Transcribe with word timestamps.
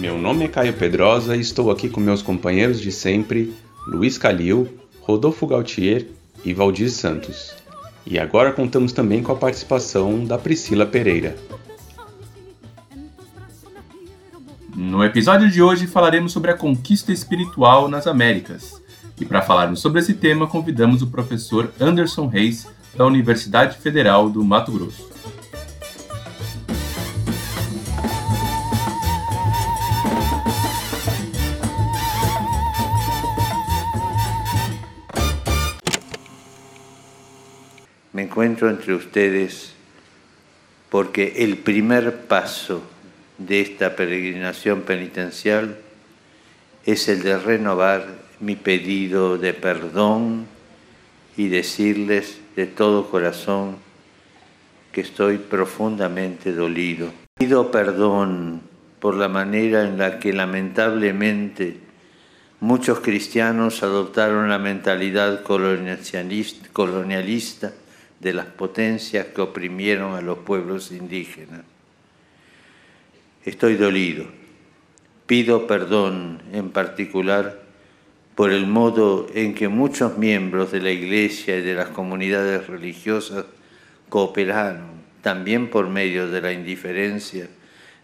Meu 0.00 0.16
nome 0.16 0.46
é 0.46 0.48
Caio 0.48 0.72
Pedrosa 0.72 1.36
e 1.36 1.40
estou 1.40 1.70
aqui 1.70 1.86
com 1.86 2.00
meus 2.00 2.22
companheiros 2.22 2.80
de 2.80 2.90
sempre, 2.90 3.54
Luiz 3.86 4.16
Calil, 4.16 4.66
Rodolfo 5.02 5.46
Gautier 5.46 6.06
e 6.42 6.54
Valdir 6.54 6.90
Santos. 6.90 7.54
E 8.06 8.18
agora 8.18 8.50
contamos 8.50 8.94
também 8.94 9.22
com 9.22 9.30
a 9.30 9.36
participação 9.36 10.24
da 10.24 10.38
Priscila 10.38 10.86
Pereira. 10.86 11.36
No 14.74 15.04
episódio 15.04 15.50
de 15.50 15.60
hoje 15.60 15.86
falaremos 15.86 16.32
sobre 16.32 16.50
a 16.50 16.56
conquista 16.56 17.12
espiritual 17.12 17.86
nas 17.86 18.06
Américas. 18.06 18.82
E 19.20 19.26
para 19.26 19.42
falarmos 19.42 19.80
sobre 19.80 20.00
esse 20.00 20.14
tema, 20.14 20.46
convidamos 20.46 21.02
o 21.02 21.08
professor 21.08 21.70
Anderson 21.78 22.26
Reis, 22.26 22.66
da 22.96 23.04
Universidade 23.04 23.76
Federal 23.76 24.30
do 24.30 24.42
Mato 24.42 24.72
Grosso. 24.72 25.19
Encuentro 38.40 38.70
entre 38.70 38.94
ustedes 38.94 39.74
porque 40.88 41.44
el 41.44 41.58
primer 41.58 42.22
paso 42.22 42.82
de 43.36 43.60
esta 43.60 43.96
peregrinación 43.96 44.80
penitencial 44.80 45.76
es 46.86 47.06
el 47.10 47.22
de 47.22 47.38
renovar 47.38 48.06
mi 48.40 48.56
pedido 48.56 49.36
de 49.36 49.52
perdón 49.52 50.46
y 51.36 51.48
decirles 51.48 52.40
de 52.56 52.64
todo 52.64 53.10
corazón 53.10 53.76
que 54.90 55.02
estoy 55.02 55.36
profundamente 55.36 56.54
dolido. 56.54 57.12
Pido 57.34 57.70
perdón 57.70 58.62
por 59.00 59.16
la 59.16 59.28
manera 59.28 59.82
en 59.82 59.98
la 59.98 60.18
que 60.18 60.32
lamentablemente 60.32 61.76
muchos 62.60 63.00
cristianos 63.00 63.82
adoptaron 63.82 64.48
la 64.48 64.58
mentalidad 64.58 65.42
colonialista 65.42 67.72
de 68.20 68.34
las 68.34 68.46
potencias 68.46 69.26
que 69.26 69.40
oprimieron 69.40 70.14
a 70.14 70.20
los 70.20 70.38
pueblos 70.38 70.92
indígenas. 70.92 71.62
Estoy 73.44 73.74
dolido. 73.74 74.26
Pido 75.26 75.66
perdón 75.66 76.42
en 76.52 76.70
particular 76.70 77.62
por 78.34 78.52
el 78.52 78.66
modo 78.66 79.26
en 79.34 79.54
que 79.54 79.68
muchos 79.68 80.18
miembros 80.18 80.72
de 80.72 80.80
la 80.80 80.90
Iglesia 80.90 81.56
y 81.56 81.62
de 81.62 81.74
las 81.74 81.88
comunidades 81.88 82.66
religiosas 82.66 83.46
cooperaron, 84.08 85.00
también 85.22 85.68
por 85.68 85.88
medio 85.88 86.28
de 86.28 86.40
la 86.40 86.52
indiferencia, 86.52 87.48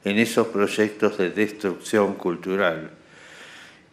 en 0.04 0.18
esos 0.18 0.48
proyectos 0.48 1.18
de 1.18 1.30
destrucción 1.30 2.14
cultural 2.14 2.90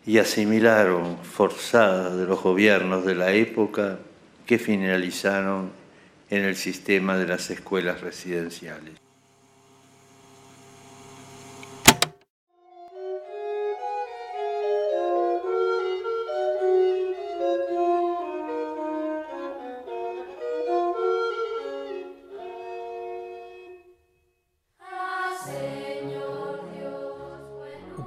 y 0.06 0.18
asimilaron 0.18 1.18
forzadas 1.24 2.16
de 2.18 2.26
los 2.26 2.42
gobiernos 2.42 3.06
de 3.06 3.16
la 3.16 3.32
época 3.32 4.00
que 4.46 4.60
finalizaron 4.60 5.72
en 6.30 6.44
el 6.44 6.56
sistema 6.56 7.18
de 7.18 7.28
las 7.28 7.50
escuelas 7.50 8.02
residenciales. 8.02 9.04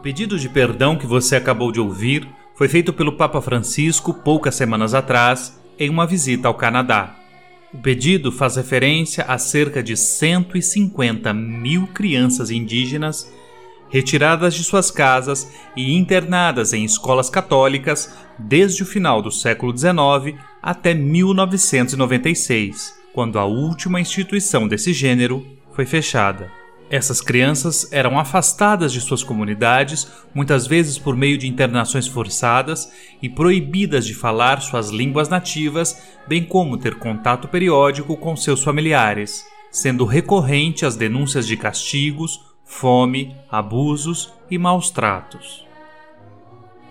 pedido 0.07 0.39
de 0.39 0.49
perdão 0.49 0.97
que 0.97 1.05
você 1.05 1.35
acabou 1.35 1.73
de 1.73 1.81
ouvir 1.81 2.29
foi 2.55 2.69
feito 2.69 2.93
pelo 2.93 3.17
Papa 3.17 3.43
Francisco 3.43 4.15
poucas 4.15 4.55
semanas 4.55 4.95
atrás, 4.95 5.61
em 5.77 5.91
uma 5.91 6.07
visita 6.07 6.47
ao 6.47 6.55
Canadá. 6.55 7.26
O 7.75 7.79
pedido 7.79 8.31
faz 8.31 8.55
referência 8.57 9.25
a 9.25 9.39
cerca 9.39 9.83
de 9.83 9.97
150 9.97 11.35
mil 11.35 11.89
crianças 11.89 12.51
indígenas 12.51 13.29
retiradas 13.89 14.55
de 14.55 14.63
suas 14.65 14.91
casas 14.91 15.49
e 15.77 15.95
internadas 15.95 16.73
em 16.73 16.85
escolas 16.85 17.31
católicas 17.31 18.13
desde 18.39 18.83
o 18.83 18.87
final 18.87 19.23
do 19.23 19.31
século 19.31 19.73
XIX 19.77 20.37
até 20.63 20.95
1996, 20.95 22.95
quando 23.13 23.39
a 23.39 23.45
última 23.45 24.01
instituição 24.01 24.67
desse 24.67 24.93
gênero 24.93 25.47
foi 25.73 25.87
fechada. 25.87 26.51
Essas 26.89 27.21
crianças 27.21 27.89
eram 27.91 28.17
afastadas 28.17 28.93
de 28.93 29.01
suas 29.01 29.25
comunidades, 29.25 30.07
muitas 30.33 30.69
vezes 30.69 30.97
por 30.97 31.17
meio 31.17 31.37
de 31.37 31.49
internações 31.49 32.07
forçadas 32.07 32.93
e 33.21 33.29
proibidas 33.29 34.07
de 34.07 34.15
falar 34.15 34.61
suas 34.61 34.91
línguas 34.91 35.29
nativas, 35.29 36.01
bem 36.29 36.45
como 36.45 36.79
ter 36.79 36.97
contato 36.97 37.49
periódico 37.49 38.17
com 38.17 38.37
seus 38.37 38.63
familiares, 38.63 39.45
sendo 39.69 40.05
recorrente 40.05 40.87
as 40.87 40.95
denúncias 40.95 41.45
de 41.45 41.57
castigos, 41.57 42.41
fome, 42.65 43.35
abusos 43.51 44.33
e 44.49 44.57
maus 44.57 44.89
tratos. 44.89 45.67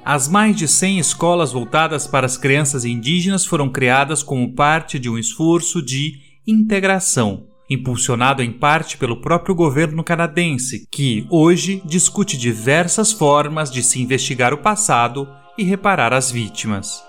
As 0.03 0.27
mais 0.27 0.57
de 0.57 0.67
100 0.67 0.99
escolas 0.99 1.53
voltadas 1.53 2.05
para 2.05 2.25
as 2.25 2.37
crianças 2.37 2.83
indígenas 2.83 3.45
foram 3.45 3.69
criadas 3.69 4.21
como 4.21 4.53
parte 4.53 4.99
de 4.99 5.09
um 5.09 5.17
esforço 5.17 5.81
de 5.81 6.19
integração 6.45 7.54
impulsionado 7.69 8.41
em 8.41 8.51
parte 8.51 8.97
pelo 8.97 9.21
próprio 9.21 9.55
governo 9.55 10.03
canadense, 10.03 10.87
que 10.91 11.25
hoje 11.29 11.81
discute 11.85 12.37
diversas 12.37 13.11
formas 13.11 13.71
de 13.71 13.81
se 13.81 14.01
investigar 14.01 14.53
o 14.53 14.57
passado 14.57 15.27
e 15.57 15.63
reparar 15.63 16.13
as 16.13 16.31
vítimas. 16.31 17.03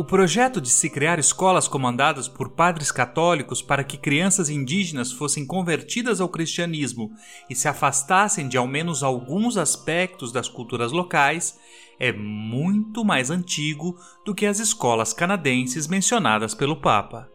O 0.00 0.04
projeto 0.04 0.62
de 0.62 0.70
se 0.70 0.88
criar 0.88 1.18
escolas 1.18 1.68
comandadas 1.68 2.26
por 2.26 2.52
padres 2.52 2.90
católicos 2.90 3.60
para 3.60 3.84
que 3.84 3.98
crianças 3.98 4.48
indígenas 4.48 5.12
fossem 5.12 5.46
convertidas 5.46 6.22
ao 6.22 6.28
cristianismo 6.30 7.10
e 7.50 7.54
se 7.54 7.68
afastassem 7.68 8.48
de 8.48 8.56
ao 8.56 8.66
menos 8.66 9.02
alguns 9.02 9.58
aspectos 9.58 10.32
das 10.32 10.48
culturas 10.48 10.90
locais 10.90 11.58
é 11.98 12.10
muito 12.14 13.04
mais 13.04 13.30
antigo 13.30 13.94
do 14.24 14.34
que 14.34 14.46
as 14.46 14.58
escolas 14.58 15.12
canadenses 15.12 15.86
mencionadas 15.86 16.54
pelo 16.54 16.80
Papa. 16.80 17.29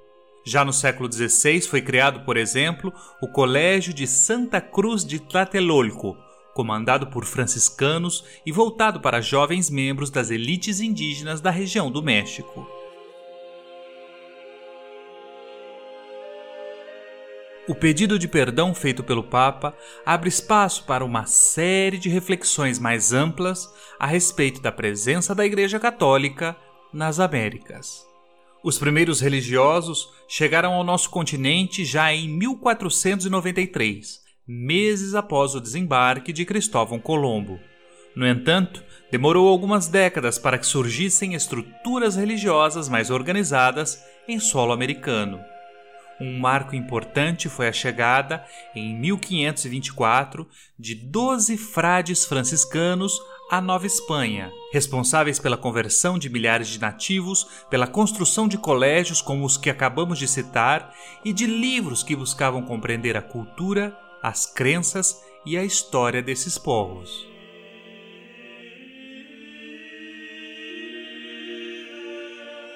Já 0.47 0.63
no 0.63 0.71
século 0.71 1.11
XVI 1.11 1.59
foi 1.61 1.81
criado, 1.81 2.19
por 2.19 2.37
exemplo, 2.37 2.93
o 3.19 3.27
Colégio 3.27 3.91
de 3.91 4.05
Santa 4.05 4.61
Cruz 4.61 5.03
de 5.03 5.19
Tlatelolco, 5.19 6.15
comandado 6.53 7.07
por 7.07 7.25
franciscanos 7.25 8.23
e 8.45 8.51
voltado 8.51 9.01
para 9.01 9.21
jovens 9.21 9.71
membros 9.71 10.11
das 10.11 10.29
elites 10.29 10.79
indígenas 10.79 11.41
da 11.41 11.49
região 11.49 11.89
do 11.89 12.03
México. 12.03 12.69
O 17.67 17.73
pedido 17.73 18.19
de 18.19 18.27
perdão 18.27 18.75
feito 18.75 19.03
pelo 19.03 19.23
Papa 19.23 19.75
abre 20.05 20.29
espaço 20.29 20.83
para 20.85 21.03
uma 21.03 21.25
série 21.25 21.97
de 21.97 22.07
reflexões 22.09 22.77
mais 22.77 23.11
amplas 23.11 23.67
a 23.99 24.05
respeito 24.05 24.61
da 24.61 24.71
presença 24.71 25.33
da 25.33 25.43
Igreja 25.43 25.79
Católica 25.79 26.55
nas 26.93 27.19
Américas. 27.19 28.04
Os 28.65 28.79
primeiros 28.79 29.21
religiosos 29.21 30.09
chegaram 30.27 30.73
ao 30.73 30.83
nosso 30.83 31.11
continente 31.11 31.85
já 31.85 32.11
em 32.11 32.27
1493, 32.27 34.21
meses 34.47 35.13
após 35.13 35.53
o 35.53 35.61
desembarque 35.61 36.33
de 36.33 36.43
Cristóvão 36.45 36.97
Colombo. 36.97 37.59
No 38.15 38.27
entanto, 38.27 38.83
demorou 39.11 39.47
algumas 39.49 39.87
décadas 39.87 40.39
para 40.39 40.57
que 40.57 40.65
surgissem 40.65 41.35
estruturas 41.35 42.15
religiosas 42.15 42.89
mais 42.89 43.11
organizadas 43.11 44.03
em 44.27 44.39
solo 44.39 44.73
americano. 44.73 45.39
Um 46.19 46.39
marco 46.39 46.75
importante 46.75 47.47
foi 47.47 47.67
a 47.67 47.73
chegada, 47.73 48.43
em 48.75 48.95
1524, 48.97 50.47
de 50.79 50.95
doze 50.95 51.55
frades 51.55 52.25
franciscanos 52.25 53.13
a 53.49 53.61
Nova 53.61 53.85
Espanha, 53.85 54.51
responsáveis 54.71 55.37
pela 55.37 55.55
conversão 55.55 56.17
de 56.17 56.29
milhares 56.29 56.67
de 56.67 56.81
nativos, 56.81 57.43
pela 57.69 57.85
construção 57.85 58.47
de 58.47 58.57
colégios 58.57 59.21
como 59.21 59.45
os 59.45 59.55
que 59.55 59.69
acabamos 59.69 60.17
de 60.17 60.27
citar 60.27 60.91
e 61.23 61.31
de 61.31 61.45
livros 61.45 62.01
que 62.01 62.15
buscavam 62.15 62.63
compreender 62.63 63.15
a 63.15 63.21
cultura, 63.21 63.95
as 64.21 64.47
crenças 64.51 65.23
e 65.45 65.55
a 65.55 65.63
história 65.63 66.23
desses 66.23 66.57
povos. 66.57 67.27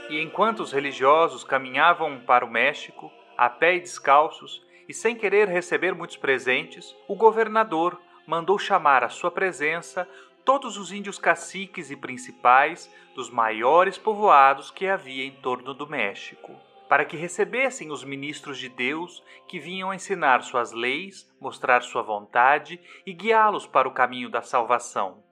E 0.07 0.21
enquanto 0.21 0.59
os 0.61 0.71
religiosos 0.71 1.43
caminhavam 1.43 2.19
para 2.19 2.45
o 2.45 2.49
México, 2.49 3.11
a 3.35 3.49
pé 3.49 3.75
e 3.75 3.79
descalços, 3.79 4.61
e 4.87 4.93
sem 4.93 5.15
querer 5.15 5.47
receber 5.47 5.95
muitos 5.95 6.17
presentes, 6.17 6.95
o 7.07 7.15
governador 7.15 7.99
mandou 8.29 8.59
chamar 8.59 9.03
à 9.03 9.09
sua 9.09 9.31
presença 9.31 10.07
todos 10.45 10.77
os 10.77 10.91
índios 10.91 11.19
caciques 11.19 11.91
e 11.91 11.95
principais 11.95 12.93
dos 13.15 13.29
maiores 13.29 13.97
povoados 13.97 14.71
que 14.71 14.87
havia 14.87 15.25
em 15.25 15.31
torno 15.31 15.73
do 15.73 15.87
México, 15.87 16.55
para 16.87 17.05
que 17.05 17.15
recebessem 17.15 17.91
os 17.91 18.03
ministros 18.03 18.57
de 18.57 18.69
Deus 18.69 19.23
que 19.47 19.59
vinham 19.59 19.93
ensinar 19.93 20.41
suas 20.41 20.71
leis, 20.71 21.31
mostrar 21.39 21.81
sua 21.81 22.01
vontade 22.01 22.79
e 23.05 23.13
guiá-los 23.13 23.67
para 23.67 23.87
o 23.87 23.93
caminho 23.93 24.29
da 24.29 24.41
salvação. 24.41 25.23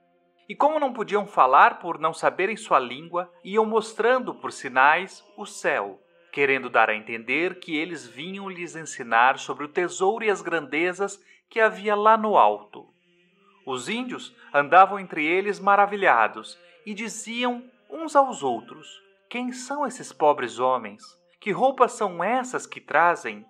E 0.48 0.54
como 0.54 0.80
não 0.80 0.92
podiam 0.92 1.26
falar 1.26 1.78
por 1.78 1.98
não 1.98 2.14
saberem 2.14 2.56
sua 2.56 2.78
língua, 2.78 3.30
iam 3.44 3.66
mostrando 3.66 4.34
por 4.34 4.50
sinais 4.50 5.22
o 5.36 5.44
céu, 5.44 6.00
querendo 6.32 6.70
dar 6.70 6.88
a 6.88 6.94
entender 6.94 7.58
que 7.58 7.76
eles 7.76 8.06
vinham 8.06 8.48
lhes 8.48 8.74
ensinar 8.74 9.38
sobre 9.38 9.64
o 9.64 9.68
tesouro 9.68 10.24
e 10.24 10.30
as 10.30 10.40
grandezas 10.40 11.22
que 11.50 11.60
havia 11.60 11.94
lá 11.94 12.16
no 12.16 12.36
alto. 12.38 12.88
Os 13.70 13.86
índios 13.86 14.34
andavam 14.50 14.98
entre 14.98 15.26
eles 15.26 15.60
maravilhados 15.60 16.58
e 16.86 16.94
diziam 16.94 17.62
uns 17.90 18.16
aos 18.16 18.42
outros: 18.42 18.88
Quem 19.28 19.52
são 19.52 19.86
esses 19.86 20.10
pobres 20.10 20.58
homens? 20.58 21.02
Que 21.38 21.50
roupas 21.50 21.92
são 21.92 22.24
essas 22.24 22.66
que 22.66 22.80
trazem? 22.80 23.44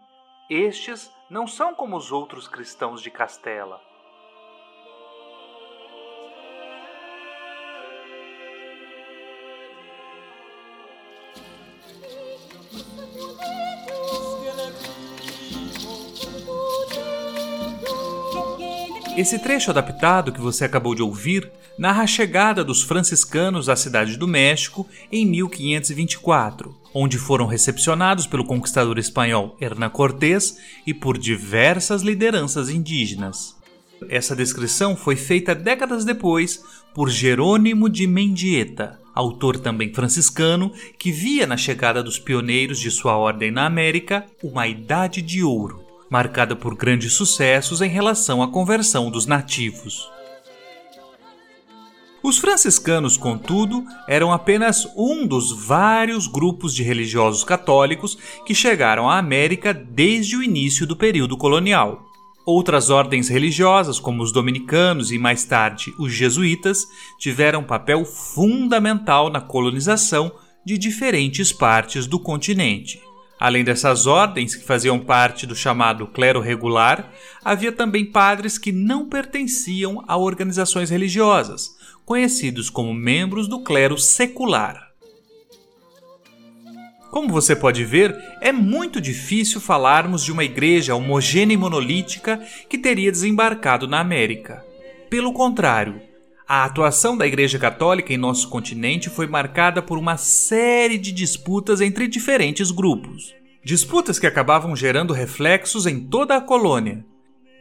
Estes 0.50 1.08
não 1.30 1.46
são 1.46 1.72
como 1.72 1.96
os 1.96 2.10
outros 2.10 2.48
cristãos 2.48 3.00
de 3.00 3.12
Castela. 3.12 3.80
Esse 19.18 19.36
trecho 19.36 19.72
adaptado 19.72 20.30
que 20.30 20.40
você 20.40 20.64
acabou 20.64 20.94
de 20.94 21.02
ouvir 21.02 21.50
narra 21.76 22.04
a 22.04 22.06
chegada 22.06 22.62
dos 22.62 22.84
franciscanos 22.84 23.68
à 23.68 23.74
cidade 23.74 24.16
do 24.16 24.28
México 24.28 24.86
em 25.10 25.26
1524, 25.26 26.72
onde 26.94 27.18
foram 27.18 27.44
recepcionados 27.44 28.28
pelo 28.28 28.44
conquistador 28.44 28.96
espanhol 28.96 29.56
Hernán 29.60 29.90
Cortés 29.90 30.58
e 30.86 30.94
por 30.94 31.18
diversas 31.18 32.02
lideranças 32.02 32.70
indígenas. 32.70 33.56
Essa 34.08 34.36
descrição 34.36 34.94
foi 34.94 35.16
feita 35.16 35.52
décadas 35.52 36.04
depois 36.04 36.62
por 36.94 37.10
Jerônimo 37.10 37.88
de 37.88 38.06
Mendieta, 38.06 39.00
autor 39.12 39.58
também 39.58 39.92
franciscano, 39.92 40.72
que 40.96 41.10
via 41.10 41.44
na 41.44 41.56
chegada 41.56 42.04
dos 42.04 42.20
pioneiros 42.20 42.78
de 42.78 42.92
sua 42.92 43.16
ordem 43.16 43.50
na 43.50 43.66
América 43.66 44.24
uma 44.44 44.68
idade 44.68 45.20
de 45.20 45.42
ouro 45.42 45.87
marcada 46.10 46.56
por 46.56 46.74
grandes 46.74 47.12
sucessos 47.12 47.80
em 47.80 47.88
relação 47.88 48.42
à 48.42 48.48
conversão 48.48 49.10
dos 49.10 49.26
nativos. 49.26 50.10
Os 52.22 52.38
franciscanos, 52.38 53.16
contudo, 53.16 53.84
eram 54.08 54.32
apenas 54.32 54.86
um 54.96 55.26
dos 55.26 55.52
vários 55.52 56.26
grupos 56.26 56.74
de 56.74 56.82
religiosos 56.82 57.44
católicos 57.44 58.18
que 58.44 58.54
chegaram 58.54 59.08
à 59.08 59.18
América 59.18 59.72
desde 59.72 60.36
o 60.36 60.42
início 60.42 60.86
do 60.86 60.96
período 60.96 61.36
colonial. 61.36 62.04
Outras 62.44 62.90
ordens 62.90 63.28
religiosas, 63.28 64.00
como 64.00 64.22
os 64.22 64.32
dominicanos 64.32 65.12
e 65.12 65.18
mais 65.18 65.44
tarde 65.44 65.92
os 65.98 66.12
jesuítas, 66.12 66.86
tiveram 67.18 67.62
papel 67.62 68.04
fundamental 68.04 69.30
na 69.30 69.40
colonização 69.40 70.32
de 70.66 70.76
diferentes 70.76 71.52
partes 71.52 72.06
do 72.06 72.18
continente. 72.18 73.00
Além 73.40 73.62
dessas 73.62 74.06
ordens, 74.06 74.54
que 74.56 74.64
faziam 74.64 74.98
parte 74.98 75.46
do 75.46 75.54
chamado 75.54 76.06
clero 76.08 76.40
regular, 76.40 77.12
havia 77.44 77.70
também 77.70 78.04
padres 78.04 78.58
que 78.58 78.72
não 78.72 79.08
pertenciam 79.08 80.02
a 80.08 80.16
organizações 80.16 80.90
religiosas, 80.90 81.76
conhecidos 82.04 82.68
como 82.68 82.92
membros 82.92 83.46
do 83.46 83.62
clero 83.62 83.96
secular. 83.96 84.88
Como 87.10 87.28
você 87.28 87.56
pode 87.56 87.84
ver, 87.84 88.14
é 88.40 88.52
muito 88.52 89.00
difícil 89.00 89.60
falarmos 89.60 90.24
de 90.24 90.32
uma 90.32 90.44
igreja 90.44 90.94
homogênea 90.94 91.54
e 91.54 91.56
monolítica 91.56 92.40
que 92.68 92.76
teria 92.76 93.10
desembarcado 93.10 93.86
na 93.88 94.00
América. 94.00 94.64
Pelo 95.08 95.32
contrário, 95.32 96.02
a 96.48 96.64
atuação 96.64 97.14
da 97.14 97.26
Igreja 97.26 97.58
Católica 97.58 98.10
em 98.10 98.16
nosso 98.16 98.48
continente 98.48 99.10
foi 99.10 99.26
marcada 99.26 99.82
por 99.82 99.98
uma 99.98 100.16
série 100.16 100.96
de 100.96 101.12
disputas 101.12 101.82
entre 101.82 102.08
diferentes 102.08 102.70
grupos. 102.70 103.34
Disputas 103.62 104.18
que 104.18 104.26
acabavam 104.26 104.74
gerando 104.74 105.12
reflexos 105.12 105.84
em 105.84 106.00
toda 106.00 106.34
a 106.34 106.40
colônia. 106.40 107.04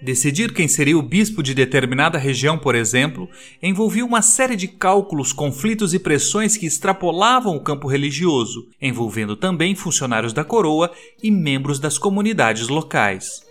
Decidir 0.01 0.53
quem 0.53 0.69
seria 0.69 0.97
o 0.97 1.01
bispo 1.01 1.43
de 1.43 1.53
determinada 1.53 2.17
região, 2.17 2.57
por 2.57 2.75
exemplo, 2.75 3.27
envolvia 3.61 4.05
uma 4.05 4.21
série 4.21 4.55
de 4.55 4.69
cálculos, 4.69 5.33
conflitos 5.33 5.93
e 5.93 5.99
pressões 5.99 6.55
que 6.55 6.65
extrapolavam 6.65 7.57
o 7.57 7.63
campo 7.63 7.89
religioso, 7.89 8.69
envolvendo 8.81 9.35
também 9.35 9.75
funcionários 9.75 10.31
da 10.31 10.45
coroa 10.45 10.91
e 11.21 11.29
membros 11.29 11.77
das 11.77 11.97
comunidades 11.97 12.69
locais. 12.69 13.46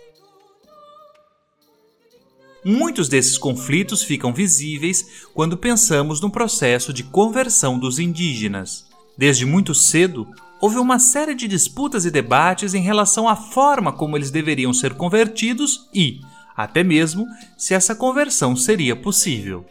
Muitos 2.69 3.07
desses 3.07 3.37
conflitos 3.37 4.03
ficam 4.03 4.33
visíveis 4.33 5.25
quando 5.33 5.55
pensamos 5.55 6.19
no 6.19 6.29
processo 6.29 6.91
de 6.91 7.01
conversão 7.01 7.79
dos 7.79 7.97
indígenas. 7.97 8.85
Desde 9.17 9.45
muito 9.45 9.73
cedo, 9.73 10.27
houve 10.59 10.77
uma 10.77 10.99
série 10.99 11.33
de 11.33 11.47
disputas 11.47 12.03
e 12.03 12.11
debates 12.11 12.73
em 12.73 12.81
relação 12.81 13.25
à 13.25 13.37
forma 13.37 13.93
como 13.93 14.17
eles 14.17 14.31
deveriam 14.31 14.73
ser 14.73 14.95
convertidos 14.95 15.87
e, 15.93 16.19
até 16.57 16.83
mesmo, 16.83 17.25
se 17.57 17.73
essa 17.73 17.95
conversão 17.95 18.53
seria 18.53 18.97
possível. 18.97 19.65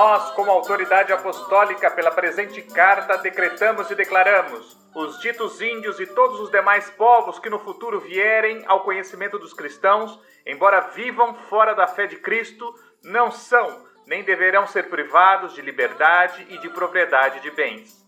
Nós, 0.00 0.30
como 0.30 0.52
autoridade 0.52 1.12
apostólica, 1.12 1.90
pela 1.90 2.12
presente 2.12 2.62
carta, 2.62 3.18
decretamos 3.18 3.90
e 3.90 3.96
declaramos: 3.96 4.76
os 4.94 5.18
ditos 5.18 5.60
índios 5.60 5.98
e 5.98 6.06
todos 6.06 6.38
os 6.38 6.52
demais 6.52 6.88
povos 6.90 7.40
que 7.40 7.50
no 7.50 7.58
futuro 7.58 7.98
vierem 7.98 8.62
ao 8.68 8.84
conhecimento 8.84 9.40
dos 9.40 9.52
cristãos, 9.52 10.16
embora 10.46 10.92
vivam 10.92 11.34
fora 11.34 11.74
da 11.74 11.88
fé 11.88 12.06
de 12.06 12.14
Cristo, 12.14 12.72
não 13.02 13.32
são 13.32 13.88
nem 14.06 14.22
deverão 14.22 14.68
ser 14.68 14.88
privados 14.88 15.52
de 15.52 15.62
liberdade 15.62 16.46
e 16.48 16.58
de 16.58 16.68
propriedade 16.68 17.40
de 17.40 17.50
bens. 17.50 18.06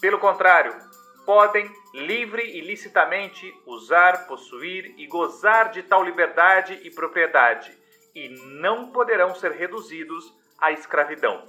Pelo 0.00 0.20
contrário, 0.20 0.72
podem 1.26 1.68
livre 1.92 2.56
e 2.56 2.60
licitamente 2.60 3.52
usar, 3.66 4.28
possuir 4.28 4.94
e 4.96 5.08
gozar 5.08 5.72
de 5.72 5.82
tal 5.82 6.04
liberdade 6.04 6.78
e 6.84 6.90
propriedade, 6.92 7.76
e 8.14 8.28
não 8.60 8.92
poderão 8.92 9.34
ser 9.34 9.50
reduzidos 9.50 10.40
a 10.62 10.70
escravidão. 10.70 11.42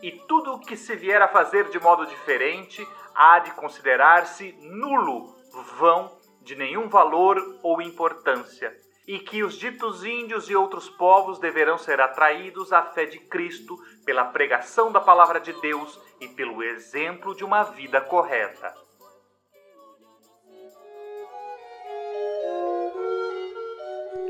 E 0.00 0.12
tudo 0.28 0.54
o 0.54 0.60
que 0.60 0.76
se 0.76 0.94
vier 0.94 1.20
a 1.20 1.28
fazer 1.28 1.68
de 1.68 1.80
modo 1.80 2.06
diferente 2.06 2.86
há 3.14 3.40
de 3.40 3.50
considerar-se 3.50 4.52
nulo, 4.60 5.34
vão, 5.76 6.16
de 6.40 6.54
nenhum 6.54 6.88
valor 6.88 7.36
ou 7.62 7.82
importância, 7.82 8.72
e 9.06 9.18
que 9.18 9.42
os 9.42 9.58
ditos 9.58 10.04
índios 10.04 10.48
e 10.48 10.54
outros 10.54 10.88
povos 10.88 11.38
deverão 11.38 11.76
ser 11.76 12.00
atraídos 12.00 12.72
à 12.72 12.82
fé 12.82 13.04
de 13.04 13.18
Cristo 13.18 13.76
pela 14.04 14.24
pregação 14.24 14.92
da 14.92 15.00
palavra 15.00 15.40
de 15.40 15.52
Deus 15.60 16.00
e 16.20 16.28
pelo 16.28 16.62
exemplo 16.62 17.34
de 17.34 17.44
uma 17.44 17.64
vida 17.64 18.00
correta. 18.00 18.74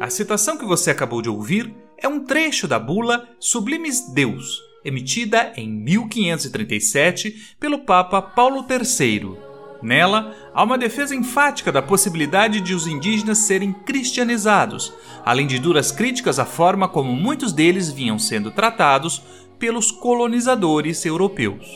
A 0.01 0.11
citação 0.11 0.57
que 0.57 0.65
você 0.65 0.91
acabou 0.91 1.23
de 1.23 1.31
ouvir 1.31 1.73
é 2.03 2.09
um 2.09 2.21
trecho 2.21 2.67
da 2.67 2.79
bula 2.79 3.29
Sublimes 3.39 4.13
Deus, 4.13 4.61
emitida 4.85 5.53
em 5.57 5.69
1537 5.71 7.55
pelo 7.61 7.79
Papa 7.79 8.21
Paulo 8.21 8.67
III. 8.69 9.37
Nela, 9.81 10.35
há 10.53 10.63
uma 10.63 10.77
defesa 10.77 11.15
enfática 11.15 11.71
da 11.73 11.81
possibilidade 11.81 12.61
de 12.61 12.75
os 12.75 12.87
indígenas 12.87 13.39
serem 13.39 13.73
cristianizados, 13.73 14.93
além 15.25 15.47
de 15.47 15.59
duras 15.59 15.91
críticas 15.91 16.39
à 16.39 16.45
forma 16.45 16.89
como 16.89 17.13
muitos 17.13 17.53
deles 17.53 17.91
vinham 17.91 18.19
sendo 18.19 18.51
tratados 18.51 19.23
pelos 19.59 19.91
colonizadores 19.91 21.05
europeus. 21.05 21.67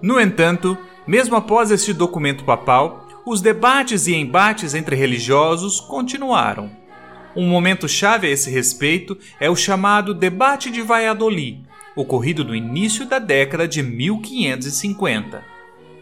No 0.00 0.20
entanto, 0.20 0.78
mesmo 1.06 1.36
após 1.36 1.70
este 1.70 1.92
documento 1.92 2.44
papal, 2.44 3.08
os 3.26 3.40
debates 3.40 4.06
e 4.06 4.14
embates 4.14 4.74
entre 4.74 4.94
religiosos 4.94 5.80
continuaram. 5.80 6.83
Um 7.36 7.48
momento 7.48 7.88
chave 7.88 8.28
a 8.28 8.30
esse 8.30 8.48
respeito 8.48 9.18
é 9.40 9.50
o 9.50 9.56
chamado 9.56 10.14
Debate 10.14 10.70
de 10.70 10.80
Valladolid, 10.80 11.62
ocorrido 11.96 12.44
no 12.44 12.54
início 12.54 13.06
da 13.06 13.18
década 13.18 13.66
de 13.66 13.82
1550. 13.82 15.42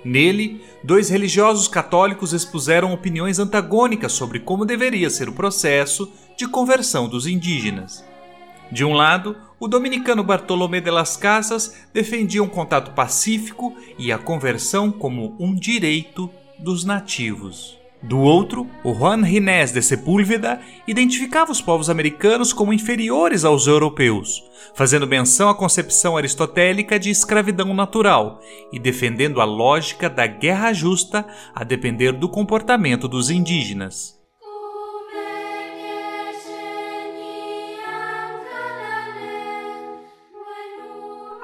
Nele, 0.05 0.61
dois 0.85 1.09
religiosos 1.09 1.69
católicos 1.69 2.35
expuseram 2.35 2.93
opiniões 2.93 3.39
antagônicas 3.39 4.12
sobre 4.12 4.41
como 4.41 4.67
deveria 4.67 5.09
ser 5.09 5.29
o 5.29 5.33
processo 5.33 6.12
de 6.37 6.47
conversão 6.47 7.09
dos 7.09 7.27
indígenas. 7.27 8.05
De 8.71 8.85
um 8.85 8.93
lado, 8.93 9.37
o 9.59 9.67
dominicano 9.69 10.23
Bartolomé 10.23 10.81
de 10.81 10.91
las 10.91 11.17
Casas 11.17 11.77
defendia 11.95 12.43
um 12.43 12.49
contato 12.49 12.93
pacífico 12.93 13.75
e 13.99 14.12
a 14.12 14.19
conversão 14.19 14.91
como 14.91 15.35
um 15.39 15.55
direito 15.55 16.29
dos 16.59 16.85
nativos. 16.85 17.82
Do 18.02 18.18
outro, 18.18 18.66
o 18.82 18.92
Juan 18.92 19.25
Ginés 19.25 19.71
de 19.71 19.80
Sepúlveda 19.80 20.61
identificava 20.88 21.52
os 21.52 21.61
povos 21.61 21.88
americanos 21.88 22.52
como 22.52 22.73
inferiores 22.73 23.44
aos 23.44 23.68
europeus, 23.68 24.42
fazendo 24.75 25.06
menção 25.06 25.49
à 25.49 25.54
concepção 25.54 26.16
aristotélica 26.16 26.99
de 26.99 27.11
escravidão 27.11 27.73
natural 27.73 28.40
e 28.73 28.78
defendendo 28.80 29.40
a 29.40 29.44
lógica 29.44 30.11
da 30.11 30.26
guerra 30.26 30.73
justa 30.73 31.25
a 31.54 31.62
depender 31.62 32.11
do 32.11 32.28
comportamento 32.28 33.06
dos 33.06 33.30
indígenas. 33.30 34.22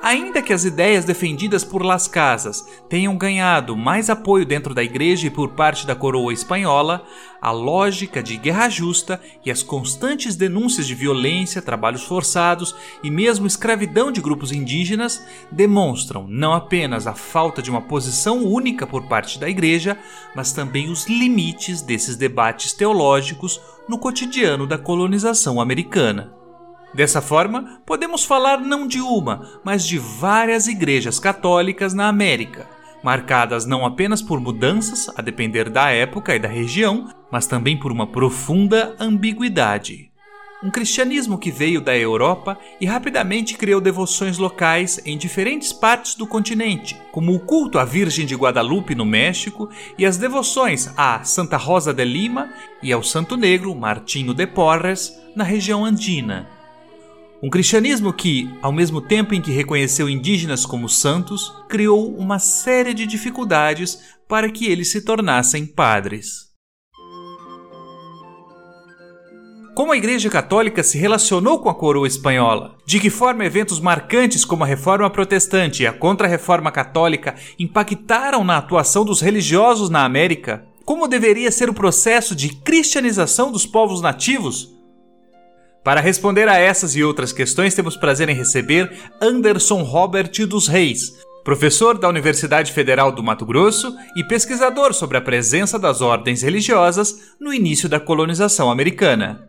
Ainda 0.08 0.40
que 0.40 0.54
as 0.54 0.64
ideias 0.64 1.04
defendidas 1.04 1.62
por 1.62 1.84
Las 1.84 2.08
Casas 2.08 2.66
tenham 2.88 3.14
ganhado 3.14 3.76
mais 3.76 4.08
apoio 4.08 4.46
dentro 4.46 4.72
da 4.72 4.82
igreja 4.82 5.26
e 5.26 5.30
por 5.30 5.50
parte 5.50 5.86
da 5.86 5.94
coroa 5.94 6.32
espanhola, 6.32 7.04
a 7.42 7.50
lógica 7.50 8.22
de 8.22 8.38
guerra 8.38 8.70
justa 8.70 9.20
e 9.44 9.50
as 9.50 9.62
constantes 9.62 10.34
denúncias 10.34 10.86
de 10.86 10.94
violência, 10.94 11.60
trabalhos 11.60 12.04
forçados 12.04 12.74
e 13.02 13.10
mesmo 13.10 13.46
escravidão 13.46 14.10
de 14.10 14.22
grupos 14.22 14.50
indígenas 14.50 15.22
demonstram 15.52 16.26
não 16.26 16.54
apenas 16.54 17.06
a 17.06 17.12
falta 17.12 17.60
de 17.60 17.70
uma 17.70 17.82
posição 17.82 18.46
única 18.46 18.86
por 18.86 19.02
parte 19.08 19.38
da 19.38 19.46
igreja, 19.46 19.98
mas 20.34 20.52
também 20.52 20.90
os 20.90 21.06
limites 21.06 21.82
desses 21.82 22.16
debates 22.16 22.72
teológicos 22.72 23.60
no 23.86 23.98
cotidiano 23.98 24.66
da 24.66 24.78
colonização 24.78 25.60
americana. 25.60 26.37
Dessa 26.92 27.20
forma, 27.20 27.80
podemos 27.84 28.24
falar 28.24 28.58
não 28.60 28.86
de 28.86 29.00
uma, 29.00 29.60
mas 29.62 29.86
de 29.86 29.98
várias 29.98 30.66
igrejas 30.66 31.18
católicas 31.18 31.92
na 31.92 32.08
América, 32.08 32.66
marcadas 33.02 33.66
não 33.66 33.84
apenas 33.84 34.22
por 34.22 34.40
mudanças, 34.40 35.08
a 35.16 35.22
depender 35.22 35.68
da 35.68 35.90
época 35.90 36.34
e 36.34 36.38
da 36.38 36.48
região, 36.48 37.08
mas 37.30 37.46
também 37.46 37.78
por 37.78 37.92
uma 37.92 38.06
profunda 38.06 38.96
ambiguidade. 38.98 40.08
Um 40.60 40.70
cristianismo 40.70 41.38
que 41.38 41.52
veio 41.52 41.80
da 41.80 41.96
Europa 41.96 42.58
e 42.80 42.86
rapidamente 42.86 43.56
criou 43.56 43.80
devoções 43.80 44.38
locais 44.38 45.00
em 45.04 45.16
diferentes 45.16 45.72
partes 45.72 46.16
do 46.16 46.26
continente, 46.26 47.00
como 47.12 47.32
o 47.32 47.38
culto 47.38 47.78
à 47.78 47.84
Virgem 47.84 48.26
de 48.26 48.34
Guadalupe 48.34 48.92
no 48.92 49.04
México 49.04 49.70
e 49.96 50.04
as 50.04 50.16
devoções 50.16 50.92
a 50.96 51.22
Santa 51.22 51.56
Rosa 51.56 51.94
de 51.94 52.04
Lima 52.04 52.52
e 52.82 52.92
ao 52.92 53.04
Santo 53.04 53.36
Negro 53.36 53.72
Martinho 53.72 54.34
de 54.34 54.48
Porres 54.48 55.16
na 55.36 55.44
região 55.44 55.84
andina. 55.84 56.57
Um 57.40 57.48
cristianismo 57.48 58.12
que, 58.12 58.50
ao 58.60 58.72
mesmo 58.72 59.00
tempo 59.00 59.32
em 59.32 59.40
que 59.40 59.52
reconheceu 59.52 60.08
indígenas 60.08 60.66
como 60.66 60.88
santos, 60.88 61.54
criou 61.68 62.12
uma 62.16 62.40
série 62.40 62.92
de 62.92 63.06
dificuldades 63.06 64.00
para 64.26 64.50
que 64.50 64.66
eles 64.66 64.90
se 64.90 65.02
tornassem 65.02 65.64
padres. 65.64 66.48
Como 69.72 69.92
a 69.92 69.96
Igreja 69.96 70.28
Católica 70.28 70.82
se 70.82 70.98
relacionou 70.98 71.60
com 71.60 71.68
a 71.68 71.74
coroa 71.74 72.08
espanhola? 72.08 72.74
De 72.84 72.98
que 72.98 73.08
forma 73.08 73.44
eventos 73.44 73.78
marcantes 73.78 74.44
como 74.44 74.64
a 74.64 74.66
Reforma 74.66 75.08
Protestante 75.08 75.84
e 75.84 75.86
a 75.86 75.92
Contra-Reforma 75.92 76.72
Católica 76.72 77.36
impactaram 77.56 78.42
na 78.42 78.56
atuação 78.56 79.04
dos 79.04 79.20
religiosos 79.20 79.88
na 79.88 80.04
América? 80.04 80.66
Como 80.84 81.06
deveria 81.06 81.52
ser 81.52 81.70
o 81.70 81.74
processo 81.74 82.34
de 82.34 82.48
cristianização 82.48 83.52
dos 83.52 83.64
povos 83.64 84.02
nativos? 84.02 84.77
Para 85.84 86.00
responder 86.00 86.48
a 86.48 86.58
essas 86.58 86.94
e 86.96 87.02
outras 87.02 87.32
questões, 87.32 87.74
temos 87.74 87.96
prazer 87.96 88.28
em 88.28 88.34
receber 88.34 88.90
Anderson 89.20 89.82
Robert 89.82 90.46
dos 90.46 90.68
Reis, 90.68 91.12
professor 91.44 91.96
da 91.96 92.08
Universidade 92.08 92.72
Federal 92.72 93.10
do 93.10 93.22
Mato 93.22 93.46
Grosso 93.46 93.96
e 94.14 94.22
pesquisador 94.22 94.92
sobre 94.92 95.16
a 95.16 95.20
presença 95.20 95.78
das 95.78 96.02
ordens 96.02 96.42
religiosas 96.42 97.32
no 97.40 97.54
início 97.54 97.88
da 97.88 97.98
colonização 97.98 98.70
americana. 98.70 99.48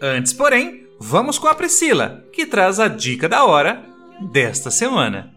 Antes, 0.00 0.32
porém, 0.32 0.86
vamos 0.98 1.38
com 1.38 1.46
a 1.48 1.54
Priscila, 1.54 2.24
que 2.32 2.46
traz 2.46 2.80
a 2.80 2.88
dica 2.88 3.28
da 3.28 3.44
hora 3.44 3.84
desta 4.32 4.70
semana. 4.70 5.35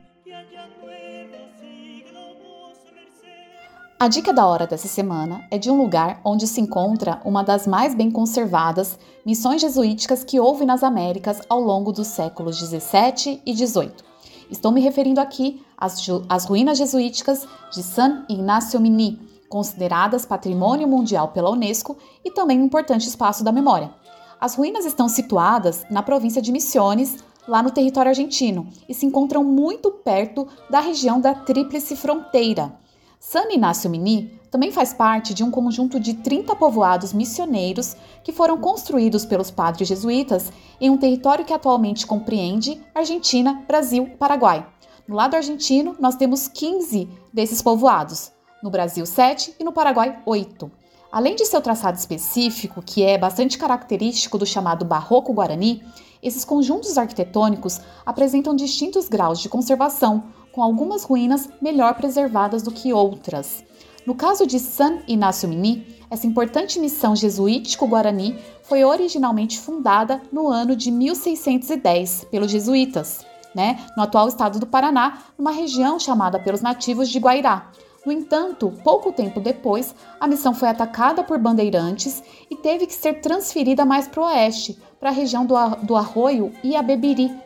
A 4.02 4.08
dica 4.08 4.32
da 4.32 4.48
hora 4.48 4.66
dessa 4.66 4.88
semana 4.88 5.46
é 5.52 5.58
de 5.58 5.70
um 5.70 5.78
lugar 5.78 6.22
onde 6.24 6.48
se 6.48 6.62
encontra 6.62 7.22
uma 7.26 7.44
das 7.44 7.68
mais 7.68 7.94
bem 7.94 8.10
conservadas 8.10 8.98
missões 9.26 9.60
jesuíticas 9.60 10.24
que 10.24 10.40
houve 10.40 10.66
nas 10.66 10.84
Américas 10.84 11.42
ao 11.50 11.60
longo 11.60 11.92
dos 11.92 12.08
séculos 12.08 12.58
17 12.62 13.42
e 13.46 13.54
18. 13.54 14.02
Estou 14.50 14.72
me 14.72 14.80
referindo 14.80 15.20
aqui 15.20 15.62
às, 15.78 16.00
às 16.30 16.46
ruínas 16.46 16.78
jesuíticas 16.78 17.46
de 17.74 17.84
San 17.84 18.24
Ignacio 18.30 18.80
Mini, 18.80 19.20
consideradas 19.50 20.26
patrimônio 20.26 20.88
mundial 20.88 21.34
pela 21.34 21.52
Unesco 21.52 21.98
e 22.24 22.32
também 22.32 22.58
um 22.58 22.68
importante 22.68 23.06
espaço 23.06 23.44
da 23.44 23.52
memória. 23.52 23.94
As 24.40 24.56
ruínas 24.56 24.86
estão 24.86 25.10
situadas 25.10 25.86
na 25.92 26.02
província 26.02 26.42
de 26.42 26.54
Misiones, 26.54 27.18
lá 27.46 27.62
no 27.62 27.70
território 27.70 28.12
argentino, 28.12 28.70
e 28.88 28.94
se 28.94 29.06
encontram 29.06 29.44
muito 29.44 29.92
perto 29.92 30.48
da 30.70 30.80
região 30.80 31.20
da 31.20 31.34
Tríplice 31.34 31.98
Fronteira 31.98 32.80
San 33.20 33.52
Inácio 33.52 33.90
Mini 33.90 34.40
também 34.50 34.72
faz 34.72 34.94
parte 34.94 35.34
de 35.34 35.44
um 35.44 35.52
conjunto 35.52 36.00
de 36.00 36.14
30 36.14 36.56
povoados 36.56 37.12
missioneiros 37.12 37.96
que 38.24 38.32
foram 38.32 38.58
construídos 38.58 39.26
pelos 39.26 39.52
padres 39.52 39.90
jesuítas 39.90 40.52
em 40.80 40.90
um 40.90 40.98
território 40.98 41.44
que 41.44 41.54
atualmente 41.54 42.08
compreende 42.08 42.82
Argentina, 42.96 43.62
Brasil 43.68 44.06
e 44.06 44.16
Paraguai. 44.16 44.66
No 45.06 45.16
lado 45.16 45.36
argentino, 45.36 45.98
nós 46.00 46.16
temos 46.16 46.48
15 46.48 47.10
desses 47.32 47.62
povoados, 47.62 48.32
no 48.64 48.70
Brasil 48.70 49.06
7 49.06 49.54
e 49.60 49.64
no 49.66 49.74
Paraguai 49.74 50.24
8. 50.26 50.72
Além 51.12 51.36
de 51.36 51.46
seu 51.46 51.60
traçado 51.60 51.98
específico, 51.98 52.82
que 52.82 53.04
é 53.04 53.18
bastante 53.18 53.58
característico 53.58 54.38
do 54.38 54.46
chamado 54.46 54.86
Barroco 54.86 55.34
Guarani, 55.34 55.84
esses 56.22 56.46
conjuntos 56.46 56.98
arquitetônicos 56.98 57.82
apresentam 58.06 58.56
distintos 58.56 59.10
graus 59.10 59.40
de 59.40 59.50
conservação, 59.50 60.24
com 60.52 60.62
algumas 60.62 61.04
ruínas 61.04 61.50
melhor 61.62 61.96
preservadas 61.96 62.62
do 62.64 62.72
que 62.72 62.94
outras. 62.94 63.64
No 64.06 64.16
caso 64.16 64.48
de 64.48 64.60
San 64.60 65.00
Inácio 65.08 65.48
Mini, 65.48 65.86
essa 66.10 66.26
importante 66.26 66.80
missão 66.80 67.16
jesuítico-guarani 67.16 68.36
foi 68.64 68.84
originalmente 68.84 69.60
fundada 69.60 70.22
no 70.32 70.48
ano 70.48 70.76
de 70.76 70.90
1610 70.90 72.26
pelos 72.32 72.50
jesuítas, 72.50 73.26
né, 73.54 73.86
no 73.96 74.04
atual 74.04 74.28
estado 74.28 74.60
do 74.60 74.66
Paraná, 74.66 75.20
numa 75.38 75.52
região 75.52 76.00
chamada 76.00 76.40
pelos 76.40 76.62
nativos 76.62 77.10
de 77.10 77.20
Guairá. 77.20 77.72
No 78.06 78.12
entanto, 78.12 78.74
pouco 78.84 79.12
tempo 79.12 79.40
depois, 79.40 79.94
a 80.20 80.28
missão 80.28 80.54
foi 80.56 80.70
atacada 80.70 81.22
por 81.22 81.38
bandeirantes 81.38 82.24
e 82.50 82.56
teve 82.56 82.88
que 82.88 82.94
ser 82.94 83.22
transferida 83.22 83.86
mais 83.86 84.08
para 84.08 84.22
o 84.22 84.26
oeste, 84.26 84.80
para 85.00 85.10
a 85.10 85.14
região 85.14 85.46
do, 85.46 85.54
do 85.84 85.96
Arroio 85.96 86.52
e 86.64 86.72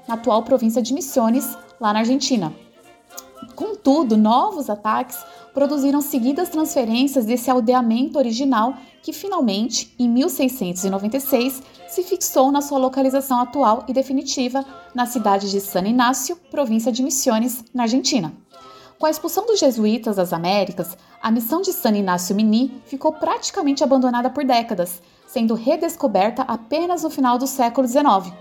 na 0.08 0.14
atual 0.14 0.44
província 0.44 0.82
de 0.82 0.94
Misiones, 0.94 1.58
lá 1.80 1.92
na 1.92 2.00
Argentina. 2.00 2.54
Contudo, 3.56 4.18
novos 4.18 4.70
ataques 4.70 5.18
produziram 5.54 6.02
seguidas 6.02 6.50
transferências 6.50 7.26
desse 7.26 7.50
aldeamento 7.50 8.18
original 8.18 8.74
que 9.02 9.14
finalmente, 9.14 9.94
em 10.00 10.10
1696, 10.10 11.62
se 11.88 12.04
fixou 12.04 12.52
na 12.52 12.62
sua 12.62 12.80
localização 12.80 13.40
atual 13.40 13.84
e 13.88 13.94
definitiva 13.94 14.66
na 14.96 15.06
cidade 15.06 15.52
de 15.52 15.60
San 15.60 15.82
Inácio, 15.82 16.38
província 16.50 16.92
de 16.92 17.04
Misiones, 17.04 17.64
na 17.74 17.84
Argentina. 17.84 18.34
Com 18.98 19.06
a 19.06 19.10
expulsão 19.10 19.46
dos 19.46 19.60
jesuítas 19.60 20.16
das 20.16 20.32
Américas, 20.32 20.98
a 21.22 21.30
missão 21.30 21.62
de 21.62 21.74
San 21.74 21.92
Inácio 21.92 22.36
Mini 22.36 22.82
ficou 22.86 23.12
praticamente 23.12 23.84
abandonada 23.84 24.30
por 24.30 24.46
décadas, 24.46 25.02
sendo 25.28 25.54
redescoberta 25.54 26.44
apenas 26.44 27.04
no 27.04 27.10
final 27.10 27.38
do 27.38 27.46
século 27.46 27.88
XIX. 27.88 28.34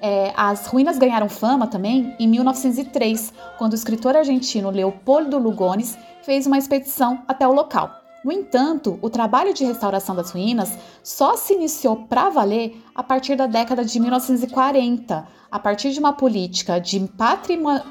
É, 0.00 0.32
as 0.36 0.66
ruínas 0.66 0.98
ganharam 0.98 1.28
fama 1.28 1.66
também 1.66 2.14
em 2.18 2.28
1903, 2.28 3.32
quando 3.58 3.72
o 3.72 3.76
escritor 3.76 4.16
argentino 4.16 4.70
Leopoldo 4.70 5.38
Lugones 5.38 5.98
fez 6.22 6.46
uma 6.46 6.58
expedição 6.58 7.22
até 7.26 7.46
o 7.48 7.52
local. 7.52 7.90
No 8.24 8.32
entanto, 8.32 8.98
o 9.00 9.08
trabalho 9.08 9.54
de 9.54 9.64
restauração 9.64 10.14
das 10.14 10.30
ruínas 10.32 10.76
só 11.02 11.36
se 11.36 11.54
iniciou 11.54 11.96
para 11.96 12.28
valer 12.28 12.82
a 12.94 13.02
partir 13.02 13.36
da 13.36 13.46
década 13.46 13.84
de 13.84 13.98
1940, 13.98 15.26
a 15.50 15.58
partir 15.58 15.92
de 15.92 15.98
uma 15.98 16.12
política 16.12 16.80
de 16.80 17.08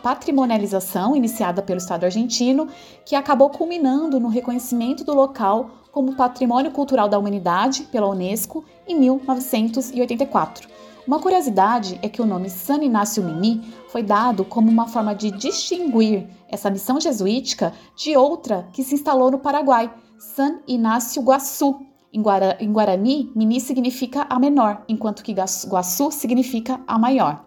patrimonialização 0.04 1.16
iniciada 1.16 1.62
pelo 1.62 1.80
Estado 1.80 2.04
argentino, 2.04 2.68
que 3.06 3.16
acabou 3.16 3.50
culminando 3.50 4.20
no 4.20 4.28
reconhecimento 4.28 5.04
do 5.04 5.14
local 5.14 5.72
como 5.92 6.16
Patrimônio 6.16 6.72
Cultural 6.72 7.10
da 7.10 7.18
Humanidade 7.18 7.84
pela 7.84 8.08
Unesco 8.08 8.64
em 8.88 9.00
1984. 9.00 10.68
Uma 11.08 11.22
curiosidade 11.22 11.98
é 12.02 12.10
que 12.10 12.22
o 12.22 12.26
nome 12.26 12.50
San 12.50 12.84
Inácio 12.84 13.24
Mini 13.24 13.74
foi 13.88 14.04
dado 14.04 14.44
como 14.44 14.70
uma 14.70 14.90
forma 14.90 15.16
de 15.16 15.32
distinguir 15.32 16.28
essa 16.50 16.70
missão 16.70 17.00
jesuítica 17.00 17.74
de 17.96 18.18
outra 18.18 18.68
que 18.74 18.84
se 18.84 18.96
instalou 18.96 19.32
no 19.32 19.40
Paraguai, 19.40 19.90
San 20.20 20.60
Inácio 20.68 21.22
Guaçu. 21.22 21.80
Em, 22.12 22.22
Guara, 22.22 22.58
em 22.60 22.70
Guarani, 22.70 23.32
Mini 23.34 23.62
significa 23.62 24.28
a 24.30 24.38
menor, 24.38 24.84
enquanto 24.90 25.24
que 25.24 25.34
Guaçu 25.34 26.12
significa 26.12 26.82
a 26.86 27.00
maior. 27.00 27.46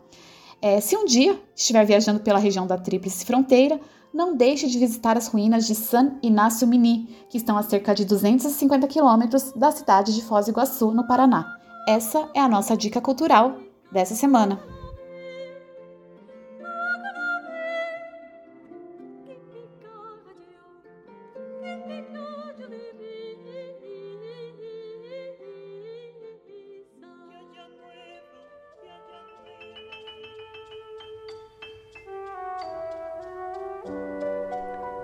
É, 0.62 0.80
se 0.80 0.96
um 0.96 1.04
dia 1.04 1.38
estiver 1.54 1.84
viajando 1.84 2.20
pela 2.20 2.38
região 2.38 2.66
da 2.66 2.78
Tríplice 2.78 3.26
Fronteira, 3.26 3.78
não 4.12 4.34
deixe 4.34 4.68
de 4.68 4.78
visitar 4.78 5.18
as 5.18 5.28
ruínas 5.28 5.66
de 5.66 5.74
San 5.74 6.12
Inácio 6.22 6.66
Mini, 6.66 7.14
que 7.28 7.36
estão 7.36 7.58
a 7.58 7.62
cerca 7.62 7.94
de 7.94 8.06
250 8.06 8.86
quilômetros 8.88 9.52
da 9.52 9.70
cidade 9.70 10.14
de 10.14 10.22
Foz 10.22 10.46
do 10.46 10.52
Iguaçu, 10.52 10.92
no 10.92 11.06
Paraná. 11.06 11.59
Essa 11.92 12.30
é 12.32 12.38
a 12.38 12.48
nossa 12.48 12.76
dica 12.76 13.00
cultural 13.00 13.58
dessa 13.90 14.14
semana. 14.14 14.62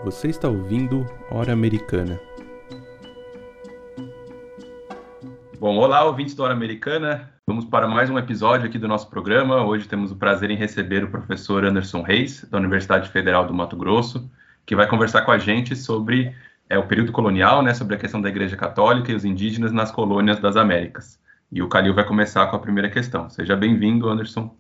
Você 0.05 0.29
está 0.29 0.49
ouvindo 0.49 1.05
Hora 1.33 1.53
Americana. 1.53 2.21
Bom, 5.67 5.79
olá, 5.79 6.05
ouvintes 6.05 6.33
da 6.33 6.45
Hora 6.45 6.53
Americana. 6.53 7.29
Vamos 7.45 7.65
para 7.65 7.89
mais 7.89 8.09
um 8.09 8.17
episódio 8.17 8.69
aqui 8.69 8.79
do 8.79 8.87
nosso 8.87 9.11
programa. 9.11 9.65
Hoje 9.65 9.89
temos 9.89 10.13
o 10.13 10.17
prazer 10.17 10.49
em 10.49 10.57
receber 10.57 11.03
o 11.03 11.11
professor 11.11 11.65
Anderson 11.65 12.03
Reis, 12.03 12.45
da 12.49 12.59
Universidade 12.59 13.09
Federal 13.09 13.45
do 13.45 13.53
Mato 13.53 13.77
Grosso, 13.77 14.31
que 14.65 14.77
vai 14.77 14.89
conversar 14.89 15.23
com 15.23 15.33
a 15.33 15.39
gente 15.39 15.75
sobre 15.75 16.33
é, 16.71 16.79
o 16.79 16.87
período 16.87 17.11
colonial, 17.11 17.65
né, 17.65 17.75
sobre 17.75 17.97
a 17.97 17.99
questão 17.99 18.23
da 18.23 18.29
Igreja 18.29 18.57
Católica 18.57 19.11
e 19.11 19.17
os 19.17 19.25
indígenas 19.25 19.73
nas 19.73 19.91
colônias 19.91 20.39
das 20.39 20.57
Américas. 20.57 21.19
E 21.51 21.61
o 21.61 21.69
Calil 21.69 21.95
vai 21.95 22.07
começar 22.07 22.47
com 22.47 22.55
a 22.55 22.61
primeira 22.61 22.89
questão. 22.89 23.29
Seja 23.29 23.57
bem-vindo, 23.57 24.09
Anderson. 24.09 24.55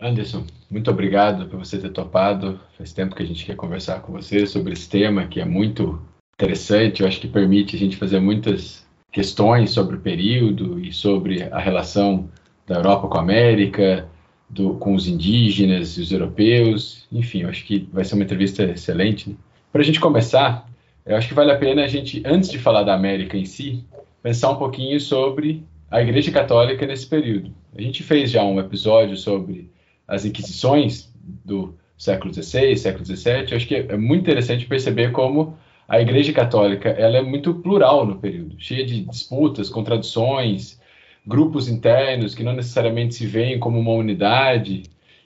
Anderson, 0.00 0.44
muito 0.68 0.90
obrigado 0.90 1.46
por 1.46 1.60
você 1.60 1.78
ter 1.78 1.90
topado. 1.90 2.58
Faz 2.76 2.92
tempo 2.92 3.14
que 3.14 3.22
a 3.22 3.26
gente 3.26 3.46
quer 3.46 3.54
conversar 3.54 4.00
com 4.00 4.10
você 4.10 4.48
sobre 4.48 4.72
esse 4.72 4.90
tema 4.90 5.28
que 5.28 5.40
é 5.40 5.44
muito 5.44 6.02
interessante. 6.34 7.02
Eu 7.02 7.06
acho 7.06 7.20
que 7.20 7.28
permite 7.28 7.76
a 7.76 7.78
gente 7.78 7.96
fazer 7.96 8.18
muitas 8.18 8.83
questões 9.14 9.70
sobre 9.70 9.94
o 9.94 10.00
período 10.00 10.80
e 10.80 10.92
sobre 10.92 11.44
a 11.44 11.60
relação 11.60 12.28
da 12.66 12.74
Europa 12.74 13.06
com 13.06 13.16
a 13.16 13.20
América, 13.20 14.08
do, 14.50 14.74
com 14.74 14.92
os 14.92 15.06
indígenas 15.06 15.96
e 15.96 16.00
os 16.00 16.10
europeus. 16.10 17.06
Enfim, 17.12 17.42
eu 17.42 17.48
acho 17.48 17.64
que 17.64 17.88
vai 17.92 18.04
ser 18.04 18.16
uma 18.16 18.24
entrevista 18.24 18.64
excelente. 18.64 19.30
Né? 19.30 19.36
Para 19.70 19.82
a 19.82 19.84
gente 19.84 20.00
começar, 20.00 20.68
eu 21.06 21.16
acho 21.16 21.28
que 21.28 21.34
vale 21.34 21.52
a 21.52 21.56
pena 21.56 21.84
a 21.84 21.86
gente, 21.86 22.24
antes 22.26 22.50
de 22.50 22.58
falar 22.58 22.82
da 22.82 22.92
América 22.92 23.38
em 23.38 23.44
si, 23.44 23.84
pensar 24.20 24.50
um 24.50 24.56
pouquinho 24.56 24.98
sobre 24.98 25.64
a 25.88 26.02
Igreja 26.02 26.32
Católica 26.32 26.84
nesse 26.84 27.06
período. 27.06 27.54
A 27.72 27.80
gente 27.80 28.02
fez 28.02 28.32
já 28.32 28.42
um 28.42 28.58
episódio 28.58 29.16
sobre 29.16 29.70
as 30.08 30.24
inquisições 30.24 31.08
do 31.44 31.72
século 31.96 32.34
XVI, 32.34 32.76
século 32.76 33.04
XVII, 33.04 33.54
acho 33.54 33.68
que 33.68 33.76
é 33.76 33.96
muito 33.96 34.22
interessante 34.22 34.66
perceber 34.66 35.12
como 35.12 35.56
a 35.88 36.00
Igreja 36.00 36.32
Católica 36.32 36.88
ela 36.88 37.18
é 37.18 37.22
muito 37.22 37.54
plural 37.54 38.06
no 38.06 38.16
período, 38.16 38.56
cheia 38.58 38.84
de 38.84 39.00
disputas, 39.02 39.68
contradições, 39.68 40.80
grupos 41.26 41.68
internos 41.68 42.34
que 42.34 42.42
não 42.42 42.52
necessariamente 42.52 43.14
se 43.14 43.26
veem 43.26 43.58
como 43.58 43.78
uma 43.78 43.92
unidade. 43.92 44.84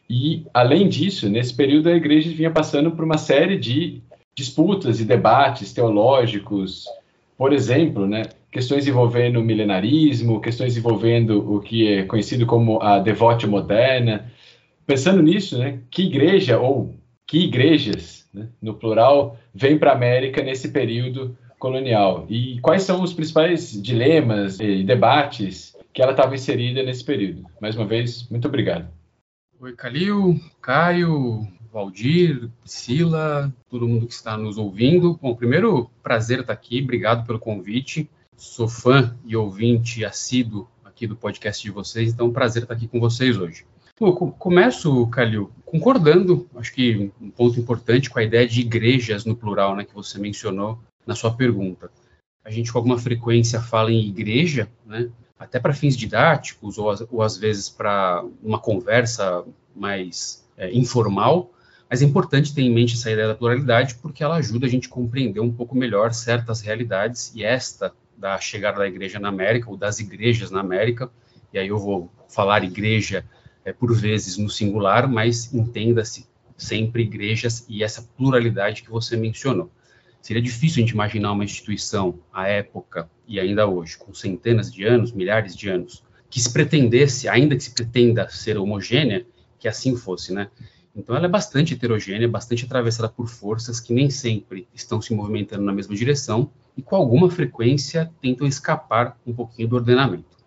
E, 0.08 0.44
além 0.54 0.88
disso, 0.88 1.28
nesse 1.28 1.54
período 1.54 1.88
a 1.88 1.96
Igreja 1.96 2.30
vinha 2.30 2.50
passando 2.50 2.90
por 2.90 3.04
uma 3.04 3.18
série 3.18 3.58
de 3.58 4.00
disputas 4.34 5.00
e 5.00 5.04
debates 5.04 5.72
teológicos, 5.72 6.86
por 7.36 7.52
exemplo, 7.52 8.06
né, 8.06 8.22
questões 8.50 8.86
envolvendo 8.86 9.40
o 9.40 9.44
milenarismo, 9.44 10.40
questões 10.40 10.76
envolvendo 10.76 11.54
o 11.54 11.60
que 11.60 11.86
é 11.86 12.02
conhecido 12.04 12.46
como 12.46 12.80
a 12.82 12.98
devote 12.98 13.46
moderna, 13.46 14.30
pensando 14.86 15.22
nisso, 15.22 15.58
né, 15.58 15.80
que 15.90 16.02
igreja 16.02 16.58
ou 16.58 16.94
que 17.26 17.44
igrejas, 17.44 18.27
né, 18.38 18.48
no 18.62 18.74
plural, 18.74 19.36
vem 19.54 19.78
para 19.78 19.90
a 19.90 19.94
América 19.94 20.42
nesse 20.42 20.70
período 20.70 21.36
colonial? 21.58 22.26
E 22.28 22.60
quais 22.60 22.82
são 22.82 23.02
os 23.02 23.12
principais 23.12 23.80
dilemas 23.82 24.60
e 24.60 24.82
debates 24.84 25.76
que 25.92 26.00
ela 26.00 26.12
estava 26.12 26.34
inserida 26.34 26.82
nesse 26.82 27.04
período? 27.04 27.44
Mais 27.60 27.76
uma 27.76 27.86
vez, 27.86 28.28
muito 28.30 28.48
obrigado. 28.48 28.88
Oi, 29.60 29.74
Calil, 29.74 30.40
Caio, 30.62 31.46
Valdir, 31.72 32.48
Priscila, 32.60 33.52
todo 33.68 33.88
mundo 33.88 34.06
que 34.06 34.14
está 34.14 34.36
nos 34.36 34.56
ouvindo. 34.56 35.18
Bom, 35.20 35.34
primeiro, 35.34 35.90
prazer 36.02 36.40
estar 36.40 36.52
aqui, 36.52 36.80
obrigado 36.80 37.26
pelo 37.26 37.38
convite. 37.38 38.08
Sou 38.36 38.68
fã 38.68 39.16
e 39.26 39.36
ouvinte 39.36 40.04
assíduo 40.04 40.68
aqui 40.84 41.06
do 41.06 41.16
podcast 41.16 41.62
de 41.62 41.70
vocês, 41.70 42.12
então 42.12 42.32
prazer 42.32 42.62
estar 42.62 42.74
aqui 42.74 42.86
com 42.86 43.00
vocês 43.00 43.36
hoje. 43.36 43.64
Eu 44.00 44.12
começo, 44.12 45.06
Calil, 45.08 45.50
concordando, 45.64 46.48
acho 46.56 46.72
que 46.72 47.10
um 47.20 47.30
ponto 47.30 47.58
importante 47.58 48.08
com 48.08 48.20
a 48.20 48.22
ideia 48.22 48.46
de 48.46 48.60
igrejas 48.60 49.24
no 49.24 49.34
plural, 49.34 49.74
né, 49.74 49.84
que 49.84 49.94
você 49.94 50.18
mencionou 50.20 50.78
na 51.04 51.16
sua 51.16 51.34
pergunta. 51.34 51.90
A 52.44 52.50
gente 52.50 52.72
com 52.72 52.78
alguma 52.78 52.96
frequência 52.96 53.60
fala 53.60 53.90
em 53.90 54.06
igreja, 54.06 54.68
né, 54.86 55.10
até 55.36 55.58
para 55.58 55.74
fins 55.74 55.96
didáticos 55.96 56.78
ou, 56.78 56.94
ou 57.10 57.22
às 57.22 57.36
vezes 57.36 57.68
para 57.68 58.24
uma 58.40 58.58
conversa 58.60 59.44
mais 59.74 60.46
é, 60.56 60.72
informal, 60.72 61.52
mas 61.90 62.00
é 62.00 62.04
importante 62.04 62.54
ter 62.54 62.62
em 62.62 62.72
mente 62.72 62.94
essa 62.94 63.10
ideia 63.10 63.28
da 63.28 63.34
pluralidade 63.34 63.96
porque 63.96 64.22
ela 64.22 64.36
ajuda 64.36 64.66
a 64.66 64.68
gente 64.68 64.86
a 64.86 64.90
compreender 64.90 65.40
um 65.40 65.52
pouco 65.52 65.76
melhor 65.76 66.12
certas 66.12 66.60
realidades 66.60 67.32
e 67.34 67.42
esta 67.42 67.92
da 68.16 68.38
chegada 68.38 68.78
da 68.78 68.86
igreja 68.86 69.18
na 69.18 69.28
América 69.28 69.70
ou 69.70 69.76
das 69.76 69.98
igrejas 69.98 70.50
na 70.50 70.60
América, 70.60 71.10
e 71.52 71.58
aí 71.58 71.68
eu 71.68 71.78
vou 71.78 72.10
falar 72.28 72.62
igreja 72.62 73.24
é, 73.64 73.72
por 73.72 73.94
vezes 73.94 74.36
no 74.36 74.48
singular, 74.48 75.08
mas 75.08 75.52
entenda-se 75.52 76.26
sempre 76.56 77.02
igrejas 77.02 77.64
e 77.68 77.84
essa 77.84 78.02
pluralidade 78.16 78.82
que 78.82 78.90
você 78.90 79.16
mencionou. 79.16 79.70
Seria 80.20 80.42
difícil 80.42 80.78
a 80.78 80.80
gente 80.80 80.94
imaginar 80.94 81.32
uma 81.32 81.44
instituição 81.44 82.18
à 82.32 82.48
época 82.48 83.08
e 83.26 83.38
ainda 83.38 83.66
hoje, 83.66 83.96
com 83.96 84.12
centenas 84.12 84.72
de 84.72 84.84
anos, 84.84 85.12
milhares 85.12 85.54
de 85.54 85.68
anos, 85.68 86.02
que 86.28 86.40
se 86.40 86.52
pretendesse, 86.52 87.28
ainda 87.28 87.56
que 87.56 87.62
se 87.62 87.70
pretenda 87.70 88.28
ser 88.28 88.58
homogênea, 88.58 89.24
que 89.58 89.68
assim 89.68 89.96
fosse, 89.96 90.32
né? 90.32 90.50
Então 90.94 91.14
ela 91.14 91.26
é 91.26 91.28
bastante 91.28 91.74
heterogênea, 91.74 92.28
bastante 92.28 92.64
atravessada 92.64 93.08
por 93.08 93.28
forças 93.28 93.78
que 93.78 93.92
nem 93.92 94.10
sempre 94.10 94.66
estão 94.74 95.00
se 95.00 95.14
movimentando 95.14 95.62
na 95.62 95.72
mesma 95.72 95.94
direção 95.94 96.50
e 96.76 96.82
com 96.82 96.96
alguma 96.96 97.30
frequência 97.30 98.10
tentam 98.20 98.46
escapar 98.46 99.16
um 99.26 99.32
pouquinho 99.32 99.68
do 99.68 99.76
ordenamento. 99.76 100.37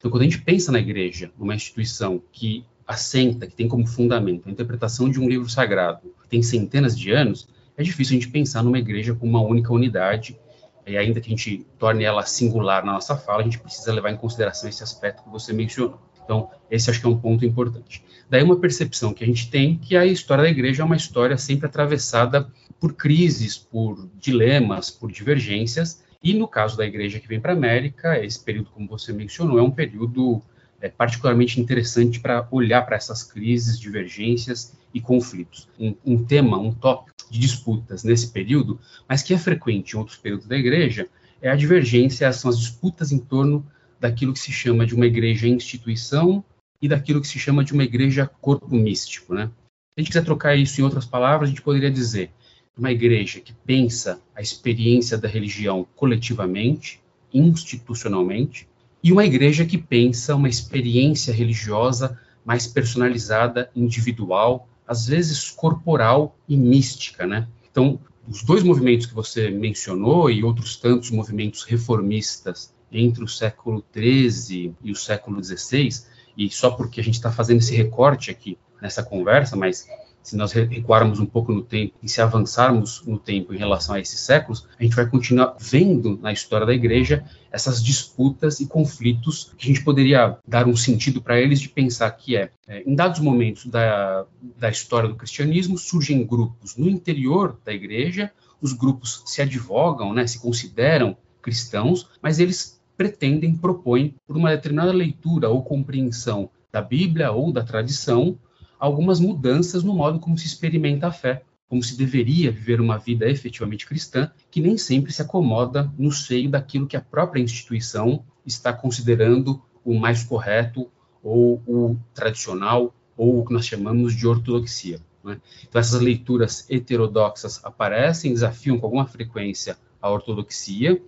Então, 0.00 0.10
quando 0.10 0.22
a 0.22 0.24
gente 0.24 0.40
pensa 0.40 0.72
na 0.72 0.78
igreja, 0.78 1.30
numa 1.38 1.54
instituição 1.54 2.22
que 2.32 2.64
assenta, 2.86 3.46
que 3.46 3.54
tem 3.54 3.68
como 3.68 3.86
fundamento 3.86 4.48
a 4.48 4.50
interpretação 4.50 5.10
de 5.10 5.20
um 5.20 5.28
livro 5.28 5.46
sagrado, 5.46 6.00
que 6.22 6.28
tem 6.28 6.42
centenas 6.42 6.98
de 6.98 7.12
anos, 7.12 7.46
é 7.76 7.82
difícil 7.82 8.16
a 8.16 8.20
gente 8.20 8.32
pensar 8.32 8.62
numa 8.62 8.78
igreja 8.78 9.14
com 9.14 9.26
uma 9.26 9.42
única 9.42 9.70
unidade, 9.74 10.40
e 10.86 10.96
ainda 10.96 11.20
que 11.20 11.26
a 11.26 11.36
gente 11.36 11.66
torne 11.78 12.02
ela 12.02 12.24
singular 12.24 12.82
na 12.82 12.94
nossa 12.94 13.14
fala, 13.14 13.42
a 13.42 13.44
gente 13.44 13.58
precisa 13.58 13.92
levar 13.92 14.10
em 14.10 14.16
consideração 14.16 14.70
esse 14.70 14.82
aspecto 14.82 15.22
que 15.22 15.28
você 15.28 15.52
mencionou. 15.52 16.00
Então, 16.24 16.48
esse 16.70 16.88
acho 16.88 16.98
que 16.98 17.06
é 17.06 17.10
um 17.10 17.18
ponto 17.18 17.44
importante. 17.44 18.02
Daí 18.30 18.42
uma 18.42 18.56
percepção 18.56 19.12
que 19.12 19.22
a 19.22 19.26
gente 19.26 19.50
tem 19.50 19.76
que 19.76 19.96
a 19.96 20.06
história 20.06 20.44
da 20.44 20.50
igreja 20.50 20.82
é 20.82 20.86
uma 20.86 20.96
história 20.96 21.36
sempre 21.36 21.66
atravessada 21.66 22.50
por 22.80 22.94
crises, 22.94 23.58
por 23.58 24.08
dilemas, 24.18 24.90
por 24.90 25.12
divergências, 25.12 26.02
e 26.22 26.34
no 26.34 26.46
caso 26.46 26.76
da 26.76 26.86
igreja 26.86 27.18
que 27.18 27.28
vem 27.28 27.40
para 27.40 27.52
a 27.52 27.56
América, 27.56 28.22
esse 28.22 28.38
período, 28.38 28.70
como 28.70 28.86
você 28.86 29.12
mencionou, 29.12 29.58
é 29.58 29.62
um 29.62 29.70
período 29.70 30.42
é, 30.80 30.88
particularmente 30.88 31.60
interessante 31.60 32.20
para 32.20 32.46
olhar 32.50 32.82
para 32.82 32.96
essas 32.96 33.22
crises, 33.22 33.78
divergências 33.78 34.74
e 34.92 35.00
conflitos. 35.00 35.68
Um, 35.78 35.94
um, 36.04 36.24
tema, 36.24 36.58
um 36.58 36.72
tópico 36.72 37.16
de 37.30 37.38
disputas 37.38 38.04
nesse 38.04 38.30
período, 38.30 38.78
mas 39.08 39.22
que 39.22 39.32
é 39.32 39.38
frequente 39.38 39.92
em 39.92 39.98
outros 39.98 40.18
períodos 40.18 40.46
da 40.46 40.56
igreja, 40.56 41.08
é 41.40 41.48
a 41.48 41.56
divergência, 41.56 42.30
são 42.32 42.50
as 42.50 42.58
disputas 42.58 43.12
em 43.12 43.18
torno 43.18 43.64
daquilo 43.98 44.32
que 44.32 44.38
se 44.38 44.52
chama 44.52 44.84
de 44.84 44.94
uma 44.94 45.06
igreja 45.06 45.48
instituição 45.48 46.44
e 46.82 46.88
daquilo 46.88 47.20
que 47.20 47.28
se 47.28 47.38
chama 47.38 47.64
de 47.64 47.72
uma 47.72 47.84
igreja 47.84 48.30
corpo 48.40 48.74
místico, 48.74 49.34
né? 49.34 49.46
Se 49.46 49.94
a 49.96 50.00
gente 50.00 50.08
quiser 50.08 50.24
trocar 50.24 50.54
isso 50.54 50.80
em 50.80 50.84
outras 50.84 51.04
palavras, 51.04 51.48
a 51.48 51.50
gente 51.50 51.62
poderia 51.62 51.90
dizer 51.90 52.30
uma 52.76 52.90
igreja 52.90 53.40
que 53.40 53.52
pensa 53.52 54.20
a 54.34 54.40
experiência 54.40 55.18
da 55.18 55.28
religião 55.28 55.86
coletivamente, 55.94 57.00
institucionalmente, 57.32 58.68
e 59.02 59.12
uma 59.12 59.24
igreja 59.24 59.64
que 59.64 59.78
pensa 59.78 60.34
uma 60.34 60.48
experiência 60.48 61.32
religiosa 61.32 62.18
mais 62.44 62.66
personalizada, 62.66 63.70
individual, 63.74 64.68
às 64.86 65.06
vezes 65.06 65.50
corporal 65.50 66.36
e 66.48 66.56
mística, 66.56 67.26
né? 67.26 67.46
Então, 67.70 68.00
os 68.28 68.42
dois 68.42 68.62
movimentos 68.62 69.06
que 69.06 69.14
você 69.14 69.50
mencionou 69.50 70.30
e 70.30 70.42
outros 70.42 70.76
tantos 70.76 71.10
movimentos 71.10 71.64
reformistas 71.64 72.74
entre 72.92 73.22
o 73.22 73.28
século 73.28 73.84
XIII 73.94 74.74
e 74.82 74.90
o 74.90 74.96
século 74.96 75.42
XVI, 75.42 75.88
e 76.36 76.50
só 76.50 76.70
porque 76.70 77.00
a 77.00 77.04
gente 77.04 77.14
está 77.14 77.30
fazendo 77.30 77.58
esse 77.58 77.74
recorte 77.74 78.30
aqui 78.30 78.58
nessa 78.80 79.02
conversa, 79.02 79.56
mas 79.56 79.86
se 80.22 80.36
nós 80.36 80.52
recuarmos 80.52 81.18
um 81.18 81.26
pouco 81.26 81.52
no 81.52 81.62
tempo 81.62 81.94
e 82.02 82.08
se 82.08 82.20
avançarmos 82.20 83.02
no 83.06 83.18
tempo 83.18 83.54
em 83.54 83.58
relação 83.58 83.94
a 83.94 84.00
esses 84.00 84.20
séculos, 84.20 84.66
a 84.78 84.82
gente 84.82 84.94
vai 84.94 85.06
continuar 85.06 85.56
vendo 85.58 86.18
na 86.20 86.32
história 86.32 86.66
da 86.66 86.74
igreja 86.74 87.24
essas 87.50 87.82
disputas 87.82 88.60
e 88.60 88.66
conflitos 88.66 89.52
que 89.56 89.64
a 89.64 89.68
gente 89.68 89.82
poderia 89.82 90.38
dar 90.46 90.66
um 90.68 90.76
sentido 90.76 91.20
para 91.20 91.40
eles 91.40 91.60
de 91.60 91.68
pensar 91.68 92.10
que 92.12 92.36
é, 92.36 92.50
é, 92.68 92.82
em 92.86 92.94
dados 92.94 93.20
momentos 93.20 93.66
da, 93.66 94.26
da 94.58 94.68
história 94.68 95.08
do 95.08 95.16
cristianismo, 95.16 95.76
surgem 95.78 96.24
grupos 96.24 96.76
no 96.76 96.88
interior 96.88 97.58
da 97.64 97.72
igreja, 97.72 98.30
os 98.60 98.72
grupos 98.72 99.22
se 99.26 99.40
advogam, 99.40 100.12
né, 100.12 100.26
se 100.26 100.38
consideram 100.38 101.16
cristãos, 101.40 102.08
mas 102.22 102.38
eles 102.38 102.80
pretendem, 102.96 103.56
propõem, 103.56 104.14
por 104.26 104.36
uma 104.36 104.50
determinada 104.50 104.92
leitura 104.92 105.48
ou 105.48 105.62
compreensão 105.62 106.50
da 106.70 106.82
Bíblia 106.82 107.32
ou 107.32 107.50
da 107.50 107.64
tradição, 107.64 108.38
algumas 108.80 109.20
mudanças 109.20 109.84
no 109.84 109.94
modo 109.94 110.18
como 110.18 110.38
se 110.38 110.46
experimenta 110.46 111.06
a 111.06 111.12
fé, 111.12 111.44
como 111.68 111.82
se 111.82 111.96
deveria 111.96 112.50
viver 112.50 112.80
uma 112.80 112.98
vida 112.98 113.28
efetivamente 113.28 113.86
cristã, 113.86 114.32
que 114.50 114.60
nem 114.60 114.76
sempre 114.76 115.12
se 115.12 115.22
acomoda 115.22 115.92
no 115.96 116.10
seio 116.10 116.50
daquilo 116.50 116.86
que 116.86 116.96
a 116.96 117.00
própria 117.00 117.40
instituição 117.40 118.24
está 118.44 118.72
considerando 118.72 119.62
o 119.84 119.94
mais 119.94 120.24
correto 120.24 120.90
ou 121.22 121.62
o 121.66 121.96
tradicional 122.14 122.94
ou 123.16 123.38
o 123.38 123.44
que 123.44 123.52
nós 123.52 123.66
chamamos 123.66 124.14
de 124.14 124.26
ortodoxia. 124.26 125.00
Né? 125.22 125.40
Então 125.68 125.78
essas 125.78 126.00
leituras 126.00 126.66
heterodoxas 126.68 127.60
aparecem, 127.62 128.32
desafiam 128.32 128.78
com 128.78 128.86
alguma 128.86 129.06
frequência 129.06 129.76
a 130.00 130.10
ortodoxia. 130.10 131.00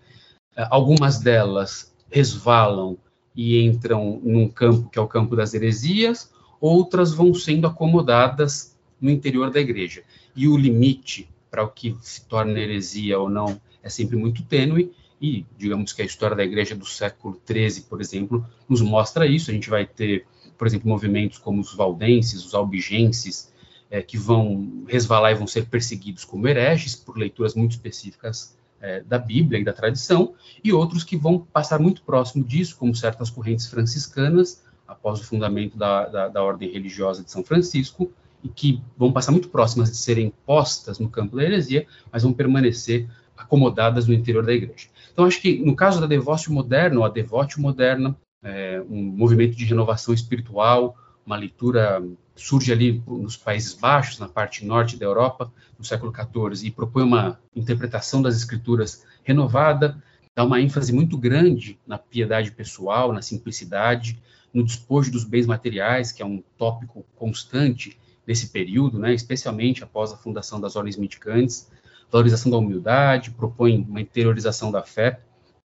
Eh, 0.57 0.69
algumas 0.71 1.19
delas 1.19 1.93
resvalam 2.11 2.99
e 3.35 3.63
entram 3.63 4.21
num 4.23 4.47
campo 4.49 4.91
que 4.91 4.99
é 4.99 5.03
o 5.03 5.09
campo 5.09 5.35
das 5.35 5.55
heresias, 5.55 6.32
outras 6.63 7.13
vão 7.13 7.35
sendo 7.35 7.67
acomodadas 7.67 8.79
no 9.01 9.11
interior 9.11 9.51
da 9.51 9.61
igreja. 9.61 10.05
E 10.35 10.47
o 10.47 10.57
limite 10.57 11.29
para 11.51 11.65
o 11.65 11.69
que 11.69 11.97
se 12.01 12.25
torna 12.25 12.61
heresia 12.61 13.19
ou 13.19 13.29
não 13.29 13.61
é 13.83 13.89
sempre 13.89 14.17
muito 14.17 14.45
tênue, 14.45 14.93
e 15.21 15.45
digamos 15.59 15.93
que 15.93 16.03
a 16.03 16.05
história 16.05 16.37
da 16.37 16.45
igreja 16.45 16.77
do 16.77 16.87
século 16.87 17.41
XIII, 17.45 17.83
por 17.83 18.01
exemplo, 18.01 18.47
nos 18.69 18.81
mostra 18.81 19.27
isso. 19.27 19.51
A 19.51 19.55
gente 19.55 19.69
vai 19.69 19.85
ter, 19.85 20.25
por 20.57 20.67
exemplo, 20.67 20.89
movimentos 20.89 21.39
como 21.39 21.61
os 21.61 21.75
valdenses, 21.75 22.45
os 22.45 22.55
albigenses, 22.55 23.53
é, 23.91 24.01
que 24.01 24.17
vão 24.17 24.85
resvalar 24.87 25.33
e 25.33 25.35
vão 25.35 25.47
ser 25.47 25.67
perseguidos 25.67 26.25
como 26.25 26.47
hereges 26.47 26.95
por 26.95 27.19
leituras 27.19 27.55
muito 27.55 27.73
específicas 27.73 28.57
é, 28.81 29.01
da 29.01 29.19
Bíblia 29.19 29.61
e 29.61 29.65
da 29.65 29.73
tradição, 29.73 30.35
e 30.63 30.73
outros 30.73 31.05
que 31.05 31.17
vão 31.17 31.41
passar 31.41 31.79
muito 31.79 32.03
próximo 32.03 32.45
disso, 32.45 32.77
como 32.77 32.95
certas 32.95 33.31
correntes 33.31 33.67
franciscanas, 33.67 34.63
após 34.93 35.21
o 35.21 35.25
fundamento 35.25 35.77
da, 35.77 36.07
da, 36.07 36.29
da, 36.29 36.43
ordem 36.43 36.71
religiosa 36.71 37.25
de 37.25 37.31
São 37.31 37.43
Francisco, 37.43 38.13
e 38.45 38.49
que 38.49 38.83
vão 38.97 39.13
passar 39.13 39.33
muito 39.33 39.49
próximas 39.49 39.91
de 39.91 39.97
serem 39.97 40.33
postas 40.45 40.99
no 40.99 41.09
campo 41.09 41.37
da 41.37 41.45
heresia, 41.45 41.87
mas 42.11 42.23
vão 42.23 42.33
permanecer 42.33 43.09
acomodadas 43.37 44.07
no 44.07 44.15
interior 44.15 44.45
da 44.45 44.53
igreja. 44.53 44.89
Então, 45.13 45.25
acho 45.25 45.41
que 45.41 45.59
no 45.59 45.77
caso 45.77 46.01
da 46.01 46.07
devócio 46.07 46.53
moderna, 46.53 46.99
ou 46.99 47.05
a 47.05 47.09
devote 47.09 47.61
moderna, 47.61 48.17
é, 48.43 48.83
um 48.89 49.03
movimento 49.03 49.57
de 49.57 49.65
renovação 49.65 50.13
espiritual, 50.13 50.97
uma 51.25 51.37
leitura 51.37 52.03
surge 52.35 52.73
ali 52.73 53.03
nos 53.07 53.37
Países 53.37 53.75
Baixos, 53.75 54.19
na 54.19 54.29
parte 54.29 54.65
norte 54.65 54.97
da 54.97 55.05
Europa, 55.05 55.53
no 55.79 55.85
século 55.85 56.13
XIV, 56.13 56.67
e 56.67 56.71
propõe 56.71 57.05
uma 57.05 57.39
interpretação 57.55 58.21
das 58.21 58.37
escrituras 58.37 59.05
renovada, 59.23 60.03
dá 60.35 60.45
uma 60.45 60.61
ênfase 60.61 60.93
muito 60.93 61.17
grande 61.17 61.79
na 61.87 61.99
piedade 61.99 62.51
pessoal, 62.51 63.13
na 63.13 63.23
simplicidade, 63.23 64.21
no 64.53 64.65
despojo 64.65 65.11
dos 65.11 65.25
bens 65.25 65.47
materiais, 65.47 66.13
que 66.13 66.23
é 66.23 66.27
um 66.27 66.43
tópico 66.57 67.05
constante 67.17 67.99
nesse 68.27 68.49
período, 68.49 68.99
né, 68.99 69.15
especialmente 69.15 69.83
após 69.83 70.13
a 70.13 70.17
fundação 70.17 70.61
das 70.61 70.77
ordens 70.77 70.97
mendicantes, 70.97 71.71
valorização 72.11 72.51
da 72.51 72.59
humildade, 72.59 73.31
propõe 73.31 73.85
uma 73.89 74.01
interiorização 74.01 74.71
da 74.71 74.83
fé, 74.83 75.21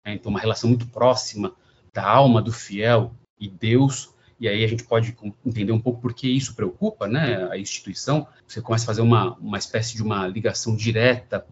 né, 0.05 0.13
então 0.13 0.29
uma 0.29 0.39
relação 0.39 0.69
muito 0.69 0.87
próxima 0.87 1.53
da 1.93 2.07
alma 2.07 2.41
do 2.41 2.51
fiel 2.51 3.11
e 3.39 3.47
Deus, 3.47 4.13
e 4.39 4.47
aí 4.47 4.63
a 4.63 4.67
gente 4.67 4.83
pode 4.83 5.15
entender 5.45 5.71
um 5.71 5.79
pouco 5.79 5.99
por 5.99 6.13
que 6.13 6.27
isso 6.27 6.55
preocupa 6.55 7.07
né, 7.07 7.47
a 7.51 7.57
instituição, 7.57 8.27
você 8.47 8.61
começa 8.61 8.85
a 8.85 8.87
fazer 8.87 9.01
uma, 9.01 9.35
uma 9.35 9.57
espécie 9.57 9.95
de 9.95 10.03
uma 10.03 10.27
ligação 10.27 10.75
direta, 10.75 11.45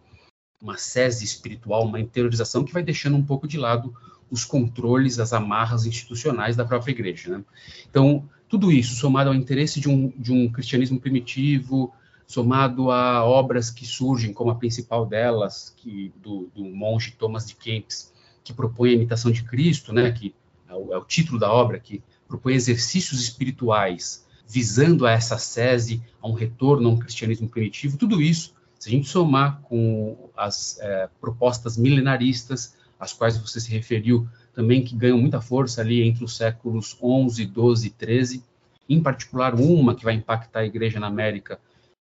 uma 0.62 0.78
sese 0.78 1.26
espiritual, 1.26 1.84
uma 1.84 2.00
interiorização 2.00 2.63
que 2.63 2.74
vai 2.74 2.82
deixando 2.82 3.17
um 3.17 3.26
pouco 3.26 3.48
de 3.48 3.58
lado 3.58 3.95
os 4.30 4.44
controles, 4.44 5.20
as 5.20 5.34
amarras 5.34 5.86
institucionais 5.86 6.56
da 6.56 6.66
própria 6.66 6.92
igreja. 6.92 7.38
Né? 7.38 7.44
Então, 7.90 8.28
tudo 8.48 8.72
isso, 8.72 8.96
somado 8.96 9.30
ao 9.30 9.36
interesse 9.36 9.80
de 9.80 9.90
um, 9.90 10.10
de 10.18 10.32
um 10.32 10.52
cristianismo 10.52 11.00
primitivo, 11.00 11.94
somado 12.28 12.92
a 12.92 13.24
obras 13.24 13.70
que 13.70 13.86
surgem, 13.86 14.34
como 14.34 14.52
a 14.52 14.56
principal 14.56 15.06
delas, 15.06 15.74
que 15.78 16.12
do, 16.22 16.50
do 16.56 16.64
monge 16.66 17.12
Thomas 17.12 17.48
de 17.48 17.56
Kempis, 17.56 18.14
que 18.44 18.54
propõe 18.54 18.90
a 18.92 18.94
imitação 18.94 19.32
de 19.32 19.44
Cristo, 19.44 19.94
né, 19.94 20.12
que 20.12 20.34
é 20.68 20.74
o, 20.74 20.94
é 20.94 20.98
o 20.98 21.06
título 21.06 21.40
da 21.40 21.52
obra, 21.52 21.80
que 21.80 22.02
propõe 22.28 22.54
exercícios 22.54 23.22
espirituais 23.22 24.26
visando 24.48 25.06
a 25.06 25.12
essa 25.12 25.38
sese, 25.38 26.02
a 26.22 26.28
um 26.28 26.34
retorno 26.34 26.88
a 26.88 26.92
um 26.92 26.98
cristianismo 26.98 27.50
primitivo, 27.50 27.98
tudo 27.98 28.22
isso, 28.22 28.54
se 28.78 28.90
a 28.90 28.92
gente 28.92 29.10
somar 29.10 29.62
com 29.64 30.30
as 30.38 30.78
é, 30.80 31.10
propostas 31.20 31.78
milenaristas, 31.78 32.76
às 33.00 33.14
quais 33.14 33.38
você 33.38 33.60
se 33.60 33.72
referiu, 33.72 34.28
também 34.54 34.84
que 34.84 34.96
ganham 34.96 35.18
muita 35.18 35.42
força 35.42 35.82
ali 35.82 36.02
entre 36.02 36.24
os 36.24 36.36
séculos 36.36 36.98
11, 37.02 37.46
12 37.46 37.88
e 37.88 37.90
13, 37.90 38.44
em 38.88 39.02
particular 39.02 39.56
uma 39.56 39.96
que 39.96 40.04
vai 40.04 40.14
impactar 40.14 40.60
a 40.60 40.66
igreja 40.66 41.00
na 41.00 41.08
América, 41.08 41.60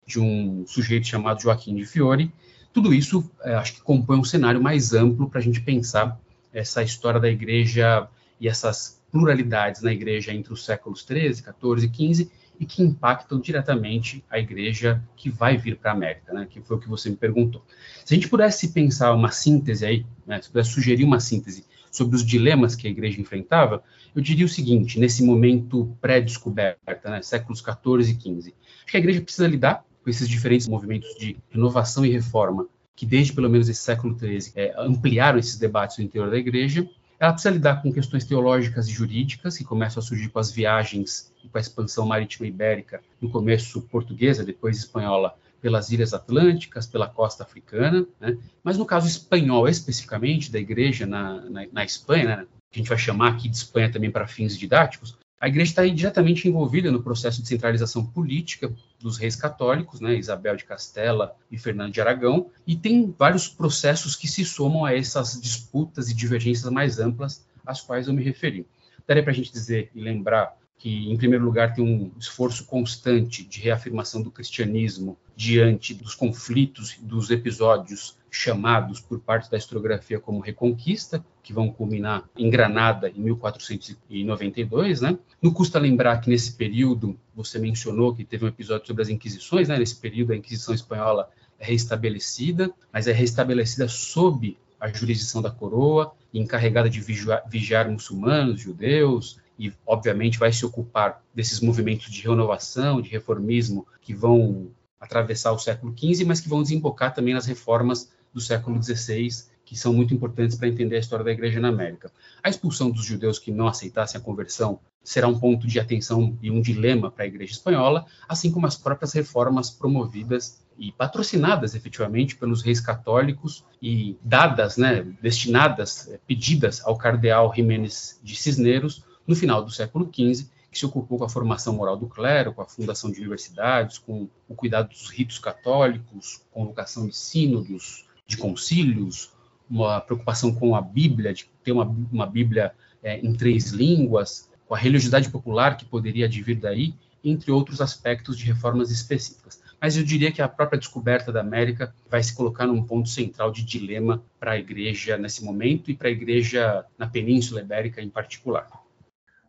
de 0.07 0.19
um 0.19 0.67
sujeito 0.67 1.07
chamado 1.07 1.41
Joaquim 1.41 1.75
de 1.75 1.85
Fiore. 1.85 2.33
Tudo 2.73 2.93
isso, 2.93 3.29
é, 3.43 3.55
acho 3.55 3.75
que 3.75 3.83
compõe 3.83 4.19
um 4.19 4.25
cenário 4.25 4.61
mais 4.61 4.93
amplo 4.93 5.29
para 5.29 5.41
a 5.41 5.43
gente 5.43 5.61
pensar 5.61 6.19
essa 6.53 6.83
história 6.83 7.21
da 7.21 7.29
igreja 7.29 8.09
e 8.41 8.49
essas 8.49 9.01
pluralidades 9.13 9.83
na 9.83 9.93
igreja 9.93 10.33
entre 10.33 10.53
os 10.53 10.65
séculos 10.65 11.05
13, 11.05 11.43
14 11.43 11.87
e 11.87 11.89
15 11.89 12.31
e 12.61 12.67
que 12.67 12.83
impactam 12.83 13.41
diretamente 13.41 14.23
a 14.31 14.39
igreja 14.39 15.03
que 15.17 15.31
vai 15.31 15.57
vir 15.57 15.79
para 15.79 15.93
a 15.93 15.95
América, 15.95 16.35
né, 16.35 16.47
que 16.49 16.61
foi 16.61 16.77
o 16.77 16.81
que 16.81 16.89
você 16.89 17.09
me 17.09 17.17
perguntou. 17.17 17.65
Se 18.05 18.13
a 18.13 18.17
gente 18.17 18.29
pudesse 18.29 18.69
pensar 18.69 19.15
uma 19.15 19.31
síntese 19.31 19.87
aí, 19.87 20.07
né, 20.27 20.41
se 20.43 20.51
pudesse 20.51 20.71
sugerir 20.71 21.05
uma 21.05 21.19
síntese 21.19 21.65
sobre 21.91 22.15
os 22.15 22.25
dilemas 22.25 22.75
que 22.77 22.87
a 22.87 22.91
igreja 22.91 23.19
enfrentava, 23.19 23.83
eu 24.15 24.21
diria 24.21 24.45
o 24.45 24.49
seguinte, 24.49 25.01
nesse 25.01 25.25
momento 25.25 25.97
pré-descoberta, 26.03 27.11
né, 27.11 27.23
séculos 27.23 27.63
14 27.63 28.13
e 28.13 28.15
15, 28.15 28.55
acho 28.85 28.87
que 28.87 28.97
a 28.99 29.01
igreja 29.01 29.23
precisa 29.23 29.49
lidar 29.49 29.83
com 30.05 30.11
esses 30.11 30.29
diferentes 30.29 30.69
movimentos 30.69 31.09
de 31.19 31.39
renovação 31.51 32.05
e 32.05 32.11
reforma 32.11 32.69
que 33.01 33.07
desde 33.07 33.33
pelo 33.33 33.49
menos 33.49 33.67
esse 33.67 33.81
século 33.81 34.15
13 34.15 34.53
é, 34.55 34.75
ampliaram 34.77 35.39
esses 35.39 35.57
debates 35.57 35.97
no 35.97 36.05
interior 36.05 36.31
da 36.31 36.37
igreja, 36.37 36.87
ela 37.21 37.35
precisa 37.35 37.53
lidar 37.53 37.83
com 37.83 37.93
questões 37.93 38.25
teológicas 38.25 38.89
e 38.89 38.93
jurídicas, 38.93 39.59
que 39.59 39.63
começam 39.63 40.03
a 40.03 40.05
surgir 40.05 40.31
com 40.31 40.39
as 40.39 40.51
viagens 40.51 41.31
e 41.45 41.49
com 41.49 41.59
a 41.59 41.61
expansão 41.61 42.07
marítima 42.07 42.47
ibérica, 42.47 43.03
no 43.21 43.31
começo 43.31 43.83
portuguesa, 43.83 44.43
depois 44.43 44.79
espanhola, 44.79 45.37
pelas 45.61 45.91
ilhas 45.91 46.15
atlânticas, 46.15 46.87
pela 46.87 47.07
costa 47.07 47.43
africana, 47.43 48.07
né? 48.19 48.39
mas 48.65 48.79
no 48.79 48.87
caso 48.87 49.07
espanhol 49.07 49.69
especificamente, 49.69 50.51
da 50.51 50.59
igreja 50.59 51.05
na, 51.05 51.43
na, 51.43 51.67
na 51.71 51.85
Espanha, 51.85 52.25
né? 52.25 52.47
que 52.71 52.79
a 52.79 52.83
gente 52.83 52.89
vai 52.89 52.97
chamar 52.97 53.33
aqui 53.33 53.51
de 53.51 53.57
Espanha 53.57 53.93
também 53.93 54.11
para 54.11 54.27
fins 54.27 54.57
didáticos, 54.57 55.19
a 55.39 55.49
igreja 55.49 55.71
está 55.71 55.87
diretamente 55.87 56.49
envolvida 56.49 56.91
no 56.91 57.03
processo 57.03 57.43
de 57.43 57.49
centralização 57.49 58.05
política 58.05 58.73
dos 59.01 59.17
reis 59.17 59.35
católicos, 59.35 60.01
né, 60.01 60.15
Isabel 60.15 60.57
de 60.57 60.65
Castela 60.65 61.35
e 61.51 61.59
Fernando 61.59 61.93
de 61.93 62.01
Aragão, 62.01 62.51
e 62.67 62.77
tem 62.77 63.15
vários 63.19 63.49
processos 63.49 64.15
que 64.15 64.29
se 64.29 64.45
somam 64.45 64.85
a 64.85 64.95
essas 64.95 65.41
disputas 65.41 66.11
e 66.11 66.15
divergências 66.15 66.71
mais 66.71 66.99
amplas 66.99 67.45
às 67.67 67.81
quais 67.81 68.09
eu 68.09 68.15
me 68.15 68.23
referi. 68.23 68.67
Daria 69.07 69.23
para 69.23 69.33
a 69.33 69.35
gente 69.35 69.51
dizer 69.51 69.91
e 69.95 70.01
lembrar 70.01 70.57
que, 70.81 71.13
em 71.13 71.17
primeiro 71.19 71.45
lugar, 71.45 71.75
tem 71.75 71.85
um 71.85 72.11
esforço 72.19 72.65
constante 72.65 73.45
de 73.45 73.61
reafirmação 73.61 74.23
do 74.23 74.31
cristianismo 74.31 75.17
diante 75.37 75.93
dos 75.93 76.15
conflitos, 76.15 76.97
dos 77.03 77.31
episódios 77.31 78.17
chamados 78.31 78.99
por 78.99 79.21
parte 79.21 79.51
da 79.51 79.59
historiografia 79.59 80.19
como 80.19 80.41
Reconquista, 80.41 81.23
que 81.43 81.53
vão 81.53 81.71
culminar 81.71 82.25
em 82.35 82.49
Granada 82.49 83.11
em 83.11 83.21
1492, 83.21 85.03
né? 85.03 85.19
Não 85.43 85.53
custa 85.53 85.79
lembrar 85.79 86.19
que 86.19 86.31
nesse 86.31 86.53
período, 86.53 87.15
você 87.35 87.59
mencionou 87.59 88.15
que 88.15 88.25
teve 88.25 88.47
um 88.47 88.49
episódio 88.49 88.87
sobre 88.87 89.03
as 89.03 89.11
Inquisições, 89.11 89.69
né? 89.69 89.79
Nesse 89.79 89.97
período, 89.97 90.33
a 90.33 90.37
Inquisição 90.37 90.75
Espanhola 90.75 91.29
é 91.59 91.65
restabelecida, 91.67 92.73
mas 92.91 93.07
é 93.07 93.13
restabelecida 93.13 93.87
sob 93.87 94.57
a 94.81 94.89
jurisdição 94.89 95.43
da 95.43 95.51
coroa, 95.51 96.13
encarregada 96.33 96.89
de 96.89 97.01
vigiar, 97.01 97.43
vigiar 97.47 97.91
muçulmanos, 97.91 98.63
judeus, 98.63 99.39
e 99.61 99.71
obviamente 99.87 100.39
vai 100.39 100.51
se 100.51 100.65
ocupar 100.65 101.23
desses 101.35 101.61
movimentos 101.61 102.11
de 102.11 102.23
renovação, 102.23 103.03
de 103.03 103.11
reformismo 103.11 103.87
que 104.01 104.15
vão 104.15 104.71
atravessar 104.99 105.53
o 105.53 105.59
século 105.59 105.95
XV, 105.95 106.25
mas 106.25 106.41
que 106.41 106.49
vão 106.49 106.63
desembocar 106.63 107.13
também 107.13 107.35
nas 107.35 107.45
reformas 107.45 108.11
do 108.33 108.41
século 108.41 108.83
XVI, 108.83 109.29
que 109.63 109.77
são 109.77 109.93
muito 109.93 110.15
importantes 110.15 110.57
para 110.57 110.67
entender 110.67 110.97
a 110.97 111.01
história 111.01 111.27
da 111.27 111.31
Igreja 111.31 111.61
na 111.61 111.69
América. 111.69 112.11
A 112.43 112.49
expulsão 112.49 112.91
dos 112.91 113.05
judeus 113.05 113.39
que 113.39 113.53
não 113.53 113.69
aceitassem 113.69 114.19
a 114.19 114.25
conversão 114.25 114.81
será 115.05 115.29
um 115.29 115.39
ponto 115.39 115.67
de 115.67 115.79
atenção 115.79 116.39
e 116.41 116.51
um 116.51 116.63
dilema 116.63 117.11
para 117.11 117.25
a 117.25 117.29
Igreja 117.29 117.53
espanhola, 117.53 118.07
assim 118.27 118.51
como 118.51 118.67
as 118.67 118.79
próprias 118.79 119.13
reformas 119.13 119.69
promovidas 119.69 120.65
e 120.79 120.91
patrocinadas 120.91 121.75
efetivamente 121.75 122.35
pelos 122.35 122.63
reis 122.63 122.81
católicos 122.81 123.63
e 123.83 124.17
dadas, 124.23 124.79
né, 124.79 125.03
destinadas, 125.21 126.09
eh, 126.09 126.19
pedidas 126.27 126.81
ao 126.83 126.97
cardeal 126.97 127.53
Jiménez 127.55 128.19
de 128.23 128.35
Cisneros 128.35 129.05
no 129.27 129.37
final 129.37 129.63
do 129.63 129.71
século 129.71 130.05
XV, 130.07 130.47
que 130.71 130.79
se 130.79 130.87
ocupou 130.87 131.19
com 131.19 131.25
a 131.25 131.29
formação 131.29 131.75
moral 131.75 131.97
do 131.97 132.07
clero, 132.07 132.53
com 132.53 132.63
a 132.63 132.67
fundação 132.67 133.11
de 133.11 133.19
universidades, 133.19 133.99
com 133.99 134.29
o 134.49 134.55
cuidado 134.55 134.89
dos 134.89 135.09
ritos 135.11 135.39
católicos, 135.39 136.43
convocação 136.53 137.07
de 137.07 137.17
sínodos, 137.17 138.07
de 138.27 138.37
concílios, 138.37 139.33
uma 139.69 140.01
preocupação 140.01 140.55
com 140.55 140.77
a 140.77 140.81
Bíblia, 140.81 141.35
de 141.35 141.49
ter 141.65 141.73
uma, 141.73 141.85
uma 141.85 142.27
Bíblia 142.27 142.73
é, 143.03 143.19
em 143.19 143.33
três 143.33 143.71
línguas, 143.71 144.49
com 144.67 144.75
a 144.75 144.79
religiosidade 144.79 145.29
popular 145.29 145.77
que 145.77 145.85
poderia 145.85 146.27
advir 146.27 146.59
daí, 146.59 146.95
entre 147.23 147.51
outros 147.51 147.81
aspectos 147.81 148.39
de 148.39 148.45
reformas 148.45 148.91
específicas. 148.91 149.61
Mas 149.81 149.97
eu 149.97 150.05
diria 150.05 150.31
que 150.31 150.43
a 150.43 150.49
própria 150.49 150.79
descoberta 150.79 151.33
da 151.33 151.41
América 151.41 151.95
vai 152.09 152.23
se 152.23 152.35
colocar 152.35 152.67
num 152.67 152.83
ponto 152.83 153.09
central 153.09 153.51
de 153.51 153.63
dilema 153.63 154.23
para 154.39 154.53
a 154.53 154.59
igreja 154.59 155.17
nesse 155.17 155.45
momento 155.45 155.91
e 155.91 155.95
para 155.95 156.09
a 156.09 156.13
igreja 156.13 156.85
na 156.99 157.07
Península 157.07 157.61
Ibérica 157.61 158.01
em 158.01 158.09
particular. 158.09 158.69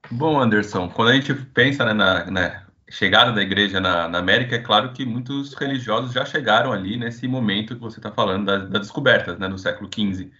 Bom, 0.09 0.39
Anderson, 0.39 0.89
quando 0.89 1.09
a 1.09 1.13
gente 1.13 1.33
pensa 1.33 1.85
né, 1.85 1.93
na, 1.93 2.25
na, 2.29 2.63
chegada 2.89 3.31
da 3.31 3.41
igreja 3.41 3.79
na, 3.79 4.07
na, 4.07 4.17
América, 4.19 4.55
é 4.55 4.59
claro 4.59 4.91
que 4.91 5.05
muitos 5.05 5.53
religiosos 5.53 6.11
já 6.11 6.25
chegaram 6.25 6.73
ali 6.73 6.97
nesse 6.97 7.27
momento 7.27 7.75
que 7.75 7.81
você 7.81 7.99
está 7.99 8.11
falando 8.11 8.45
das, 8.45 8.81
descobertas, 8.81 9.37
né, 9.39 9.47
no 9.47 9.57
século 9.57 9.89
XV. 9.93 10.31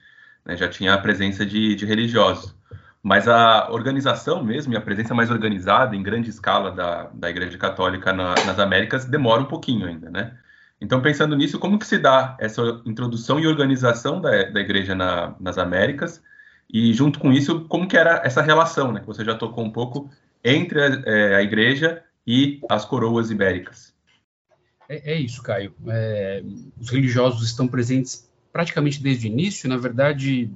Né, 0.45 0.57
já 0.57 0.67
tinha 0.67 0.93
a 0.93 0.97
presença 0.97 1.45
de, 1.45 1.75
de, 1.75 1.85
religiosos. 1.85 2.55
Mas 3.03 3.27
a 3.27 3.71
organização 3.71 4.43
mesmo, 4.43 4.73
e 4.73 4.77
a 4.77 4.81
presença 4.81 5.13
mais 5.13 5.31
organizada 5.31 5.95
em 5.95 6.03
grande 6.03 6.29
escala 6.29 6.71
da, 6.71 7.03
da 7.13 7.29
Igreja 7.29 7.57
Católica 7.57 8.13
na, 8.13 8.35
nas 8.45 8.59
Américas 8.59 9.05
demora 9.05 9.41
um 9.41 9.45
pouquinho 9.45 9.87
ainda, 9.87 10.09
né? 10.09 10.37
Então, 10.79 11.01
pensando 11.01 11.35
nisso, 11.35 11.59
como 11.59 11.79
que 11.79 11.85
se 11.85 11.97
dá 11.99 12.35
essa 12.39 12.61
introdução 12.85 13.39
e 13.39 13.47
organização 13.47 14.19
da, 14.19 14.43
da 14.43 14.59
Igreja 14.59 14.95
na, 14.95 15.35
nas 15.39 15.57
Américas 15.57 16.21
e 16.73 16.93
junto 16.93 17.19
com 17.19 17.31
isso, 17.31 17.61
como 17.61 17.87
que 17.87 17.97
era 17.97 18.21
essa 18.23 18.41
relação, 18.41 18.91
né, 18.91 19.01
que 19.01 19.07
você 19.07 19.25
já 19.25 19.35
tocou 19.35 19.63
um 19.63 19.71
pouco, 19.71 20.09
entre 20.43 20.81
a, 20.81 21.01
é, 21.05 21.35
a 21.35 21.41
igreja 21.41 22.03
e 22.25 22.61
as 22.69 22.85
coroas 22.85 23.29
ibéricas? 23.29 23.93
É, 24.87 25.13
é 25.13 25.15
isso, 25.19 25.43
Caio. 25.43 25.73
É, 25.87 26.43
os 26.79 26.89
religiosos 26.89 27.45
estão 27.45 27.67
presentes 27.67 28.29
praticamente 28.51 29.01
desde 29.01 29.27
o 29.27 29.31
início. 29.31 29.69
Na 29.69 29.77
verdade, 29.77 30.49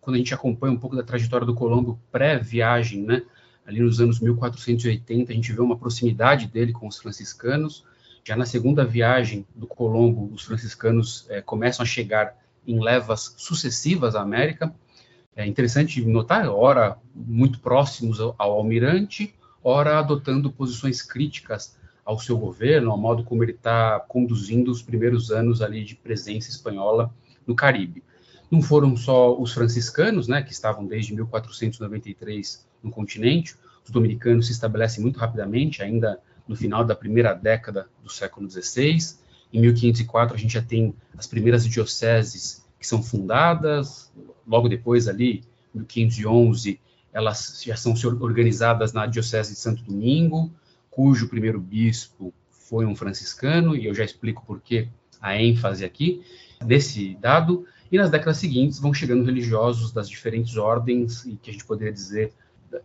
quando 0.00 0.16
a 0.16 0.18
gente 0.18 0.34
acompanha 0.34 0.72
um 0.72 0.78
pouco 0.78 0.96
da 0.96 1.02
trajetória 1.02 1.46
do 1.46 1.54
Colombo 1.54 1.98
pré-viagem, 2.10 3.02
né, 3.02 3.22
ali 3.66 3.80
nos 3.80 4.00
anos 4.00 4.20
1480, 4.20 5.32
a 5.32 5.34
gente 5.34 5.52
vê 5.52 5.60
uma 5.60 5.76
proximidade 5.76 6.46
dele 6.46 6.72
com 6.72 6.86
os 6.86 6.98
franciscanos. 6.98 7.84
Já 8.24 8.36
na 8.36 8.46
segunda 8.46 8.84
viagem 8.84 9.46
do 9.54 9.66
Colombo, 9.66 10.32
os 10.32 10.42
franciscanos 10.42 11.26
é, 11.28 11.40
começam 11.40 11.82
a 11.82 11.86
chegar 11.86 12.36
em 12.66 12.80
levas 12.80 13.34
sucessivas 13.36 14.14
à 14.14 14.22
América. 14.22 14.72
É 15.34 15.46
interessante 15.46 16.04
notar, 16.04 16.48
ora 16.48 16.98
muito 17.14 17.58
próximos 17.60 18.20
ao, 18.20 18.34
almirante, 18.38 19.34
ora 19.64 19.98
adotando 19.98 20.52
posições 20.52 21.00
críticas 21.00 21.76
ao 22.04 22.18
seu 22.18 22.36
governo, 22.36 22.90
ao 22.90 22.98
modo 22.98 23.24
como 23.24 23.42
ele 23.42 23.52
está 23.52 24.00
conduzindo 24.00 24.70
os 24.70 24.82
primeiros 24.82 25.30
anos 25.30 25.62
ali 25.62 25.84
de 25.84 25.94
presença 25.94 26.50
espanhola 26.50 27.14
no 27.46 27.54
Caribe. 27.54 28.02
Não 28.50 28.60
foram 28.60 28.94
só 28.96 29.38
os 29.40 29.52
franciscanos, 29.52 30.28
né, 30.28 30.42
que 30.42 30.52
estavam 30.52 30.86
desde 30.86 31.14
1493 31.14 32.66
no 32.82 32.90
continente, 32.90 33.56
os 33.84 33.90
dominicanos 33.90 34.46
se 34.46 34.52
estabelecem 34.52 35.02
muito 35.02 35.18
rapidamente, 35.18 35.82
ainda 35.82 36.20
no 36.46 36.54
final 36.54 36.84
da 36.84 36.94
primeira 36.94 37.32
década 37.32 37.88
do 38.02 38.10
século 38.10 38.50
XVI. 38.50 38.98
Em 39.52 39.60
1504 39.60 40.34
a 40.34 40.38
gente 40.38 40.54
já 40.54 40.62
tem 40.62 40.94
as 41.16 41.26
primeiras 41.26 41.66
dioceses 41.66 42.64
que 42.78 42.86
são 42.86 43.02
fundadas, 43.02 44.12
logo 44.46 44.68
depois 44.68 45.08
ali, 45.08 45.42
1511, 45.74 46.78
elas 47.12 47.62
já 47.64 47.76
são 47.76 47.94
organizadas 48.20 48.92
na 48.92 49.06
Diocese 49.06 49.52
de 49.52 49.58
Santo 49.58 49.82
Domingo, 49.82 50.50
cujo 50.90 51.28
primeiro 51.28 51.60
bispo 51.60 52.32
foi 52.50 52.86
um 52.86 52.96
franciscano, 52.96 53.76
e 53.76 53.86
eu 53.86 53.94
já 53.94 54.04
explico 54.04 54.44
por 54.46 54.60
que 54.60 54.88
a 55.20 55.40
ênfase 55.40 55.84
aqui 55.84 56.22
desse 56.64 57.16
dado, 57.20 57.66
e 57.90 57.98
nas 57.98 58.10
décadas 58.10 58.38
seguintes 58.38 58.78
vão 58.78 58.94
chegando 58.94 59.24
religiosos 59.24 59.92
das 59.92 60.08
diferentes 60.08 60.56
ordens, 60.56 61.24
e 61.26 61.36
que 61.36 61.50
a 61.50 61.52
gente 61.52 61.66
poderia 61.66 61.92
dizer, 61.92 62.32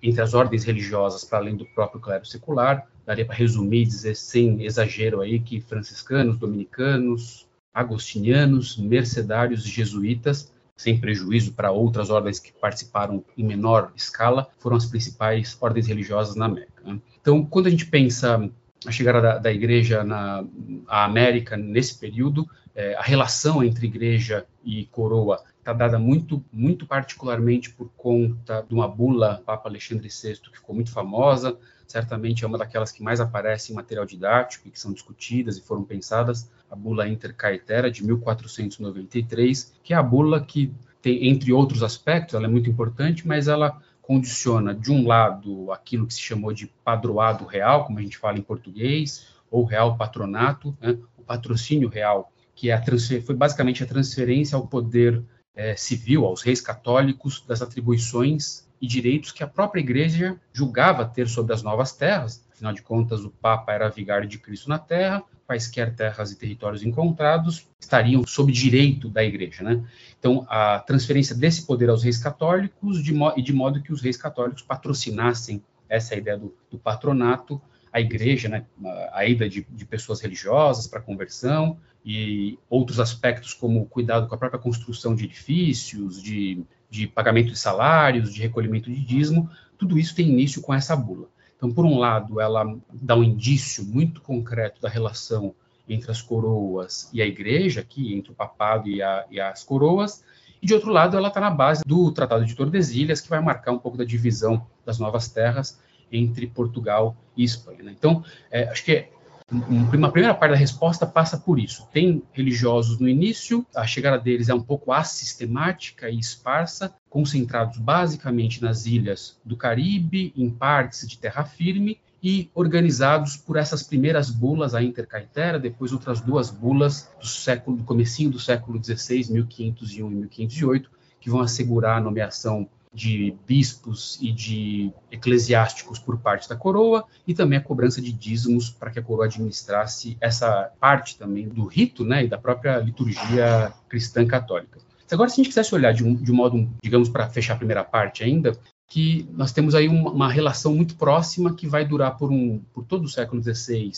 entre 0.04 0.22
as 0.22 0.34
ordens 0.34 0.66
religiosas, 0.66 1.24
para 1.24 1.40
além 1.40 1.56
do 1.56 1.66
próprio 1.66 2.02
clero 2.02 2.26
secular, 2.26 2.86
daria 3.06 3.26
para 3.26 3.36
resumir 3.36 3.84
e 3.84 3.86
dizer, 3.86 4.16
sem 4.16 4.66
exagero 4.66 5.22
aí, 5.22 5.40
que 5.40 5.62
franciscanos, 5.62 6.38
dominicanos, 6.38 7.48
agostinianos, 7.74 8.76
mercedários, 8.76 9.64
jesuítas, 9.64 10.52
sem 10.78 11.00
prejuízo 11.00 11.54
para 11.54 11.72
outras 11.72 12.12
ordens 12.12 12.40
que 12.40 12.54
participaram 12.54 13.26
em 13.36 13.44
menor 13.44 13.92
escala, 13.96 14.48
foram 14.60 14.78
as 14.78 14.86
principais 14.86 15.58
ordens 15.60 15.88
religiosas 15.88 16.36
na 16.36 16.46
América. 16.46 16.84
Né? 16.86 17.00
Então, 17.20 17.44
quando 17.44 17.66
a 17.66 17.70
gente 17.70 17.88
pensa 17.88 18.50
a 18.86 18.92
chegada 18.92 19.20
da, 19.20 19.38
da 19.40 19.52
igreja 19.52 20.04
na 20.04 20.46
América 20.88 21.58
nesse 21.58 21.98
período, 21.98 22.48
é, 22.76 22.94
a 22.94 23.02
relação 23.02 23.64
entre 23.64 23.88
igreja 23.88 24.46
e 24.64 24.86
coroa 24.86 25.44
está 25.58 25.74
dada 25.74 25.98
muito, 25.98 26.46
muito 26.54 26.86
particularmente 26.86 27.72
por 27.72 27.90
conta 27.98 28.64
de 28.66 28.74
uma 28.74 28.88
bula 28.88 29.42
Papa 29.46 29.68
Alexandre 29.68 30.08
VI 30.08 30.40
que 30.40 30.58
ficou 30.58 30.76
muito 30.76 30.92
famosa, 30.92 31.58
certamente 31.88 32.44
é 32.44 32.48
uma 32.48 32.58
daquelas 32.58 32.92
que 32.92 33.02
mais 33.02 33.20
aparece 33.20 33.72
em 33.72 33.76
material 33.76 34.06
didático 34.06 34.68
e 34.68 34.72
que 34.72 34.80
são 34.80 34.92
discutidas 34.92 35.58
e 35.58 35.62
foram 35.62 35.84
pensadas, 35.84 36.52
a 36.70 36.76
bula 36.76 37.08
Inter 37.08 37.34
Caetera 37.34 37.90
de 37.90 38.06
1493, 38.06 39.74
que 39.82 39.94
é 39.94 39.98
a 39.98 40.04
bula 40.04 40.44
que 40.44 40.74
tem, 41.02 41.28
entre 41.30 41.54
outros 41.54 41.82
aspectos, 41.82 42.36
ela 42.36 42.46
é 42.46 42.50
muito 42.50 42.70
importante, 42.70 43.28
mas 43.28 43.48
ela 43.48 43.82
condiciona, 44.02 44.74
de 44.74 44.92
um 44.92 45.08
lado, 45.08 45.72
aquilo 45.72 46.06
que 46.06 46.14
se 46.14 46.22
chamou 46.22 46.54
de 46.54 46.68
padroado 46.84 47.46
real, 47.46 47.86
como 47.86 48.00
a 48.00 48.02
gente 48.02 48.18
fala 48.18 48.38
em 48.38 48.42
português, 48.42 49.28
ou 49.50 49.64
real 49.64 49.98
patronato, 49.98 50.78
né? 50.82 50.98
o 51.18 51.24
patrocínio 51.24 51.90
real, 51.90 52.32
que 52.54 52.70
é 52.70 52.74
a 52.74 52.84
foi 53.26 53.36
basicamente 53.36 53.84
a 53.84 53.88
transferência 53.88 54.56
ao 54.56 54.68
poder 54.68 55.24
é, 55.56 55.76
civil, 55.76 56.26
aos 56.26 56.42
reis 56.42 56.62
católicos, 56.62 57.44
das 57.48 57.62
atribuições 57.62 58.67
e 58.82 58.88
direitos 58.88 59.32
que 59.32 59.44
a 59.44 59.48
própria 59.48 59.82
igreja 59.82 60.40
julgava 60.54 61.06
ter 61.06 61.28
sobre 61.28 61.54
as 61.54 61.64
novas 61.64 61.92
terras. 61.92 62.46
Afinal 62.52 62.74
de 62.74 62.82
contas, 62.82 63.24
o 63.24 63.30
Papa 63.30 63.74
era 63.74 63.90
vigário 63.90 64.28
de 64.28 64.38
Cristo 64.38 64.70
na 64.70 64.80
terra, 64.80 65.24
quaisquer 65.46 65.96
terras 65.96 66.32
e 66.32 66.38
territórios 66.38 66.84
encontrados 66.84 67.68
estariam 67.80 68.26
sob 68.28 68.52
direito 68.52 69.10
da 69.10 69.24
igreja. 69.24 69.64
Né? 69.64 69.84
Então, 70.20 70.46
a 70.50 70.80
transferência 70.80 71.36
desse 71.36 71.66
poder 71.66 71.90
aos 71.90 72.04
reis 72.04 72.18
católicos 72.18 73.02
de 73.02 73.14
e 73.36 73.42
de 73.42 73.54
modo 73.54 73.82
que 73.82 73.94
os 73.94 74.02
reis 74.02 74.18
católicos 74.18 74.62
patrocinassem 74.62 75.64
essa 75.88 76.16
ideia 76.16 76.38
do, 76.38 76.54
do 76.70 76.78
patronato, 76.78 77.62
a 77.92 78.02
igreja, 78.02 78.50
né, 78.50 78.66
a 79.14 79.26
ida 79.26 79.48
de, 79.50 79.66
de 79.70 79.86
pessoas 79.86 80.20
religiosas 80.20 80.86
para 80.86 81.00
conversão 81.00 81.78
e 82.06 82.60
outros 82.70 83.00
aspectos 83.00 83.54
como 83.54 83.86
cuidado 83.86 84.28
com 84.28 84.36
a 84.36 84.38
própria 84.38 84.60
construção 84.60 85.16
de 85.16 85.26
edifícios, 85.26 86.22
de 86.22 86.64
de 86.90 87.08
pagamento 87.08 87.52
de 87.52 87.58
salários, 87.58 88.34
de 88.34 88.42
recolhimento 88.42 88.90
de 88.90 89.04
dízimo, 89.04 89.50
tudo 89.78 90.00
isso 90.00 90.16
tem 90.16 90.30
início 90.30 90.62
com 90.62 90.74
essa 90.74 90.96
bula. 90.96 91.28
Então, 91.56 91.72
por 91.72 91.86
um 91.86 91.98
lado, 91.98 92.40
ela 92.40 92.78
dá 92.94 93.16
um 93.16 93.24
indício 93.24 93.84
muito 93.84 94.22
concreto 94.22 94.82
da 94.82 94.90
relação 94.90 95.54
entre 95.90 96.12
as 96.12 96.22
coroas 96.22 97.10
e 97.14 97.22
a 97.22 97.26
igreja, 97.26 97.82
aqui 97.82 98.14
entre 98.14 98.32
o 98.32 98.36
papado 98.36 98.90
e, 98.90 99.02
a, 99.02 99.26
e 99.32 99.40
as 99.40 99.64
coroas, 99.64 100.24
e 100.62 100.66
de 100.66 100.74
outro 100.74 100.92
lado, 100.92 101.16
ela 101.16 101.28
está 101.28 101.40
na 101.40 101.52
base 101.52 101.84
do 101.86 102.12
Tratado 102.12 102.46
de 102.46 102.56
Tordesilhas, 102.56 103.22
que 103.22 103.30
vai 103.30 103.40
marcar 103.40 103.72
um 103.72 103.78
pouco 103.78 103.98
da 103.98 104.04
divisão 104.04 104.66
das 104.86 104.98
novas 105.00 105.28
terras 105.28 105.80
entre 106.12 106.48
Portugal 106.48 107.16
e 107.36 107.44
Espanha. 107.44 107.84
Né? 107.84 107.96
Então, 107.98 108.24
é, 108.50 108.64
acho 108.70 108.84
que 108.84 108.92
é 108.92 109.10
uma 109.50 110.12
primeira 110.12 110.34
parte 110.34 110.52
da 110.52 110.58
resposta 110.58 111.06
passa 111.06 111.38
por 111.38 111.58
isso. 111.58 111.88
Tem 111.92 112.22
religiosos 112.34 113.00
no 113.00 113.08
início, 113.08 113.66
a 113.74 113.88
chegada 113.88 114.20
deles 114.20 114.50
é 114.50 114.54
um 114.54 114.62
pouco 114.62 114.92
assistemática 114.92 116.10
e 116.10 116.20
esparsa, 116.20 116.94
concentrados 117.10 117.78
basicamente 117.78 118.62
nas 118.62 118.86
ilhas 118.86 119.40
do 119.46 119.56
Caribe, 119.56 120.34
em 120.36 120.50
partes 120.50 121.08
de 121.08 121.18
terra 121.18 121.46
firme, 121.46 122.00
e 122.22 122.50
organizados 122.54 123.38
por 123.38 123.58
essas 123.58 123.84
primeiras 123.84 124.30
bulas, 124.30 124.76
a 124.76 124.82
Intercaetera, 124.82 125.60
depois 125.60 125.94
outras 125.94 126.20
duas 126.20 126.50
bulas 126.50 127.10
do 127.20 127.28
século, 127.28 127.78
do 127.78 127.84
comecinho 127.84 128.32
do 128.32 128.40
século 128.40 128.84
XVI, 128.84 129.32
1501 129.32 130.12
e 130.12 130.16
1508, 130.16 130.92
que 131.22 131.30
vão 131.30 131.40
assegurar 131.40 131.98
a 131.98 132.02
nomeação 132.02 132.68
de 132.98 133.36
bispos 133.46 134.18
e 134.20 134.32
de 134.32 134.92
eclesiásticos 135.12 136.00
por 136.00 136.18
parte 136.18 136.50
da 136.50 136.56
coroa 136.56 137.06
e 137.28 137.34
também 137.36 137.60
a 137.60 137.62
cobrança 137.62 138.02
de 138.02 138.12
dízimos 138.12 138.72
para 138.72 138.90
que 138.90 138.98
a 138.98 139.04
coroa 139.04 139.26
administrasse 139.26 140.18
essa 140.20 140.72
parte 140.80 141.16
também 141.16 141.48
do 141.48 141.68
rito, 141.68 142.04
né, 142.04 142.26
e 142.26 142.28
da 142.28 142.40
própria 142.40 142.80
liturgia 142.80 143.72
cristã 143.88 144.26
católica. 144.26 144.80
Agora, 145.12 145.30
se 145.30 145.36
a 145.36 145.38
gente 145.38 145.50
quisesse 145.50 145.76
olhar 145.76 145.94
de 145.94 146.04
um, 146.04 146.16
de 146.16 146.32
um 146.32 146.36
modo, 146.36 146.68
digamos, 146.84 147.08
para 147.08 147.30
fechar 147.30 147.54
a 147.54 147.58
primeira 147.58 147.84
parte 147.84 148.24
ainda, 148.24 148.58
que 148.90 149.30
nós 149.32 149.52
temos 149.52 149.76
aí 149.76 149.88
uma, 149.88 150.10
uma, 150.10 150.32
relação 150.32 150.74
muito 150.74 150.96
próxima 150.96 151.54
que 151.54 151.68
vai 151.68 151.86
durar 151.86 152.18
por, 152.18 152.32
um, 152.32 152.60
por 152.74 152.84
todo 152.84 153.06
o 153.06 153.10
século 153.10 153.44
XVI, 153.44 153.92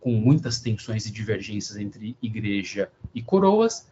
com 0.00 0.12
muitas 0.12 0.60
tensões 0.60 1.04
e 1.04 1.12
divergências 1.12 1.76
entre 1.76 2.16
igreja 2.22 2.88
e 3.14 3.20
coroas. 3.20 3.86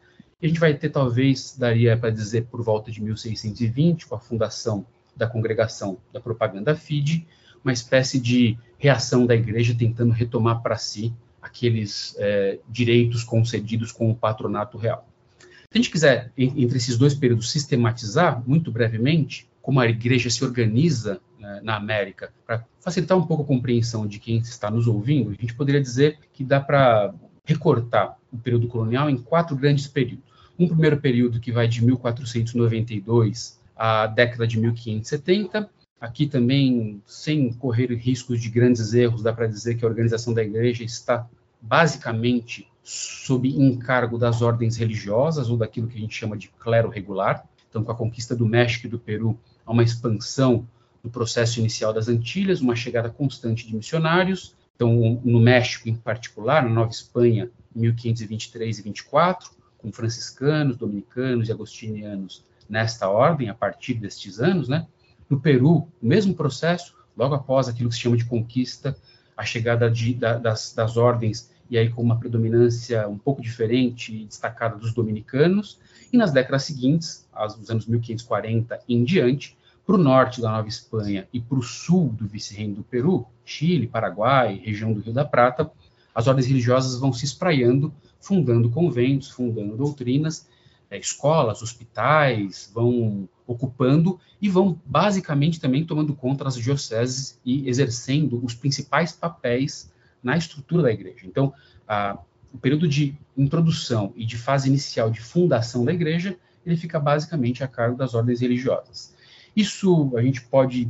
A 0.44 0.46
gente 0.46 0.60
vai 0.60 0.74
ter, 0.74 0.90
talvez, 0.90 1.56
daria 1.58 1.96
para 1.96 2.10
dizer, 2.10 2.42
por 2.50 2.62
volta 2.62 2.92
de 2.92 3.02
1620, 3.02 4.06
com 4.06 4.14
a 4.14 4.18
fundação 4.18 4.84
da 5.16 5.26
Congregação 5.26 5.96
da 6.12 6.20
Propaganda 6.20 6.76
Fide, 6.76 7.26
uma 7.64 7.72
espécie 7.72 8.20
de 8.20 8.58
reação 8.76 9.24
da 9.24 9.34
igreja 9.34 9.74
tentando 9.74 10.12
retomar 10.12 10.60
para 10.60 10.76
si 10.76 11.14
aqueles 11.40 12.14
é, 12.18 12.58
direitos 12.68 13.24
concedidos 13.24 13.90
com 13.90 14.10
o 14.10 14.14
patronato 14.14 14.76
real. 14.76 15.08
Se 15.40 15.68
a 15.72 15.76
gente 15.78 15.90
quiser, 15.90 16.30
entre 16.36 16.76
esses 16.76 16.98
dois 16.98 17.14
períodos, 17.14 17.50
sistematizar, 17.50 18.46
muito 18.46 18.70
brevemente, 18.70 19.48
como 19.62 19.80
a 19.80 19.88
igreja 19.88 20.28
se 20.28 20.44
organiza 20.44 21.22
né, 21.40 21.60
na 21.62 21.74
América, 21.74 22.30
para 22.46 22.66
facilitar 22.80 23.16
um 23.16 23.26
pouco 23.26 23.44
a 23.44 23.46
compreensão 23.46 24.06
de 24.06 24.18
quem 24.18 24.36
está 24.36 24.70
nos 24.70 24.86
ouvindo, 24.86 25.30
a 25.30 25.40
gente 25.40 25.54
poderia 25.54 25.80
dizer 25.80 26.18
que 26.34 26.44
dá 26.44 26.60
para 26.60 27.14
recortar 27.46 28.18
o 28.30 28.36
período 28.36 28.68
colonial 28.68 29.08
em 29.08 29.16
quatro 29.16 29.56
grandes 29.56 29.86
períodos. 29.86 30.33
Um 30.58 30.68
primeiro 30.68 31.00
período 31.00 31.40
que 31.40 31.50
vai 31.50 31.66
de 31.66 31.84
1492 31.84 33.58
à 33.76 34.06
década 34.06 34.46
de 34.46 34.58
1570. 34.58 35.68
Aqui 36.00 36.26
também, 36.26 37.02
sem 37.06 37.52
correr 37.52 37.92
riscos 37.94 38.40
de 38.40 38.48
grandes 38.48 38.92
erros, 38.94 39.22
dá 39.22 39.32
para 39.32 39.46
dizer 39.46 39.76
que 39.76 39.84
a 39.84 39.88
organização 39.88 40.34
da 40.34 40.42
igreja 40.42 40.84
está 40.84 41.26
basicamente 41.60 42.68
sob 42.82 43.48
encargo 43.48 44.18
das 44.18 44.42
ordens 44.42 44.76
religiosas 44.76 45.48
ou 45.48 45.56
daquilo 45.56 45.88
que 45.88 45.96
a 45.96 46.00
gente 46.00 46.14
chama 46.14 46.36
de 46.36 46.48
clero 46.48 46.90
regular. 46.90 47.44
Então, 47.70 47.82
com 47.82 47.90
a 47.90 47.96
conquista 47.96 48.36
do 48.36 48.46
México 48.46 48.86
e 48.86 48.90
do 48.90 48.98
Peru, 48.98 49.38
a 49.64 49.72
uma 49.72 49.82
expansão 49.82 50.68
do 51.02 51.10
processo 51.10 51.58
inicial 51.58 51.92
das 51.92 52.08
Antilhas, 52.08 52.60
uma 52.60 52.76
chegada 52.76 53.08
constante 53.10 53.66
de 53.66 53.74
missionários. 53.74 54.54
Então, 54.76 55.20
no 55.24 55.40
México, 55.40 55.88
em 55.88 55.94
particular, 55.94 56.62
na 56.62 56.68
Nova 56.68 56.90
Espanha, 56.90 57.50
1523 57.74 58.78
e 58.78 58.82
24, 58.82 59.50
com 59.84 59.92
franciscanos, 59.92 60.78
dominicanos 60.78 61.46
e 61.46 61.52
agostinianos 61.52 62.42
nesta 62.66 63.06
ordem, 63.06 63.50
a 63.50 63.54
partir 63.54 63.92
destes 63.92 64.40
anos, 64.40 64.66
né? 64.66 64.86
No 65.28 65.38
Peru, 65.38 65.86
o 66.02 66.06
mesmo 66.06 66.34
processo, 66.34 66.96
logo 67.14 67.34
após 67.34 67.68
aquilo 67.68 67.90
que 67.90 67.94
se 67.94 68.00
chama 68.00 68.16
de 68.16 68.24
conquista, 68.24 68.96
a 69.36 69.44
chegada 69.44 69.90
de, 69.90 70.14
da, 70.14 70.38
das, 70.38 70.72
das 70.72 70.96
ordens, 70.96 71.52
e 71.68 71.76
aí 71.76 71.90
com 71.90 72.00
uma 72.00 72.18
predominância 72.18 73.06
um 73.06 73.18
pouco 73.18 73.42
diferente 73.42 74.14
e 74.14 74.24
destacada 74.24 74.76
dos 74.76 74.94
dominicanos, 74.94 75.78
e 76.10 76.16
nas 76.16 76.32
décadas 76.32 76.62
seguintes, 76.62 77.28
dos 77.58 77.68
anos 77.68 77.86
1540 77.86 78.80
em 78.88 79.04
diante, 79.04 79.54
para 79.84 79.96
o 79.96 79.98
norte 79.98 80.40
da 80.40 80.50
Nova 80.50 80.68
Espanha 80.68 81.28
e 81.30 81.40
para 81.42 81.58
o 81.58 81.62
sul 81.62 82.08
do 82.08 82.26
vice-reino 82.26 82.76
do 82.76 82.82
Peru, 82.82 83.26
Chile, 83.44 83.86
Paraguai, 83.86 84.58
região 84.64 84.94
do 84.94 85.00
Rio 85.00 85.12
da 85.12 85.26
Prata, 85.26 85.70
as 86.14 86.26
ordens 86.26 86.46
religiosas 86.46 86.98
vão 86.98 87.12
se 87.12 87.26
espraiando, 87.26 87.92
fundando 88.24 88.70
conventos, 88.70 89.30
fundando 89.30 89.76
doutrinas, 89.76 90.48
é, 90.90 90.98
escolas, 90.98 91.62
hospitais, 91.62 92.70
vão 92.74 93.28
ocupando 93.46 94.18
e 94.40 94.48
vão 94.48 94.80
basicamente 94.86 95.60
também 95.60 95.84
tomando 95.84 96.14
conta 96.14 96.44
das 96.44 96.56
dioceses 96.56 97.38
e 97.44 97.68
exercendo 97.68 98.42
os 98.42 98.54
principais 98.54 99.12
papéis 99.12 99.92
na 100.22 100.36
estrutura 100.36 100.82
da 100.82 100.92
igreja. 100.92 101.26
Então, 101.26 101.52
a, 101.86 102.18
o 102.52 102.58
período 102.58 102.88
de 102.88 103.14
introdução 103.36 104.12
e 104.16 104.24
de 104.24 104.38
fase 104.38 104.68
inicial 104.68 105.10
de 105.10 105.20
fundação 105.20 105.84
da 105.84 105.92
igreja, 105.92 106.36
ele 106.64 106.76
fica 106.76 106.98
basicamente 106.98 107.62
a 107.62 107.68
cargo 107.68 107.96
das 107.96 108.14
ordens 108.14 108.40
religiosas. 108.40 109.14
Isso 109.54 110.12
a 110.16 110.22
gente 110.22 110.40
pode, 110.42 110.88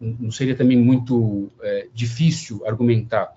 não 0.00 0.30
seria 0.30 0.54
também 0.54 0.78
muito 0.78 1.50
é, 1.60 1.88
difícil 1.92 2.64
argumentar 2.64 3.34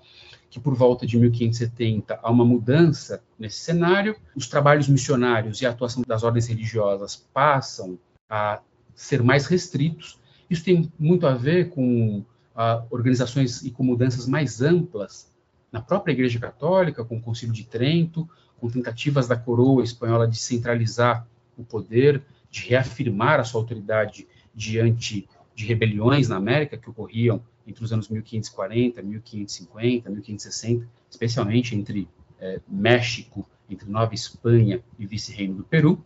que 0.50 0.58
por 0.58 0.74
volta 0.74 1.06
de 1.06 1.16
1570 1.16 2.18
há 2.20 2.30
uma 2.30 2.44
mudança 2.44 3.22
nesse 3.38 3.60
cenário, 3.60 4.16
os 4.34 4.48
trabalhos 4.48 4.88
missionários 4.88 5.62
e 5.62 5.66
a 5.66 5.70
atuação 5.70 6.02
das 6.04 6.24
ordens 6.24 6.48
religiosas 6.48 7.16
passam 7.32 7.96
a 8.28 8.60
ser 8.94 9.22
mais 9.22 9.46
restritos. 9.46 10.18
Isso 10.50 10.64
tem 10.64 10.92
muito 10.98 11.26
a 11.26 11.34
ver 11.34 11.70
com 11.70 12.24
a, 12.54 12.84
organizações 12.90 13.62
e 13.62 13.70
com 13.70 13.84
mudanças 13.84 14.26
mais 14.26 14.60
amplas 14.60 15.30
na 15.70 15.80
própria 15.80 16.12
Igreja 16.12 16.40
Católica, 16.40 17.04
com 17.04 17.16
o 17.16 17.22
Concílio 17.22 17.54
de 17.54 17.64
Trento, 17.64 18.28
com 18.58 18.68
tentativas 18.68 19.28
da 19.28 19.36
coroa 19.36 19.84
espanhola 19.84 20.26
de 20.26 20.36
centralizar 20.36 21.26
o 21.56 21.64
poder, 21.64 22.22
de 22.50 22.68
reafirmar 22.68 23.38
a 23.38 23.44
sua 23.44 23.60
autoridade 23.60 24.26
diante 24.52 25.28
de 25.60 25.66
rebeliões 25.66 26.28
na 26.28 26.36
América 26.36 26.76
que 26.76 26.88
ocorriam 26.88 27.42
entre 27.66 27.84
os 27.84 27.92
anos 27.92 28.08
1540, 28.08 29.02
1550, 29.02 30.10
1560, 30.10 30.88
especialmente 31.10 31.76
entre 31.76 32.08
é, 32.40 32.60
México, 32.66 33.46
entre 33.68 33.88
Nova 33.88 34.14
Espanha 34.14 34.82
e 34.98 35.06
vice-reino 35.06 35.54
do 35.54 35.64
Peru. 35.64 36.02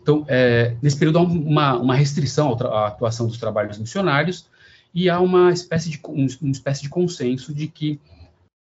Então, 0.00 0.24
é, 0.28 0.76
nesse 0.82 0.98
período 0.98 1.18
há 1.18 1.22
uma, 1.22 1.78
uma 1.78 1.94
restrição 1.94 2.52
à 2.52 2.88
atuação 2.88 3.26
dos 3.28 3.38
trabalhos 3.38 3.78
missionários 3.78 4.50
e 4.92 5.08
há 5.08 5.20
uma 5.20 5.52
espécie 5.52 5.88
de, 5.88 6.00
uma 6.04 6.50
espécie 6.50 6.82
de 6.82 6.88
consenso 6.88 7.54
de 7.54 7.68
que 7.68 8.00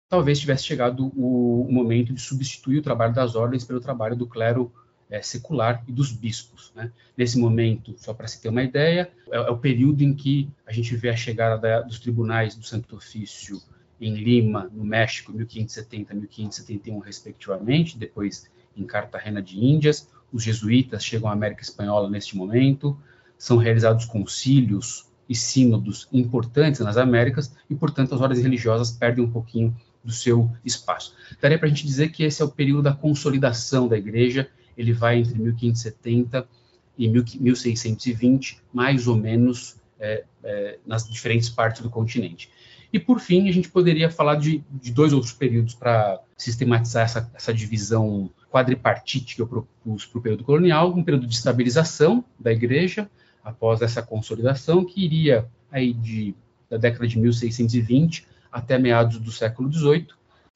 talvez 0.09 0.39
tivesse 0.39 0.65
chegado 0.65 1.11
o, 1.17 1.63
o, 1.63 1.73
momento 1.73 2.13
de 2.13 2.21
substituir 2.21 2.79
o 2.79 2.83
trabalho 2.83 3.15
das 3.15 3.35
ordens 3.35 3.65
pelo 3.65 3.81
trabalho 3.81 4.15
do 4.15 4.27
clero 4.27 4.71
é, 5.11 5.21
secular 5.21 5.83
e 5.89 5.93
dos 5.93 6.13
bispos. 6.13 6.73
Né? 6.75 6.91
Nesse 7.17 7.39
momento, 7.39 7.95
só 7.99 8.15
para 8.15 8.29
se 8.29 8.41
ter 8.41 8.49
uma 8.49 8.63
ideia, 8.63 9.11
é, 9.31 9.37
é, 9.37 9.51
o 9.51 9.59
período 9.59 10.03
em 10.03 10.15
que 10.15 10.49
a 10.67 10.73
gente 10.73 10.95
vê 10.97 11.09
a 11.09 11.17
chegada 11.17 11.61
da, 11.61 11.81
dos 11.81 11.99
tribunais 11.99 12.55
do 12.55 12.65
Santo 12.65 12.97
Ofício 12.97 13.61
em 14.01 14.15
Lima, 14.15 14.71
no 14.73 14.85
México, 14.85 15.33
1570 15.33 16.15
1571, 16.15 16.99
respectivamente, 17.01 17.99
depois 17.99 18.49
em 18.77 18.85
Cartagena 18.85 19.43
de 19.43 19.59
Índias. 19.63 20.09
Os 20.33 20.45
jesuítas 20.45 21.05
chegam 21.05 21.29
à 21.29 21.33
América 21.33 21.63
Espanhola 21.63 22.09
neste 22.09 22.37
momento, 22.37 22.97
são 23.37 23.57
realizados 23.57 24.05
concílios 24.05 25.07
e 25.29 25.35
sínodos 25.35 26.09
importantes 26.13 26.81
nas 26.81 26.97
Américas, 26.97 27.55
e, 27.69 27.75
portanto, 27.75 28.15
as 28.15 28.21
ordens 28.21 28.43
religiosas 28.43 28.91
perdem 28.91 29.25
um 29.25 29.31
pouquinho 29.31 29.77
do 30.03 30.13
seu 30.13 30.51
espaço. 30.65 31.15
Daria 31.41 31.59
para 31.59 31.67
a 31.67 31.69
gente 31.69 31.87
dizer 31.87 32.11
que 32.11 32.23
esse 32.23 32.41
é 32.41 32.45
o 32.45 32.49
período 32.49 32.83
da 32.83 32.93
consolidação 32.93 33.87
da 33.87 33.99
igreja, 33.99 34.51
ele 34.81 34.93
vai 34.93 35.19
entre 35.19 35.39
1570 35.39 36.49
e 36.97 37.09
1620, 37.09 38.61
mais 38.73 39.07
ou 39.07 39.17
menos, 39.17 39.77
é, 39.99 40.25
é, 40.43 40.79
nas 40.87 41.09
diferentes 41.09 41.49
partes 41.49 41.83
do 41.83 41.91
continente. 41.91 42.51
E, 42.93 42.99
por 42.99 43.21
fim, 43.21 43.49
a 43.49 43.53
gente 43.53 43.69
poderia 43.69 44.11
falar 44.11 44.35
de, 44.37 44.65
de 44.71 44.91
dois 44.91 45.13
outros 45.13 45.33
períodos 45.33 45.75
para 45.75 46.21
sistematizar 46.37 47.05
essa, 47.05 47.31
essa 47.35 47.55
divisão 47.55 48.31
quadripartite 48.51 49.37
que 49.37 49.43
eu 49.43 49.47
propus 49.47 50.05
para 50.07 50.19
o 50.19 50.23
período 50.23 50.43
colonial, 50.43 50.93
um 50.93 51.05
período 51.05 51.27
de 51.27 51.35
estabilização 51.35 52.25
da 52.39 52.51
igreja, 52.51 53.09
após 53.45 53.81
essa 53.81 54.03
consolidação, 54.03 54.85
que 54.85 55.05
iria 55.05 55.47
aí 55.71 55.93
de, 55.93 56.35
da 56.69 56.77
década 56.77 57.07
de 57.07 57.19
1620 57.19 58.27
até 58.51 58.77
meados 58.77 59.19
do 59.19 59.31
século 59.31 59.73
XVIII. 59.73 60.09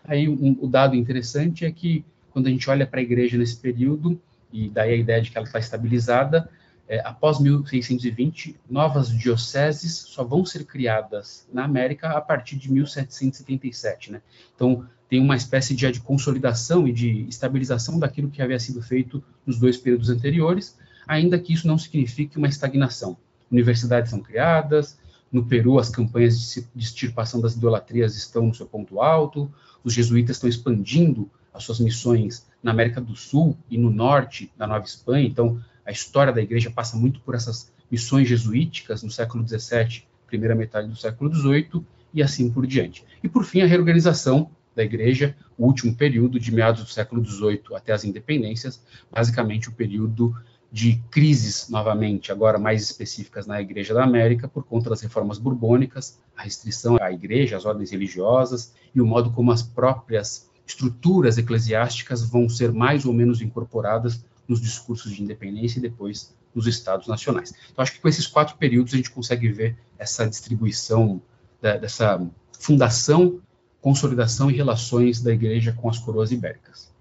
Aí 0.02 0.28
um, 0.28 0.56
o 0.60 0.66
dado 0.66 0.96
interessante 0.96 1.64
é 1.64 1.70
que 1.70 2.04
quando 2.34 2.48
a 2.48 2.50
gente 2.50 2.68
olha 2.68 2.84
para 2.84 2.98
a 2.98 3.02
igreja 3.02 3.38
nesse 3.38 3.56
período, 3.56 4.20
e 4.52 4.68
daí 4.68 4.92
a 4.92 4.96
ideia 4.96 5.22
de 5.22 5.30
que 5.30 5.38
ela 5.38 5.46
está 5.46 5.60
estabilizada, 5.60 6.50
é, 6.88 7.00
após 7.04 7.38
1620, 7.38 8.56
novas 8.68 9.08
dioceses 9.08 9.92
só 9.92 10.24
vão 10.24 10.44
ser 10.44 10.64
criadas 10.64 11.46
na 11.52 11.64
América 11.64 12.10
a 12.10 12.20
partir 12.20 12.56
de 12.56 12.70
1777, 12.70 14.10
né? 14.10 14.20
Então, 14.54 14.84
tem 15.08 15.20
uma 15.20 15.36
espécie 15.36 15.76
de, 15.76 15.90
de 15.92 16.00
consolidação 16.00 16.88
e 16.88 16.92
de 16.92 17.24
estabilização 17.28 18.00
daquilo 18.00 18.28
que 18.28 18.42
havia 18.42 18.58
sido 18.58 18.82
feito 18.82 19.22
nos 19.46 19.56
dois 19.58 19.78
períodos 19.78 20.10
anteriores, 20.10 20.76
ainda 21.06 21.38
que 21.38 21.52
isso 21.52 21.68
não 21.68 21.78
signifique 21.78 22.36
uma 22.36 22.48
estagnação. 22.48 23.16
Universidades 23.48 24.10
são 24.10 24.20
criadas, 24.20 24.98
no 25.30 25.44
Peru, 25.44 25.78
as 25.78 25.88
campanhas 25.88 26.66
de 26.74 26.84
extirpação 26.84 27.40
das 27.40 27.54
idolatrias 27.54 28.16
estão 28.16 28.46
no 28.46 28.54
seu 28.54 28.66
ponto 28.66 29.00
alto, 29.00 29.50
os 29.84 29.92
jesuítas 29.92 30.36
estão 30.36 30.48
expandindo 30.48 31.30
as 31.54 31.62
suas 31.62 31.78
missões 31.78 32.46
na 32.60 32.72
América 32.72 33.00
do 33.00 33.14
Sul 33.14 33.56
e 33.70 33.78
no 33.78 33.90
norte 33.90 34.52
da 34.56 34.66
Nova 34.66 34.84
Espanha. 34.84 35.26
Então, 35.26 35.62
a 35.86 35.92
história 35.92 36.32
da 36.32 36.42
igreja 36.42 36.70
passa 36.70 36.96
muito 36.96 37.20
por 37.20 37.34
essas 37.34 37.72
missões 37.90 38.28
jesuíticas 38.28 39.02
no 39.02 39.10
século 39.10 39.46
XVII, 39.46 40.02
primeira 40.26 40.54
metade 40.54 40.88
do 40.88 40.96
século 40.96 41.32
XVIII, 41.32 41.84
e 42.12 42.22
assim 42.22 42.50
por 42.50 42.66
diante. 42.66 43.04
E 43.22 43.28
por 43.28 43.44
fim, 43.44 43.60
a 43.60 43.66
reorganização 43.66 44.50
da 44.74 44.82
igreja, 44.82 45.36
o 45.56 45.66
último 45.66 45.94
período 45.94 46.40
de 46.40 46.52
meados 46.52 46.82
do 46.82 46.90
século 46.90 47.24
XVIII 47.24 47.62
até 47.74 47.92
as 47.92 48.04
independências, 48.04 48.82
basicamente 49.10 49.68
o 49.68 49.72
período 49.72 50.34
de 50.72 51.00
crises 51.08 51.68
novamente, 51.68 52.32
agora 52.32 52.58
mais 52.58 52.82
específicas 52.82 53.46
na 53.46 53.62
Igreja 53.62 53.94
da 53.94 54.02
América, 54.02 54.48
por 54.48 54.64
conta 54.64 54.90
das 54.90 55.00
reformas 55.00 55.38
borbônicas, 55.38 56.18
a 56.36 56.42
restrição 56.42 56.96
à 57.00 57.12
igreja, 57.12 57.56
às 57.56 57.64
ordens 57.64 57.92
religiosas 57.92 58.74
e 58.92 59.00
o 59.00 59.06
modo 59.06 59.30
como 59.30 59.52
as 59.52 59.62
próprias 59.62 60.50
estruturas 60.66 61.38
eclesiásticas 61.38 62.22
vão 62.22 62.48
ser 62.48 62.72
mais 62.72 63.04
ou 63.04 63.12
menos 63.12 63.40
incorporadas 63.40 64.24
nos 64.46 64.60
discursos 64.60 65.12
de 65.12 65.22
independência 65.22 65.78
e 65.78 65.82
depois 65.82 66.34
nos 66.54 66.66
estados 66.66 67.06
nacionais. 67.06 67.52
Então, 67.70 67.82
acho 67.82 67.92
que 67.92 68.00
com 68.00 68.08
esses 68.08 68.26
quatro 68.26 68.56
períodos 68.56 68.94
a 68.94 68.96
gente 68.96 69.10
consegue 69.10 69.48
ver 69.48 69.76
essa 69.98 70.26
distribuição, 70.26 71.20
dessa 71.60 72.20
fundação, 72.58 73.40
consolidação 73.80 74.50
e 74.50 74.54
relações 74.54 75.20
da 75.20 75.32
igreja 75.32 75.72
com 75.72 75.88
as 75.88 75.98
coroas 75.98 76.30
ibéricas. 76.30 76.92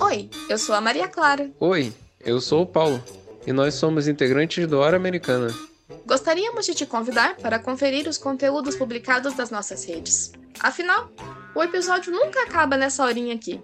Oi, 0.00 0.30
eu 0.48 0.58
sou 0.58 0.74
a 0.74 0.80
Maria 0.80 1.08
Clara. 1.08 1.50
Oi, 1.58 1.92
eu 2.20 2.40
sou 2.40 2.62
o 2.62 2.66
Paulo 2.66 3.02
e 3.46 3.52
nós 3.52 3.74
somos 3.74 4.06
integrantes 4.06 4.66
do 4.66 4.78
Hora 4.78 4.96
Americana. 4.96 5.48
Gostaríamos 6.06 6.66
de 6.66 6.74
te 6.74 6.86
convidar 6.86 7.36
para 7.36 7.58
conferir 7.58 8.08
os 8.08 8.18
conteúdos 8.18 8.76
publicados 8.76 9.34
das 9.34 9.50
nossas 9.50 9.84
redes. 9.84 10.32
Afinal, 10.60 11.10
o 11.54 11.62
episódio 11.62 12.12
nunca 12.12 12.42
acaba 12.42 12.76
nessa 12.76 13.04
horinha 13.04 13.34
aqui. 13.34 13.60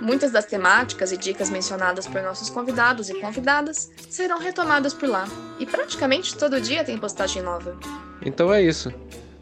Muitas 0.00 0.30
das 0.30 0.44
temáticas 0.44 1.12
e 1.12 1.16
dicas 1.16 1.48
mencionadas 1.48 2.06
por 2.06 2.22
nossos 2.22 2.50
convidados 2.50 3.08
e 3.08 3.20
convidadas 3.20 3.90
serão 4.10 4.38
retomadas 4.38 4.92
por 4.92 5.08
lá, 5.08 5.26
e 5.58 5.64
praticamente 5.64 6.36
todo 6.36 6.60
dia 6.60 6.84
tem 6.84 6.98
postagem 6.98 7.42
nova. 7.42 7.76
Então 8.22 8.52
é 8.52 8.62
isso. 8.62 8.92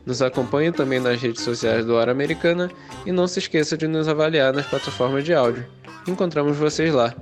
Nos 0.06 0.20
acompanhe 0.20 0.70
também 0.70 1.00
nas 1.00 1.20
redes 1.20 1.42
sociais 1.42 1.84
do 1.84 1.94
Hora 1.94 2.12
Americana 2.12 2.70
e 3.06 3.10
não 3.10 3.26
se 3.26 3.38
esqueça 3.38 3.76
de 3.76 3.88
nos 3.88 4.06
avaliar 4.06 4.52
nas 4.52 4.66
plataformas 4.66 5.24
de 5.24 5.32
áudio. 5.32 5.66
Encontramos 6.06 6.56
vocês 6.56 6.92
lá. 6.92 7.14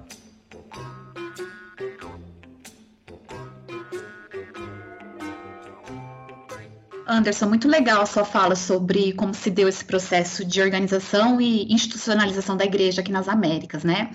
Anderson, 7.12 7.46
muito 7.46 7.68
legal 7.68 8.00
a 8.00 8.06
sua 8.06 8.24
fala 8.24 8.56
sobre 8.56 9.12
como 9.12 9.34
se 9.34 9.50
deu 9.50 9.68
esse 9.68 9.84
processo 9.84 10.44
de 10.44 10.62
organização 10.62 11.40
e 11.40 11.70
institucionalização 11.72 12.56
da 12.56 12.64
igreja 12.64 13.02
aqui 13.02 13.12
nas 13.12 13.28
Américas, 13.28 13.84
né? 13.84 14.10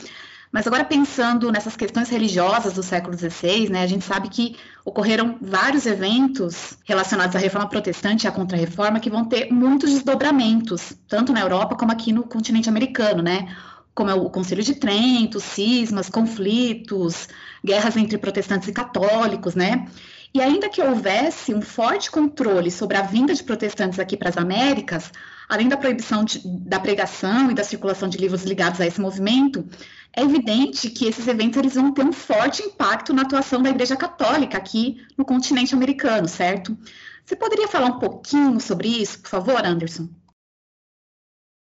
Mas 0.51 0.65
agora 0.65 0.83
pensando 0.83 1.51
nessas 1.51 1.75
questões 1.75 2.09
religiosas 2.09 2.73
do 2.73 2.81
século 2.81 3.15
XVI, 3.15 3.69
né, 3.69 3.83
a 3.83 3.87
gente 3.87 4.03
sabe 4.03 4.29
que 4.29 4.55
ocorreram 4.83 5.37
vários 5.41 5.85
eventos 5.85 6.77
relacionados 6.85 7.35
à 7.35 7.39
reforma 7.39 7.67
protestante 7.67 8.23
e 8.23 8.27
à 8.27 8.31
contra-reforma 8.31 8.99
que 8.99 9.09
vão 9.09 9.25
ter 9.25 9.51
muitos 9.51 9.91
desdobramentos, 9.91 10.93
tanto 11.07 11.33
na 11.33 11.41
Europa 11.41 11.75
como 11.75 11.91
aqui 11.91 12.11
no 12.11 12.23
continente 12.23 12.69
americano, 12.69 13.21
né? 13.21 13.55
Como 13.93 14.09
é 14.09 14.13
o 14.13 14.29
Conselho 14.29 14.63
de 14.63 14.75
Trento, 14.75 15.39
cismas, 15.39 16.09
conflitos, 16.09 17.27
guerras 17.63 17.95
entre 17.97 18.17
protestantes 18.17 18.67
e 18.69 18.73
católicos, 18.73 19.53
né? 19.53 19.87
E 20.33 20.41
ainda 20.41 20.69
que 20.69 20.81
houvesse 20.81 21.53
um 21.53 21.61
forte 21.61 22.11
controle 22.11 22.69
sobre 22.69 22.97
a 22.97 23.01
vinda 23.01 23.33
de 23.33 23.43
protestantes 23.43 23.99
aqui 23.99 24.17
para 24.17 24.29
as 24.29 24.37
Américas, 24.37 25.11
além 25.47 25.69
da 25.69 25.77
proibição 25.77 26.23
de, 26.23 26.41
da 26.45 26.79
pregação 26.79 27.49
e 27.49 27.53
da 27.55 27.63
circulação 27.63 28.09
de 28.09 28.17
livros 28.17 28.43
ligados 28.43 28.81
a 28.81 28.85
esse 28.85 28.99
movimento, 28.99 29.67
é 30.15 30.21
evidente 30.21 30.89
que 30.89 31.05
esses 31.05 31.27
eventos 31.27 31.57
eles 31.57 31.75
vão 31.75 31.93
ter 31.93 32.03
um 32.03 32.11
forte 32.11 32.61
impacto 32.61 33.13
na 33.13 33.21
atuação 33.21 33.61
da 33.61 33.69
Igreja 33.69 33.95
Católica 33.95 34.57
aqui 34.57 35.05
no 35.17 35.23
continente 35.23 35.73
americano, 35.73 36.27
certo? 36.27 36.77
Você 37.23 37.35
poderia 37.35 37.67
falar 37.67 37.87
um 37.87 37.99
pouquinho 37.99 38.59
sobre 38.59 38.87
isso, 38.87 39.21
por 39.21 39.29
favor, 39.29 39.65
Anderson? 39.65 40.09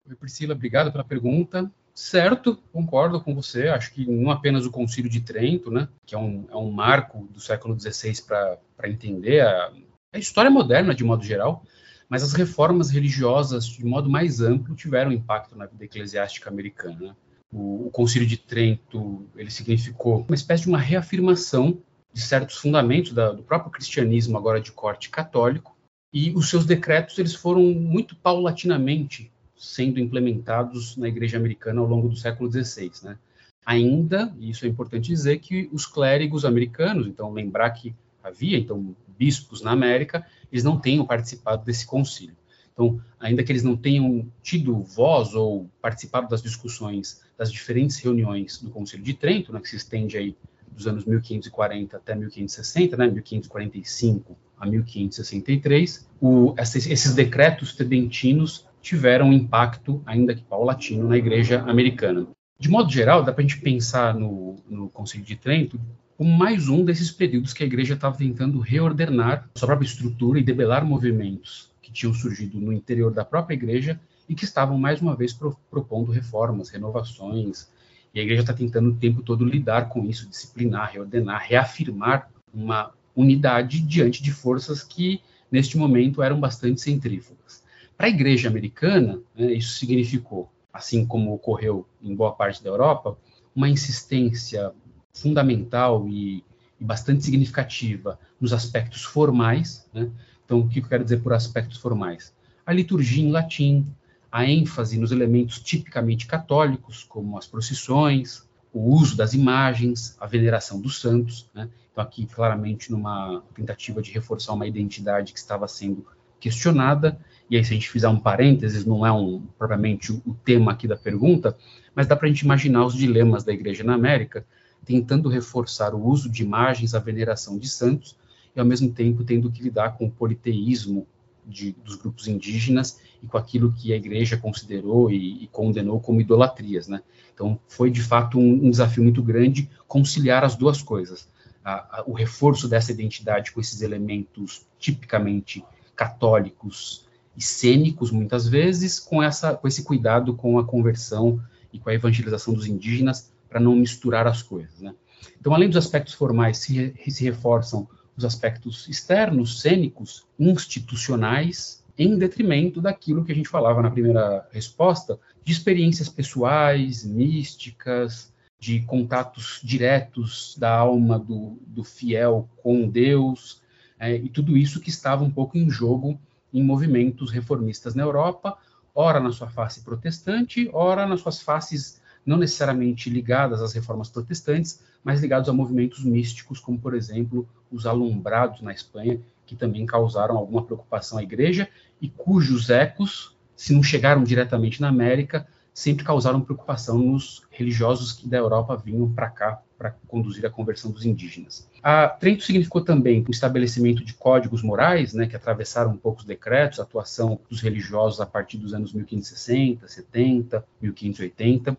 Oi, 0.08 0.16
Priscila, 0.16 0.54
obrigado 0.54 0.90
pela 0.90 1.04
pergunta. 1.04 1.70
Certo, 2.00 2.56
concordo 2.72 3.20
com 3.20 3.34
você. 3.34 3.68
Acho 3.68 3.92
que 3.92 4.10
não 4.10 4.30
apenas 4.30 4.64
o 4.64 4.70
Concílio 4.70 5.10
de 5.10 5.20
Trento, 5.20 5.70
né, 5.70 5.86
que 6.06 6.14
é 6.14 6.18
um, 6.18 6.46
é 6.50 6.56
um 6.56 6.70
marco 6.70 7.28
do 7.30 7.38
século 7.38 7.78
XVI 7.78 8.22
para 8.26 8.88
entender 8.88 9.40
a, 9.42 9.70
a 10.14 10.18
história 10.18 10.50
moderna 10.50 10.94
de 10.94 11.04
modo 11.04 11.22
geral, 11.22 11.62
mas 12.08 12.22
as 12.22 12.32
reformas 12.32 12.88
religiosas, 12.88 13.66
de 13.66 13.84
modo 13.84 14.08
mais 14.08 14.40
amplo, 14.40 14.74
tiveram 14.74 15.12
impacto 15.12 15.54
na 15.54 15.66
vida 15.66 15.84
eclesiástica 15.84 16.48
americana. 16.48 17.14
O, 17.52 17.88
o 17.88 17.90
Concílio 17.90 18.26
de 18.26 18.38
Trento 18.38 19.28
ele 19.36 19.50
significou 19.50 20.24
uma 20.26 20.34
espécie 20.34 20.62
de 20.62 20.70
uma 20.70 20.78
reafirmação 20.78 21.82
de 22.14 22.22
certos 22.22 22.56
fundamentos 22.56 23.12
da, 23.12 23.30
do 23.30 23.42
próprio 23.42 23.70
cristianismo, 23.70 24.38
agora 24.38 24.58
de 24.58 24.72
corte 24.72 25.10
católico, 25.10 25.76
e 26.14 26.30
os 26.30 26.48
seus 26.48 26.64
decretos 26.64 27.18
eles 27.18 27.34
foram 27.34 27.62
muito 27.62 28.16
paulatinamente 28.16 29.30
sendo 29.60 30.00
implementados 30.00 30.96
na 30.96 31.06
igreja 31.06 31.36
americana 31.36 31.82
ao 31.82 31.86
longo 31.86 32.08
do 32.08 32.16
século 32.16 32.50
XVI, 32.50 32.90
né? 33.02 33.18
Ainda, 33.64 34.34
e 34.40 34.48
isso 34.48 34.64
é 34.64 34.68
importante 34.68 35.08
dizer, 35.08 35.38
que 35.38 35.68
os 35.70 35.84
clérigos 35.84 36.46
americanos, 36.46 37.06
então 37.06 37.30
lembrar 37.30 37.68
que 37.70 37.94
havia 38.24 38.56
então 38.56 38.96
bispos 39.18 39.60
na 39.60 39.72
América, 39.72 40.26
eles 40.50 40.64
não 40.64 40.80
tenham 40.80 41.04
participado 41.04 41.62
desse 41.62 41.86
concílio. 41.86 42.34
Então, 42.72 42.98
ainda 43.18 43.44
que 43.44 43.52
eles 43.52 43.62
não 43.62 43.76
tenham 43.76 44.26
tido 44.42 44.82
voz 44.82 45.34
ou 45.34 45.68
participado 45.82 46.26
das 46.26 46.42
discussões 46.42 47.20
das 47.36 47.52
diferentes 47.52 47.98
reuniões 47.98 48.62
do 48.62 48.70
Concílio 48.70 49.04
de 49.04 49.12
Trento, 49.12 49.52
né, 49.52 49.60
que 49.60 49.68
se 49.68 49.76
estende 49.76 50.16
aí 50.16 50.34
dos 50.72 50.86
anos 50.86 51.04
1540 51.04 51.98
até 51.98 52.14
1560, 52.14 52.96
né, 52.96 53.06
1545 53.08 54.38
a 54.58 54.66
1563, 54.66 56.08
o, 56.18 56.54
esses, 56.56 56.86
esses 56.86 57.14
decretos 57.14 57.74
tridentinos 57.74 58.66
tiveram 58.80 59.28
um 59.28 59.32
impacto, 59.32 60.02
ainda 60.06 60.34
que 60.34 60.42
paulatino, 60.42 61.08
na 61.08 61.16
igreja 61.16 61.62
americana. 61.62 62.26
De 62.58 62.68
modo 62.68 62.90
geral, 62.90 63.22
dá 63.22 63.32
para 63.32 63.42
a 63.42 63.46
gente 63.46 63.60
pensar 63.60 64.14
no, 64.14 64.56
no 64.68 64.88
Concílio 64.90 65.24
de 65.24 65.36
Trento 65.36 65.80
como 66.20 66.36
mais 66.36 66.68
um 66.68 66.84
desses 66.84 67.10
períodos 67.10 67.54
que 67.54 67.62
a 67.62 67.66
igreja 67.66 67.94
estava 67.94 68.14
tentando 68.14 68.60
reordenar 68.60 69.48
sua 69.54 69.68
própria 69.68 69.86
estrutura 69.86 70.38
e 70.38 70.42
debelar 70.42 70.84
movimentos 70.84 71.70
que 71.80 71.90
tinham 71.90 72.12
surgido 72.12 72.60
no 72.60 72.74
interior 72.74 73.10
da 73.10 73.24
própria 73.24 73.54
igreja 73.54 73.98
e 74.28 74.34
que 74.34 74.44
estavam, 74.44 74.78
mais 74.78 75.00
uma 75.00 75.16
vez, 75.16 75.32
pro, 75.32 75.56
propondo 75.70 76.12
reformas, 76.12 76.68
renovações. 76.68 77.70
E 78.12 78.20
a 78.20 78.22
igreja 78.22 78.42
está 78.42 78.52
tentando 78.52 78.90
o 78.90 78.94
tempo 78.94 79.22
todo 79.22 79.46
lidar 79.46 79.88
com 79.88 80.04
isso, 80.04 80.28
disciplinar, 80.28 80.92
reordenar, 80.92 81.42
reafirmar 81.48 82.30
uma 82.52 82.92
unidade 83.16 83.80
diante 83.80 84.22
de 84.22 84.30
forças 84.30 84.82
que, 84.82 85.22
neste 85.50 85.78
momento, 85.78 86.22
eram 86.22 86.38
bastante 86.38 86.82
centrífugas. 86.82 87.59
Para 88.00 88.06
a 88.06 88.10
igreja 88.12 88.48
americana, 88.48 89.20
né, 89.36 89.52
isso 89.52 89.78
significou, 89.78 90.50
assim 90.72 91.04
como 91.04 91.34
ocorreu 91.34 91.86
em 92.00 92.16
boa 92.16 92.32
parte 92.32 92.64
da 92.64 92.70
Europa, 92.70 93.18
uma 93.54 93.68
insistência 93.68 94.72
fundamental 95.12 96.08
e, 96.08 96.42
e 96.80 96.82
bastante 96.82 97.22
significativa 97.22 98.18
nos 98.40 98.54
aspectos 98.54 99.04
formais. 99.04 99.86
Né? 99.92 100.10
Então, 100.42 100.60
o 100.60 100.66
que 100.66 100.78
eu 100.78 100.88
quero 100.88 101.04
dizer 101.04 101.18
por 101.18 101.34
aspectos 101.34 101.76
formais? 101.76 102.34
A 102.64 102.72
liturgia 102.72 103.22
em 103.22 103.30
latim, 103.30 103.86
a 104.32 104.46
ênfase 104.46 104.98
nos 104.98 105.12
elementos 105.12 105.60
tipicamente 105.60 106.26
católicos, 106.26 107.04
como 107.04 107.36
as 107.36 107.46
procissões, 107.46 108.48
o 108.72 108.80
uso 108.94 109.14
das 109.14 109.34
imagens, 109.34 110.16
a 110.18 110.26
veneração 110.26 110.80
dos 110.80 111.02
santos. 111.02 111.50
Né? 111.52 111.68
Então, 111.92 112.02
aqui, 112.02 112.24
claramente, 112.24 112.90
numa 112.90 113.42
tentativa 113.54 114.00
de 114.00 114.10
reforçar 114.10 114.54
uma 114.54 114.66
identidade 114.66 115.34
que 115.34 115.38
estava 115.38 115.68
sendo 115.68 116.06
questionada 116.40 117.20
e 117.50 117.56
aí 117.56 117.64
se 117.64 117.72
a 117.72 117.74
gente 117.74 117.90
fizer 117.90 118.08
um 118.08 118.18
parênteses, 118.18 118.86
não 118.86 119.04
é 119.04 119.10
um, 119.10 119.42
propriamente 119.58 120.12
o, 120.12 120.36
tema 120.44 120.70
aqui 120.70 120.86
da 120.86 120.96
pergunta, 120.96 121.56
mas 121.94 122.06
dá 122.06 122.14
para 122.14 122.26
a 122.26 122.28
gente 122.28 122.42
imaginar 122.42 122.86
os 122.86 122.94
dilemas 122.94 123.42
da 123.42 123.52
igreja 123.52 123.82
na 123.82 123.94
América, 123.94 124.46
tentando 124.84 125.28
reforçar 125.28 125.92
o 125.92 126.06
uso 126.06 126.30
de 126.30 126.44
imagens, 126.44 126.94
a 126.94 127.00
veneração 127.00 127.58
de 127.58 127.68
santos, 127.68 128.16
e 128.54 128.60
ao 128.60 128.64
mesmo 128.64 128.92
tempo 128.92 129.24
tendo 129.24 129.50
que 129.50 129.64
lidar 129.64 129.96
com 129.96 130.06
o 130.06 130.10
politeísmo 130.10 131.06
de, 131.44 131.72
dos 131.84 131.96
grupos 131.96 132.28
indígenas 132.28 133.00
e 133.20 133.26
com 133.26 133.36
aquilo 133.36 133.72
que 133.72 133.92
a 133.92 133.96
igreja 133.96 134.36
considerou 134.36 135.10
e, 135.10 135.44
e 135.44 135.48
condenou 135.48 136.00
como 136.00 136.20
idolatrias, 136.20 136.86
né? 136.86 137.02
Então, 137.34 137.58
foi 137.66 137.90
de 137.90 138.02
fato 138.02 138.38
um, 138.38 138.66
um 138.66 138.70
desafio 138.70 139.02
muito 139.02 139.22
grande 139.22 139.68
conciliar 139.88 140.44
as 140.44 140.54
duas 140.54 140.82
coisas, 140.82 141.28
a, 141.64 141.98
a, 141.98 142.04
o 142.06 142.12
reforço 142.12 142.68
dessa 142.68 142.92
identidade 142.92 143.50
com 143.50 143.60
esses 143.60 143.82
elementos 143.82 144.66
tipicamente 144.78 145.64
católicos 145.96 147.09
e 147.36 147.42
cênicos 147.42 148.10
muitas 148.10 148.48
vezes, 148.48 148.98
com, 148.98 149.22
essa, 149.22 149.54
com 149.54 149.66
esse 149.68 149.82
cuidado 149.82 150.34
com 150.34 150.58
a 150.58 150.64
conversão 150.64 151.40
e 151.72 151.78
com 151.78 151.88
a 151.88 151.94
evangelização 151.94 152.52
dos 152.52 152.66
indígenas, 152.66 153.32
para 153.48 153.60
não 153.60 153.74
misturar 153.74 154.26
as 154.26 154.42
coisas. 154.42 154.80
Né? 154.80 154.94
Então, 155.40 155.54
além 155.54 155.68
dos 155.68 155.76
aspectos 155.76 156.14
formais, 156.14 156.58
se, 156.58 156.94
se 157.08 157.24
reforçam 157.24 157.88
os 158.16 158.24
aspectos 158.24 158.88
externos, 158.88 159.60
cênicos, 159.60 160.26
institucionais, 160.38 161.82
em 161.96 162.16
detrimento 162.16 162.80
daquilo 162.80 163.24
que 163.24 163.32
a 163.32 163.34
gente 163.34 163.48
falava 163.48 163.82
na 163.82 163.90
primeira 163.90 164.46
resposta, 164.52 165.18
de 165.44 165.52
experiências 165.52 166.08
pessoais, 166.08 167.04
místicas, 167.04 168.32
de 168.58 168.80
contatos 168.80 169.60
diretos 169.64 170.54
da 170.58 170.70
alma 170.76 171.18
do, 171.18 171.58
do 171.66 171.82
fiel 171.82 172.48
com 172.62 172.88
Deus, 172.88 173.62
é, 173.98 174.14
e 174.14 174.28
tudo 174.28 174.56
isso 174.56 174.80
que 174.80 174.90
estava 174.90 175.24
um 175.24 175.30
pouco 175.30 175.58
em 175.58 175.68
jogo 175.68 176.18
em 176.52 176.62
movimentos 176.62 177.30
reformistas 177.30 177.94
na 177.94 178.02
Europa, 178.02 178.56
ora 178.94 179.20
na 179.20 179.32
sua 179.32 179.48
face 179.48 179.82
protestante, 179.82 180.68
ora 180.72 181.06
nas 181.06 181.20
suas 181.20 181.40
faces 181.40 182.00
não 182.24 182.36
necessariamente 182.36 183.08
ligadas 183.08 183.62
às 183.62 183.72
reformas 183.72 184.08
protestantes, 184.08 184.82
mas 185.02 185.20
ligados 185.20 185.48
a 185.48 185.52
movimentos 185.52 186.04
místicos, 186.04 186.60
como, 186.60 186.78
por 186.78 186.94
exemplo, 186.94 187.48
os 187.70 187.86
alumbrados 187.86 188.60
na 188.60 188.72
Espanha, 188.72 189.20
que 189.46 189.56
também 189.56 189.86
causaram 189.86 190.36
alguma 190.36 190.62
preocupação 190.62 191.18
à 191.18 191.22
igreja 191.22 191.68
e 192.00 192.08
cujos 192.08 192.68
ecos, 192.68 193.36
se 193.56 193.72
não 193.72 193.82
chegaram 193.82 194.22
diretamente 194.22 194.80
na 194.80 194.88
América, 194.88 195.46
sempre 195.72 196.04
causaram 196.04 196.40
preocupação 196.40 196.98
nos 196.98 197.42
religiosos 197.50 198.12
que 198.12 198.28
da 198.28 198.36
Europa 198.36 198.76
vinham 198.76 199.10
para 199.10 199.30
cá 199.30 199.62
para 199.80 199.96
conduzir 200.06 200.44
a 200.44 200.50
conversão 200.50 200.90
dos 200.90 201.06
indígenas. 201.06 201.66
A 201.82 202.06
Trento 202.06 202.44
significou 202.44 202.82
também 202.82 203.24
o 203.26 203.30
estabelecimento 203.30 204.04
de 204.04 204.12
códigos 204.12 204.62
morais, 204.62 205.14
né, 205.14 205.26
que 205.26 205.34
atravessaram 205.34 205.92
um 205.92 205.96
pouco 205.96 206.20
os 206.20 206.26
decretos, 206.26 206.78
a 206.78 206.82
atuação 206.82 207.40
dos 207.48 207.62
religiosos 207.62 208.20
a 208.20 208.26
partir 208.26 208.58
dos 208.58 208.74
anos 208.74 208.92
1560, 208.92 209.88
70, 209.88 210.62
1580. 210.82 211.78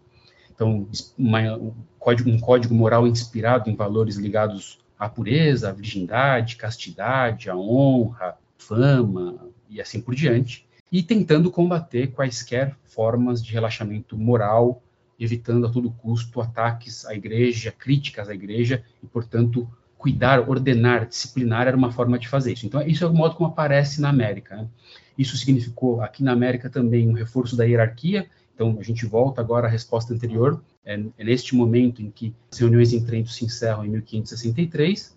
Então, 0.49 0.87
uma, 1.15 1.55
um, 1.55 1.71
código, 1.99 2.31
um 2.31 2.39
código 2.39 2.73
moral 2.73 3.05
inspirado 3.05 3.69
em 3.69 3.75
valores 3.75 4.15
ligados 4.15 4.79
à 4.97 5.07
pureza, 5.07 5.69
à 5.69 5.71
virgindade, 5.71 6.55
castidade, 6.55 7.51
à 7.51 7.55
honra, 7.55 8.35
fama 8.57 9.35
e 9.69 9.79
assim 9.79 10.01
por 10.01 10.15
diante 10.15 10.65
e 10.91 11.03
tentando 11.03 11.51
combater 11.51 12.07
quaisquer 12.07 12.75
formas 12.83 13.43
de 13.43 13.53
relaxamento 13.53 14.17
moral, 14.17 14.81
evitando 15.23 15.67
a 15.67 15.69
todo 15.69 15.91
custo 15.91 16.41
ataques 16.41 17.05
à 17.05 17.13
igreja, 17.13 17.71
críticas 17.71 18.27
à 18.27 18.33
igreja, 18.33 18.83
e, 19.03 19.07
portanto, 19.07 19.69
cuidar, 19.97 20.49
ordenar, 20.49 21.07
disciplinar 21.07 21.67
era 21.67 21.77
uma 21.77 21.91
forma 21.91 22.17
de 22.17 22.27
fazer 22.27 22.53
isso. 22.53 22.65
Então, 22.65 22.81
isso 22.81 23.03
é 23.03 23.07
o 23.07 23.13
modo 23.13 23.35
como 23.35 23.49
aparece 23.49 24.01
na 24.01 24.09
América. 24.09 24.55
Né? 24.55 24.67
Isso 25.15 25.37
significou, 25.37 26.01
aqui 26.01 26.23
na 26.23 26.31
América, 26.31 26.69
também 26.71 27.07
um 27.07 27.13
reforço 27.13 27.55
da 27.55 27.65
hierarquia. 27.65 28.27
Então, 28.55 28.77
a 28.79 28.83
gente 28.83 29.05
volta 29.05 29.41
agora 29.41 29.67
à 29.67 29.69
resposta 29.69 30.11
anterior. 30.11 30.63
É, 30.83 30.99
é 31.17 31.23
neste 31.23 31.55
momento 31.55 32.01
em 32.01 32.09
que 32.09 32.33
as 32.51 32.57
reuniões 32.57 32.91
em 32.91 33.05
Trento 33.05 33.29
se 33.29 33.45
encerram 33.45 33.85
em 33.85 33.89
1563, 33.89 35.15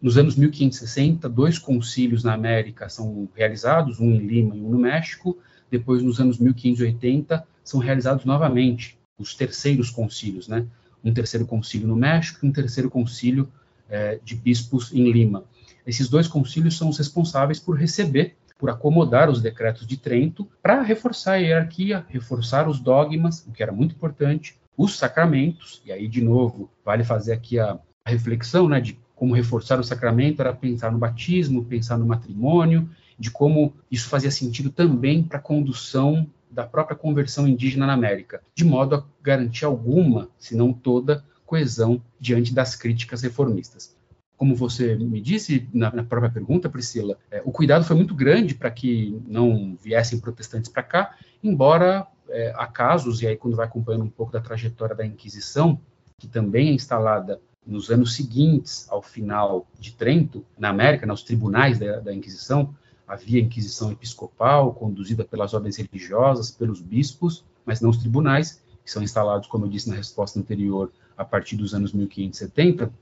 nos 0.00 0.16
anos 0.16 0.36
1560, 0.36 1.28
dois 1.28 1.58
concílios 1.58 2.22
na 2.22 2.32
América 2.32 2.88
são 2.88 3.28
realizados, 3.34 3.98
um 3.98 4.12
em 4.12 4.18
Lima 4.18 4.56
e 4.56 4.60
um 4.60 4.70
no 4.70 4.78
México. 4.78 5.36
Depois, 5.68 6.02
nos 6.02 6.20
anos 6.20 6.38
1580, 6.38 7.44
são 7.64 7.80
realizados 7.80 8.24
novamente 8.24 8.99
os 9.20 9.34
terceiros 9.34 9.90
concílios, 9.90 10.48
né? 10.48 10.66
Um 11.04 11.12
terceiro 11.12 11.46
concílio 11.46 11.86
no 11.86 11.96
México 11.96 12.44
e 12.44 12.48
um 12.48 12.52
terceiro 12.52 12.90
concílio 12.90 13.48
é, 13.88 14.18
de 14.24 14.34
bispos 14.34 14.92
em 14.92 15.10
Lima. 15.10 15.44
Esses 15.86 16.08
dois 16.08 16.26
concílios 16.26 16.76
são 16.76 16.88
os 16.88 16.98
responsáveis 16.98 17.58
por 17.58 17.76
receber, 17.76 18.36
por 18.58 18.70
acomodar 18.70 19.30
os 19.30 19.40
decretos 19.40 19.86
de 19.86 19.96
Trento, 19.96 20.46
para 20.62 20.82
reforçar 20.82 21.32
a 21.32 21.36
hierarquia, 21.36 22.04
reforçar 22.08 22.68
os 22.68 22.78
dogmas, 22.78 23.44
o 23.46 23.52
que 23.52 23.62
era 23.62 23.72
muito 23.72 23.94
importante, 23.94 24.56
os 24.76 24.96
sacramentos, 24.96 25.82
e 25.84 25.92
aí, 25.92 26.06
de 26.06 26.22
novo, 26.22 26.70
vale 26.84 27.04
fazer 27.04 27.32
aqui 27.32 27.58
a, 27.58 27.78
a 28.04 28.10
reflexão 28.10 28.68
né, 28.68 28.80
de 28.80 28.98
como 29.14 29.34
reforçar 29.34 29.78
o 29.78 29.84
sacramento 29.84 30.40
era 30.40 30.54
pensar 30.54 30.90
no 30.90 30.98
batismo, 30.98 31.64
pensar 31.64 31.98
no 31.98 32.06
matrimônio, 32.06 32.88
de 33.18 33.30
como 33.30 33.74
isso 33.90 34.08
fazia 34.08 34.30
sentido 34.30 34.70
também 34.70 35.22
para 35.22 35.38
a 35.38 35.42
condução 35.42 36.26
da 36.50 36.64
própria 36.64 36.96
conversão 36.96 37.46
indígena 37.46 37.86
na 37.86 37.92
América, 37.92 38.42
de 38.54 38.64
modo 38.64 38.96
a 38.96 39.04
garantir 39.22 39.64
alguma, 39.64 40.28
se 40.38 40.56
não 40.56 40.72
toda, 40.72 41.24
coesão 41.46 42.02
diante 42.18 42.54
das 42.54 42.74
críticas 42.74 43.22
reformistas. 43.22 43.96
Como 44.36 44.54
você 44.54 44.96
me 44.96 45.20
disse 45.20 45.68
na, 45.72 45.92
na 45.92 46.04
própria 46.04 46.30
pergunta, 46.30 46.68
Priscila, 46.68 47.18
é, 47.30 47.42
o 47.44 47.52
cuidado 47.52 47.84
foi 47.84 47.96
muito 47.96 48.14
grande 48.14 48.54
para 48.54 48.70
que 48.70 49.20
não 49.26 49.76
viessem 49.82 50.18
protestantes 50.18 50.70
para 50.70 50.82
cá, 50.82 51.16
embora 51.42 52.06
é, 52.28 52.52
há 52.56 52.66
casos, 52.66 53.20
e 53.20 53.26
aí 53.26 53.36
quando 53.36 53.56
vai 53.56 53.66
acompanhando 53.66 54.04
um 54.04 54.10
pouco 54.10 54.32
da 54.32 54.40
trajetória 54.40 54.94
da 54.94 55.04
Inquisição, 55.04 55.78
que 56.18 56.26
também 56.26 56.68
é 56.68 56.72
instalada 56.72 57.40
nos 57.66 57.90
anos 57.90 58.14
seguintes 58.14 58.86
ao 58.88 59.02
final 59.02 59.66
de 59.78 59.92
Trento, 59.92 60.44
na 60.58 60.70
América, 60.70 61.06
nos 61.06 61.22
tribunais 61.22 61.78
da, 61.78 62.00
da 62.00 62.14
Inquisição, 62.14 62.74
havia 63.10 63.40
Inquisição 63.40 63.90
episcopal, 63.90 64.72
conduzida 64.72 65.24
pelas 65.24 65.52
ordens 65.52 65.76
religiosas, 65.76 66.52
pelos 66.52 66.80
bispos, 66.80 67.44
mas 67.66 67.80
não 67.80 67.90
os 67.90 67.96
tribunais, 67.96 68.62
que 68.84 68.90
são 68.90 69.02
instalados, 69.02 69.48
como 69.48 69.66
eu 69.66 69.68
disse 69.68 69.88
na 69.88 69.96
resposta 69.96 70.38
anterior, 70.38 70.92
a 71.18 71.24
partir 71.24 71.56
dos 71.56 71.74
anos 71.74 71.92
1570. 71.92 72.92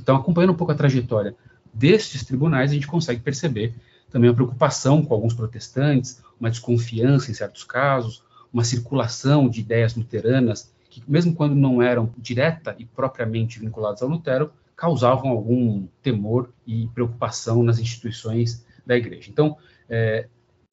Então, 0.00 0.16
acompanhando 0.16 0.50
um 0.50 0.56
pouco 0.56 0.72
a 0.72 0.74
trajetória 0.74 1.36
destes 1.72 2.24
tribunais, 2.24 2.72
a 2.72 2.74
gente 2.74 2.88
consegue 2.88 3.20
perceber 3.20 3.72
também 4.10 4.28
uma 4.28 4.34
preocupação 4.34 5.04
com 5.04 5.14
alguns 5.14 5.34
protestantes, 5.34 6.20
uma 6.38 6.50
desconfiança 6.50 7.30
em 7.30 7.34
certos 7.34 7.62
casos, 7.62 8.24
uma 8.52 8.64
circulação 8.64 9.48
de 9.48 9.60
ideias 9.60 9.94
luteranas 9.94 10.72
que, 10.90 11.00
mesmo 11.06 11.32
quando 11.32 11.54
não 11.54 11.80
eram 11.80 12.12
direta 12.18 12.74
e 12.76 12.84
propriamente 12.84 13.60
vinculados 13.60 14.02
ao 14.02 14.08
Lutero, 14.08 14.50
causavam 14.74 15.30
algum 15.30 15.86
temor 16.02 16.50
e 16.66 16.88
preocupação 16.88 17.62
nas 17.62 17.78
instituições 17.78 18.64
da 18.86 18.96
igreja. 18.96 19.30
Então, 19.30 19.56
é, 19.88 20.28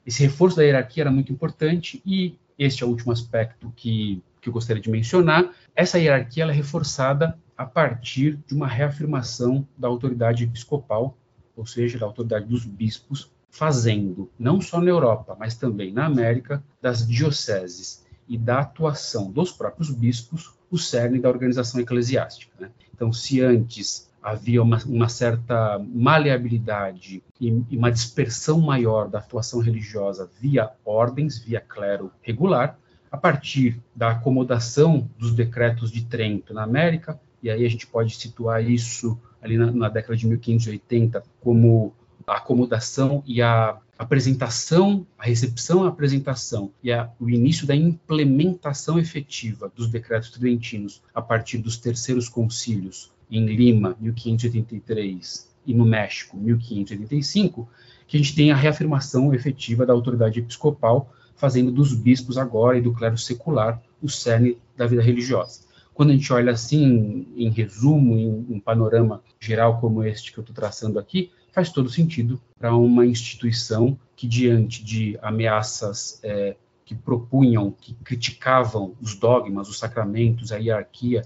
esse 0.06 0.22
reforço 0.22 0.56
da 0.56 0.62
hierarquia 0.62 1.04
era 1.04 1.10
muito 1.10 1.32
importante 1.32 2.02
e 2.04 2.36
este 2.58 2.82
é 2.82 2.86
o 2.86 2.88
último 2.88 3.12
aspecto 3.12 3.72
que, 3.76 4.22
que 4.40 4.48
eu 4.48 4.52
gostaria 4.52 4.82
de 4.82 4.90
mencionar. 4.90 5.52
Essa 5.74 5.98
hierarquia 5.98 6.44
é 6.44 6.52
reforçada 6.52 7.38
a 7.56 7.64
partir 7.64 8.38
de 8.46 8.54
uma 8.54 8.66
reafirmação 8.66 9.66
da 9.76 9.88
autoridade 9.88 10.44
episcopal, 10.44 11.16
ou 11.56 11.66
seja, 11.66 11.98
da 11.98 12.06
autoridade 12.06 12.46
dos 12.46 12.64
bispos, 12.64 13.30
fazendo, 13.50 14.30
não 14.38 14.60
só 14.60 14.80
na 14.80 14.90
Europa, 14.90 15.36
mas 15.38 15.54
também 15.54 15.92
na 15.92 16.06
América, 16.06 16.64
das 16.80 17.06
dioceses 17.06 18.04
e 18.26 18.38
da 18.38 18.60
atuação 18.60 19.30
dos 19.30 19.52
próprios 19.52 19.90
bispos 19.90 20.54
o 20.70 20.78
cerne 20.78 21.20
da 21.20 21.28
organização 21.28 21.80
eclesiástica. 21.80 22.52
Né? 22.58 22.70
Então, 22.94 23.12
se 23.12 23.42
antes 23.42 24.10
havia 24.22 24.62
uma, 24.62 24.78
uma 24.84 25.08
certa 25.08 25.78
maleabilidade 25.92 27.22
e, 27.40 27.48
e, 27.68 27.76
uma 27.76 27.90
dispersão 27.90 28.60
maior 28.60 29.08
da 29.08 29.18
atuação 29.18 29.60
religiosa 29.60 30.30
via 30.40 30.70
ordens, 30.84 31.38
via 31.38 31.60
clero 31.60 32.12
regular, 32.22 32.78
a 33.10 33.16
partir 33.16 33.82
da 33.94 34.10
acomodação 34.10 35.10
dos 35.18 35.34
decretos 35.34 35.90
de 35.90 36.04
Trento 36.04 36.54
na 36.54 36.62
América, 36.62 37.20
e 37.42 37.50
aí 37.50 37.66
a 37.66 37.68
gente 37.68 37.86
pode 37.86 38.14
situar 38.14 38.64
isso 38.64 39.20
ali 39.42 39.58
na, 39.58 39.70
na 39.72 39.88
década 39.88 40.16
de 40.16 40.26
1580 40.26 41.22
como 41.40 41.92
a 42.26 42.36
acomodação 42.36 43.22
e 43.26 43.42
a 43.42 43.76
apresentação, 43.98 45.06
a 45.18 45.24
recepção, 45.24 45.84
a 45.84 45.88
apresentação 45.88 46.72
e 46.82 46.92
a, 46.92 47.10
o 47.20 47.28
início 47.28 47.66
da 47.66 47.74
implementação 47.74 48.98
efetiva 48.98 49.70
dos 49.74 49.88
decretos 49.88 50.30
tridentinos 50.30 51.02
a 51.14 51.20
partir 51.20 51.58
dos 51.58 51.76
terceiros 51.76 52.28
concílios 52.28 53.12
em 53.38 53.46
Lima, 53.46 53.96
1583, 53.98 55.50
e 55.66 55.72
no 55.72 55.84
México, 55.84 56.36
1585, 56.36 57.68
que 58.06 58.16
a 58.16 58.20
gente 58.20 58.34
tem 58.34 58.50
a 58.50 58.56
reafirmação 58.56 59.32
efetiva 59.32 59.86
da 59.86 59.92
autoridade 59.92 60.38
episcopal, 60.38 61.12
fazendo 61.34 61.72
dos 61.72 61.94
bispos 61.94 62.36
agora 62.36 62.78
e 62.78 62.82
do 62.82 62.92
clero 62.92 63.16
secular 63.16 63.82
o 64.02 64.08
cerne 64.08 64.58
da 64.76 64.86
vida 64.86 65.02
religiosa. 65.02 65.62
Quando 65.94 66.10
a 66.10 66.12
gente 66.12 66.32
olha 66.32 66.52
assim, 66.52 67.26
em 67.36 67.50
resumo, 67.50 68.18
em 68.18 68.46
um 68.48 68.60
panorama 68.60 69.22
geral 69.40 69.80
como 69.80 70.04
este 70.04 70.32
que 70.32 70.38
eu 70.38 70.42
estou 70.42 70.54
traçando 70.54 70.98
aqui, 70.98 71.30
faz 71.52 71.70
todo 71.70 71.90
sentido 71.90 72.40
para 72.58 72.74
uma 72.74 73.06
instituição 73.06 73.98
que, 74.16 74.26
diante 74.26 74.84
de 74.84 75.18
ameaças 75.22 76.18
é, 76.22 76.56
que 76.84 76.94
propunham, 76.94 77.70
que 77.70 77.94
criticavam 78.02 78.94
os 79.00 79.14
dogmas, 79.14 79.68
os 79.68 79.78
sacramentos, 79.78 80.50
a 80.50 80.56
hierarquia 80.56 81.22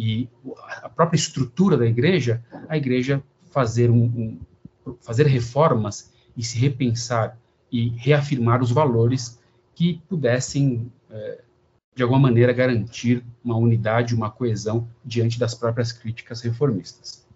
e 0.00 0.30
a 0.82 0.88
própria 0.88 1.18
estrutura 1.18 1.76
da 1.76 1.84
igreja, 1.84 2.42
a 2.70 2.76
igreja 2.78 3.22
fazer, 3.50 3.90
um, 3.90 4.40
um, 4.86 4.96
fazer 5.02 5.26
reformas 5.26 6.10
e 6.34 6.42
se 6.42 6.58
repensar 6.58 7.36
e 7.70 7.90
reafirmar 7.90 8.62
os 8.62 8.70
valores 8.70 9.38
que 9.74 10.00
pudessem, 10.08 10.90
é, 11.10 11.42
de 11.94 12.02
alguma 12.02 12.18
maneira, 12.18 12.50
garantir 12.50 13.22
uma 13.44 13.58
unidade, 13.58 14.14
uma 14.14 14.30
coesão 14.30 14.88
diante 15.04 15.38
das 15.38 15.54
próprias 15.54 15.92
críticas 15.92 16.40
reformistas. 16.40 17.26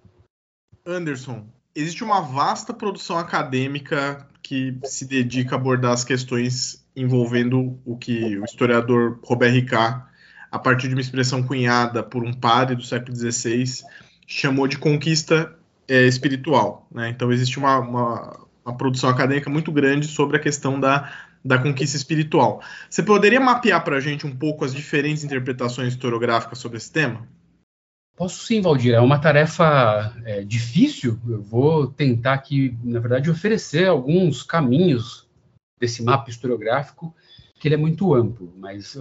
Anderson, 0.87 1.45
existe 1.75 2.03
uma 2.03 2.23
vasta 2.23 2.73
produção 2.73 3.19
acadêmica 3.19 4.27
que 4.43 4.79
se 4.85 5.05
dedica 5.05 5.55
a 5.55 5.59
abordar 5.59 5.93
as 5.93 6.03
questões 6.03 6.83
envolvendo 6.97 7.79
o 7.85 7.95
que 7.95 8.39
o 8.39 8.45
historiador 8.47 9.19
Robert 9.23 9.53
Ricard, 9.53 10.14
a 10.55 10.59
partir 10.61 10.87
de 10.87 10.95
uma 10.95 11.01
expressão 11.01 11.43
cunhada 11.43 12.01
por 12.01 12.23
um 12.23 12.33
padre 12.33 12.77
do 12.77 12.85
século 12.85 13.13
XVI, 13.13 13.83
chamou 14.25 14.69
de 14.69 14.79
conquista 14.79 15.53
é, 15.89 16.07
espiritual. 16.07 16.87
Né? 16.93 17.09
Então, 17.09 17.33
existe 17.33 17.59
uma, 17.59 17.81
uma, 17.81 18.47
uma, 18.65 18.77
produção 18.77 19.11
acadêmica 19.11 19.51
muito 19.51 19.73
grande 19.73 20.07
sobre 20.07 20.37
a 20.37 20.41
questão 20.41 20.79
da, 20.79 21.13
da 21.45 21.59
conquista 21.59 21.97
espiritual. 21.97 22.63
Você 22.89 23.03
poderia 23.03 23.41
mapear 23.41 23.83
para 23.83 23.97
a 23.97 24.01
gente 24.01 24.29
um 24.29 24.37
pouco 24.37 24.65
as 24.65 24.73
diferentes 24.73 25.25
interpretações 25.25 25.89
historiográficas 25.89 26.61
sobre 26.61 26.79
esse 26.79 26.93
tema? 26.93 27.27
Posso 28.17 28.47
sim, 28.47 28.61
Valdir. 28.61 28.95
É 28.95 29.01
uma 29.01 29.19
tarefa 29.19 30.15
é, 30.25 30.45
difícil. 30.45 31.19
Eu 31.27 31.43
vou 31.43 31.89
tentar 31.89 32.35
aqui, 32.35 32.79
na 32.85 33.01
verdade, 33.01 33.29
oferecer 33.29 33.89
alguns 33.89 34.45
caminhos 34.45 35.27
desse 35.81 36.01
mapa 36.01 36.31
historiográfico, 36.31 37.13
que 37.59 37.67
ele 37.67 37.75
é 37.75 37.79
muito 37.79 38.15
amplo, 38.15 38.55
mas 38.57 38.97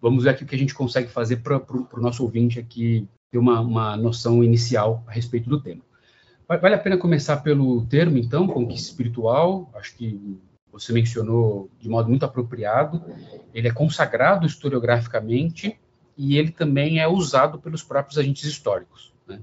vamos 0.00 0.24
ver 0.24 0.30
aqui 0.30 0.44
o 0.44 0.46
que 0.46 0.54
a 0.54 0.58
gente 0.58 0.74
consegue 0.74 1.08
fazer 1.08 1.38
para 1.38 1.56
o 1.58 2.00
nosso 2.00 2.22
ouvinte 2.22 2.58
aqui 2.58 3.06
ter 3.30 3.38
uma, 3.38 3.60
uma 3.60 3.96
noção 3.96 4.42
inicial 4.42 5.04
a 5.06 5.12
respeito 5.12 5.48
do 5.48 5.60
tema. 5.60 5.82
Vale 6.48 6.74
a 6.74 6.78
pena 6.78 6.98
começar 6.98 7.36
pelo 7.38 7.86
termo, 7.86 8.18
então, 8.18 8.48
conquista 8.48 8.88
espiritual. 8.88 9.70
Acho 9.72 9.96
que 9.96 10.40
você 10.72 10.92
mencionou 10.92 11.70
de 11.78 11.88
modo 11.88 12.08
muito 12.08 12.24
apropriado. 12.24 13.04
Ele 13.54 13.68
é 13.68 13.72
consagrado 13.72 14.46
historiograficamente 14.46 15.78
e 16.16 16.36
ele 16.36 16.50
também 16.50 16.98
é 16.98 17.06
usado 17.06 17.60
pelos 17.60 17.84
próprios 17.84 18.18
agentes 18.18 18.42
históricos. 18.44 19.12
Né? 19.28 19.40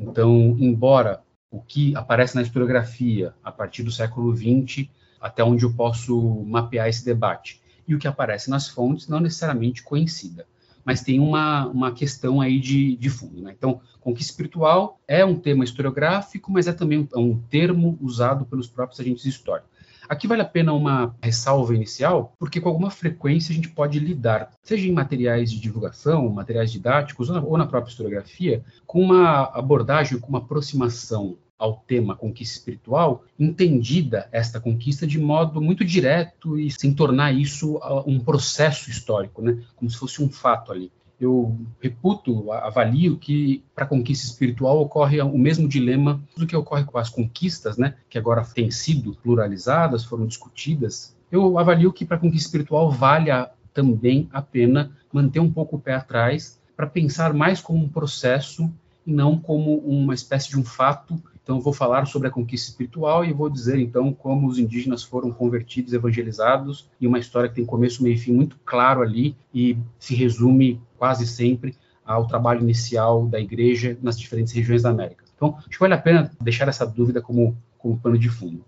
Então, 0.00 0.56
embora 0.58 1.22
o 1.50 1.60
que 1.60 1.94
aparece 1.94 2.34
na 2.34 2.42
historiografia 2.42 3.34
a 3.44 3.52
partir 3.52 3.82
do 3.82 3.92
século 3.92 4.34
XX, 4.34 4.88
até 5.20 5.44
onde 5.44 5.64
eu 5.64 5.74
posso 5.74 6.42
mapear 6.44 6.88
esse 6.88 7.04
debate, 7.04 7.60
e 7.88 7.94
o 7.94 7.98
que 7.98 8.06
aparece 8.06 8.50
nas 8.50 8.68
fontes 8.68 9.08
não 9.08 9.18
necessariamente 9.18 9.82
coincida, 9.82 10.46
mas 10.84 11.02
tem 11.02 11.18
uma, 11.18 11.66
uma 11.66 11.92
questão 11.92 12.40
aí 12.40 12.60
de, 12.60 12.94
de 12.96 13.10
fundo. 13.10 13.42
Né? 13.42 13.54
Então, 13.56 13.80
conquista 14.00 14.30
espiritual 14.32 15.00
é 15.08 15.24
um 15.24 15.34
tema 15.34 15.64
historiográfico, 15.64 16.52
mas 16.52 16.68
é 16.68 16.72
também 16.72 17.08
um, 17.14 17.20
um 17.20 17.38
termo 17.38 17.98
usado 18.00 18.44
pelos 18.44 18.68
próprios 18.68 19.00
agentes 19.00 19.24
históricos. 19.24 19.70
Aqui 20.08 20.26
vale 20.26 20.40
a 20.40 20.46
pena 20.46 20.72
uma 20.72 21.14
ressalva 21.22 21.74
inicial, 21.74 22.32
porque 22.38 22.60
com 22.60 22.70
alguma 22.70 22.90
frequência 22.90 23.52
a 23.52 23.54
gente 23.54 23.68
pode 23.68 23.98
lidar, 23.98 24.50
seja 24.62 24.88
em 24.88 24.92
materiais 24.92 25.50
de 25.50 25.60
divulgação, 25.60 26.26
materiais 26.30 26.72
didáticos, 26.72 27.28
ou 27.28 27.58
na 27.58 27.66
própria 27.66 27.90
historiografia, 27.90 28.64
com 28.86 29.02
uma 29.02 29.42
abordagem, 29.54 30.18
com 30.18 30.28
uma 30.28 30.38
aproximação 30.38 31.36
ao 31.58 31.82
tema 31.86 32.14
conquista 32.14 32.58
espiritual, 32.58 33.24
entendida 33.38 34.28
esta 34.30 34.60
conquista 34.60 35.06
de 35.06 35.18
modo 35.18 35.60
muito 35.60 35.84
direto 35.84 36.58
e 36.58 36.70
sem 36.70 36.94
tornar 36.94 37.32
isso 37.32 37.80
um 38.06 38.20
processo 38.20 38.90
histórico, 38.90 39.42
né? 39.42 39.62
como 39.74 39.90
se 39.90 39.98
fosse 39.98 40.22
um 40.22 40.30
fato 40.30 40.70
ali 40.70 40.92
eu 41.20 41.58
reputo, 41.80 42.52
avalio 42.52 43.16
que 43.16 43.64
para 43.74 43.84
a 43.84 43.88
conquista 43.88 44.26
espiritual 44.26 44.80
ocorre 44.80 45.20
o 45.20 45.36
mesmo 45.36 45.68
dilema 45.68 46.22
do 46.36 46.46
que 46.46 46.56
ocorre 46.56 46.84
com 46.84 46.96
as 46.96 47.10
conquistas, 47.10 47.76
né, 47.76 47.94
que 48.08 48.18
agora 48.18 48.44
têm 48.44 48.70
sido 48.70 49.14
pluralizadas, 49.14 50.04
foram 50.04 50.26
discutidas. 50.26 51.16
Eu 51.30 51.58
avalio 51.58 51.92
que 51.92 52.04
para 52.04 52.16
a 52.16 52.20
conquista 52.20 52.46
espiritual 52.46 52.90
vale 52.90 53.30
também 53.74 54.28
a 54.32 54.40
pena 54.40 54.92
manter 55.12 55.40
um 55.40 55.52
pouco 55.52 55.76
o 55.76 55.80
pé 55.80 55.94
atrás 55.94 56.60
para 56.76 56.86
pensar 56.86 57.34
mais 57.34 57.60
como 57.60 57.84
um 57.84 57.88
processo 57.88 58.72
e 59.04 59.12
não 59.12 59.38
como 59.38 59.78
uma 59.78 60.14
espécie 60.14 60.50
de 60.50 60.58
um 60.58 60.64
fato 60.64 61.20
então, 61.48 61.62
vou 61.62 61.72
falar 61.72 62.04
sobre 62.04 62.28
a 62.28 62.30
conquista 62.30 62.68
espiritual 62.68 63.24
e 63.24 63.32
vou 63.32 63.48
dizer, 63.48 63.78
então, 63.78 64.12
como 64.12 64.46
os 64.46 64.58
indígenas 64.58 65.02
foram 65.02 65.30
convertidos, 65.30 65.94
evangelizados, 65.94 66.90
e 67.00 67.06
uma 67.06 67.18
história 67.18 67.48
que 67.48 67.54
tem 67.54 67.64
começo, 67.64 68.02
meio 68.02 68.16
e 68.16 68.18
fim 68.18 68.34
muito 68.34 68.58
claro 68.66 69.00
ali 69.00 69.34
e 69.54 69.74
se 69.98 70.14
resume 70.14 70.78
quase 70.98 71.26
sempre 71.26 71.74
ao 72.04 72.26
trabalho 72.26 72.60
inicial 72.60 73.26
da 73.26 73.40
igreja 73.40 73.96
nas 74.02 74.20
diferentes 74.20 74.52
regiões 74.52 74.82
da 74.82 74.90
América. 74.90 75.24
Então, 75.34 75.56
acho 75.56 75.70
que 75.70 75.80
vale 75.80 75.94
a 75.94 75.98
pena 75.98 76.30
deixar 76.38 76.68
essa 76.68 76.84
dúvida 76.84 77.22
como, 77.22 77.56
como 77.78 77.98
pano 77.98 78.18
de 78.18 78.28
fundo. 78.28 78.62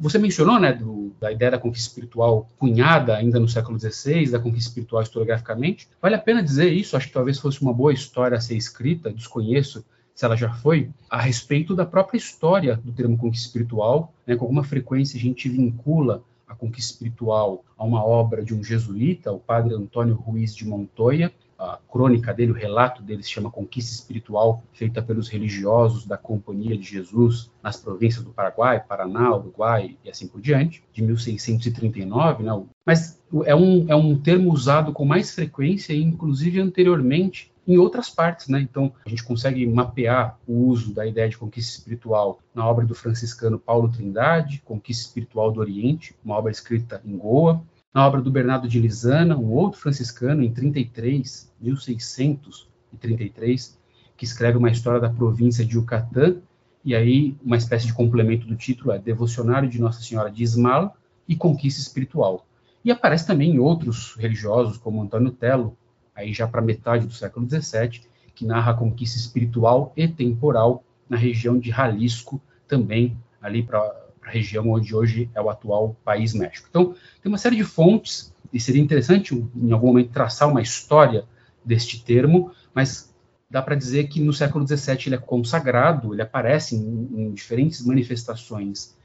Você 0.00 0.16
mencionou, 0.16 0.58
né, 0.58 0.72
do, 0.72 1.14
da 1.20 1.30
ideia 1.30 1.50
da 1.50 1.58
conquista 1.58 1.90
espiritual 1.90 2.48
cunhada 2.58 3.14
ainda 3.14 3.38
no 3.38 3.46
século 3.46 3.78
XVI, 3.78 4.30
da 4.30 4.38
conquista 4.38 4.70
espiritual 4.70 5.02
historiograficamente. 5.02 5.86
Vale 6.00 6.14
a 6.14 6.18
pena 6.18 6.42
dizer 6.42 6.72
isso, 6.72 6.96
acho 6.96 7.08
que 7.08 7.12
talvez 7.12 7.38
fosse 7.38 7.60
uma 7.60 7.74
boa 7.74 7.92
história 7.92 8.38
a 8.38 8.40
ser 8.40 8.56
escrita, 8.56 9.12
desconheço 9.12 9.84
se 10.16 10.24
ela 10.24 10.34
já 10.34 10.52
foi, 10.54 10.88
a 11.10 11.20
respeito 11.20 11.76
da 11.76 11.84
própria 11.84 12.16
história 12.16 12.80
do 12.82 12.90
termo 12.90 13.18
conquista 13.18 13.48
espiritual. 13.48 14.12
Né, 14.26 14.34
com 14.34 14.46
alguma 14.46 14.64
frequência 14.64 15.18
a 15.18 15.20
gente 15.20 15.46
vincula 15.46 16.22
a 16.48 16.54
conquista 16.54 16.94
espiritual 16.94 17.62
a 17.76 17.84
uma 17.84 18.02
obra 18.02 18.42
de 18.42 18.54
um 18.54 18.64
jesuíta, 18.64 19.30
o 19.30 19.38
padre 19.38 19.74
Antônio 19.74 20.14
Ruiz 20.14 20.56
de 20.56 20.66
Montoya. 20.66 21.30
A 21.58 21.78
crônica 21.90 22.34
dele, 22.34 22.52
o 22.52 22.54
relato 22.54 23.02
dele 23.02 23.22
se 23.22 23.30
chama 23.30 23.50
Conquista 23.50 23.90
Espiritual, 23.90 24.62
feita 24.72 25.00
pelos 25.00 25.28
religiosos 25.28 26.06
da 26.06 26.16
Companhia 26.16 26.76
de 26.76 26.84
Jesus 26.84 27.50
nas 27.62 27.78
províncias 27.78 28.22
do 28.22 28.30
Paraguai, 28.30 28.82
Paraná, 28.86 29.34
Uruguai 29.34 29.96
e 30.04 30.10
assim 30.10 30.28
por 30.28 30.40
diante, 30.40 30.82
de 30.92 31.02
1639, 31.02 32.42
né? 32.42 32.62
Mas 32.84 33.18
é 33.44 33.54
um, 33.54 33.86
é 33.88 33.96
um 33.96 34.18
termo 34.18 34.52
usado 34.52 34.92
com 34.92 35.06
mais 35.06 35.34
frequência, 35.34 35.94
inclusive 35.94 36.60
anteriormente, 36.60 37.50
em 37.66 37.78
outras 37.78 38.08
partes, 38.08 38.48
né? 38.48 38.60
Então, 38.60 38.92
a 39.04 39.08
gente 39.08 39.24
consegue 39.24 39.66
mapear 39.66 40.38
o 40.46 40.68
uso 40.68 40.94
da 40.94 41.06
ideia 41.06 41.28
de 41.28 41.36
conquista 41.36 41.78
espiritual 41.78 42.40
na 42.54 42.66
obra 42.66 42.86
do 42.86 42.94
franciscano 42.94 43.58
Paulo 43.58 43.90
Trindade, 43.90 44.62
Conquista 44.64 45.08
Espiritual 45.08 45.50
do 45.50 45.60
Oriente, 45.60 46.14
uma 46.24 46.36
obra 46.36 46.52
escrita 46.52 47.00
em 47.04 47.16
Goa, 47.16 47.62
na 47.92 48.06
obra 48.06 48.20
do 48.20 48.30
Bernardo 48.30 48.68
de 48.68 48.78
Lisana, 48.78 49.36
um 49.36 49.52
outro 49.52 49.80
franciscano 49.80 50.42
em 50.42 50.52
33, 50.52 51.52
1633, 51.60 53.78
que 54.16 54.24
escreve 54.24 54.58
uma 54.58 54.70
história 54.70 55.00
da 55.00 55.10
província 55.10 55.64
de 55.64 55.76
Yucatán, 55.76 56.36
e 56.84 56.94
aí 56.94 57.36
uma 57.44 57.56
espécie 57.56 57.86
de 57.86 57.94
complemento 57.94 58.46
do 58.46 58.54
título 58.54 58.92
é 58.92 58.98
Devocionário 58.98 59.68
de 59.68 59.80
Nossa 59.80 60.02
Senhora 60.02 60.30
de 60.30 60.42
Ismal 60.42 60.96
e 61.26 61.34
Conquista 61.34 61.80
Espiritual. 61.80 62.46
E 62.84 62.92
aparece 62.92 63.26
também 63.26 63.50
em 63.50 63.58
outros 63.58 64.14
religiosos, 64.14 64.78
como 64.78 65.02
Antônio 65.02 65.32
Telo, 65.32 65.76
aí 66.16 66.32
já 66.32 66.48
para 66.48 66.62
metade 66.62 67.06
do 67.06 67.12
século 67.12 67.46
XVII, 67.48 68.00
que 68.34 68.44
narra 68.44 68.72
a 68.72 68.74
conquista 68.74 69.18
espiritual 69.18 69.92
e 69.96 70.08
temporal 70.08 70.82
na 71.08 71.16
região 71.16 71.58
de 71.58 71.70
Jalisco, 71.70 72.40
também 72.66 73.16
ali 73.40 73.62
para 73.62 73.78
a 73.78 74.30
região 74.30 74.68
onde 74.70 74.94
hoje 74.94 75.30
é 75.34 75.40
o 75.40 75.48
atual 75.48 75.94
país 76.04 76.34
México. 76.34 76.66
Então, 76.68 76.94
tem 77.22 77.30
uma 77.30 77.38
série 77.38 77.56
de 77.56 77.64
fontes, 77.64 78.34
e 78.52 78.58
seria 78.58 78.82
interessante 78.82 79.34
em 79.34 79.72
algum 79.72 79.88
momento 79.88 80.10
traçar 80.10 80.48
uma 80.48 80.62
história 80.62 81.24
deste 81.64 82.02
termo, 82.02 82.50
mas 82.74 83.14
dá 83.50 83.62
para 83.62 83.74
dizer 83.74 84.08
que 84.08 84.20
no 84.20 84.32
século 84.32 84.66
XVII 84.66 84.98
ele 85.06 85.14
é 85.14 85.18
consagrado, 85.18 86.14
ele 86.14 86.22
aparece 86.22 86.74
em, 86.74 87.08
em 87.16 87.32
diferentes 87.32 87.84
manifestações 87.84 88.96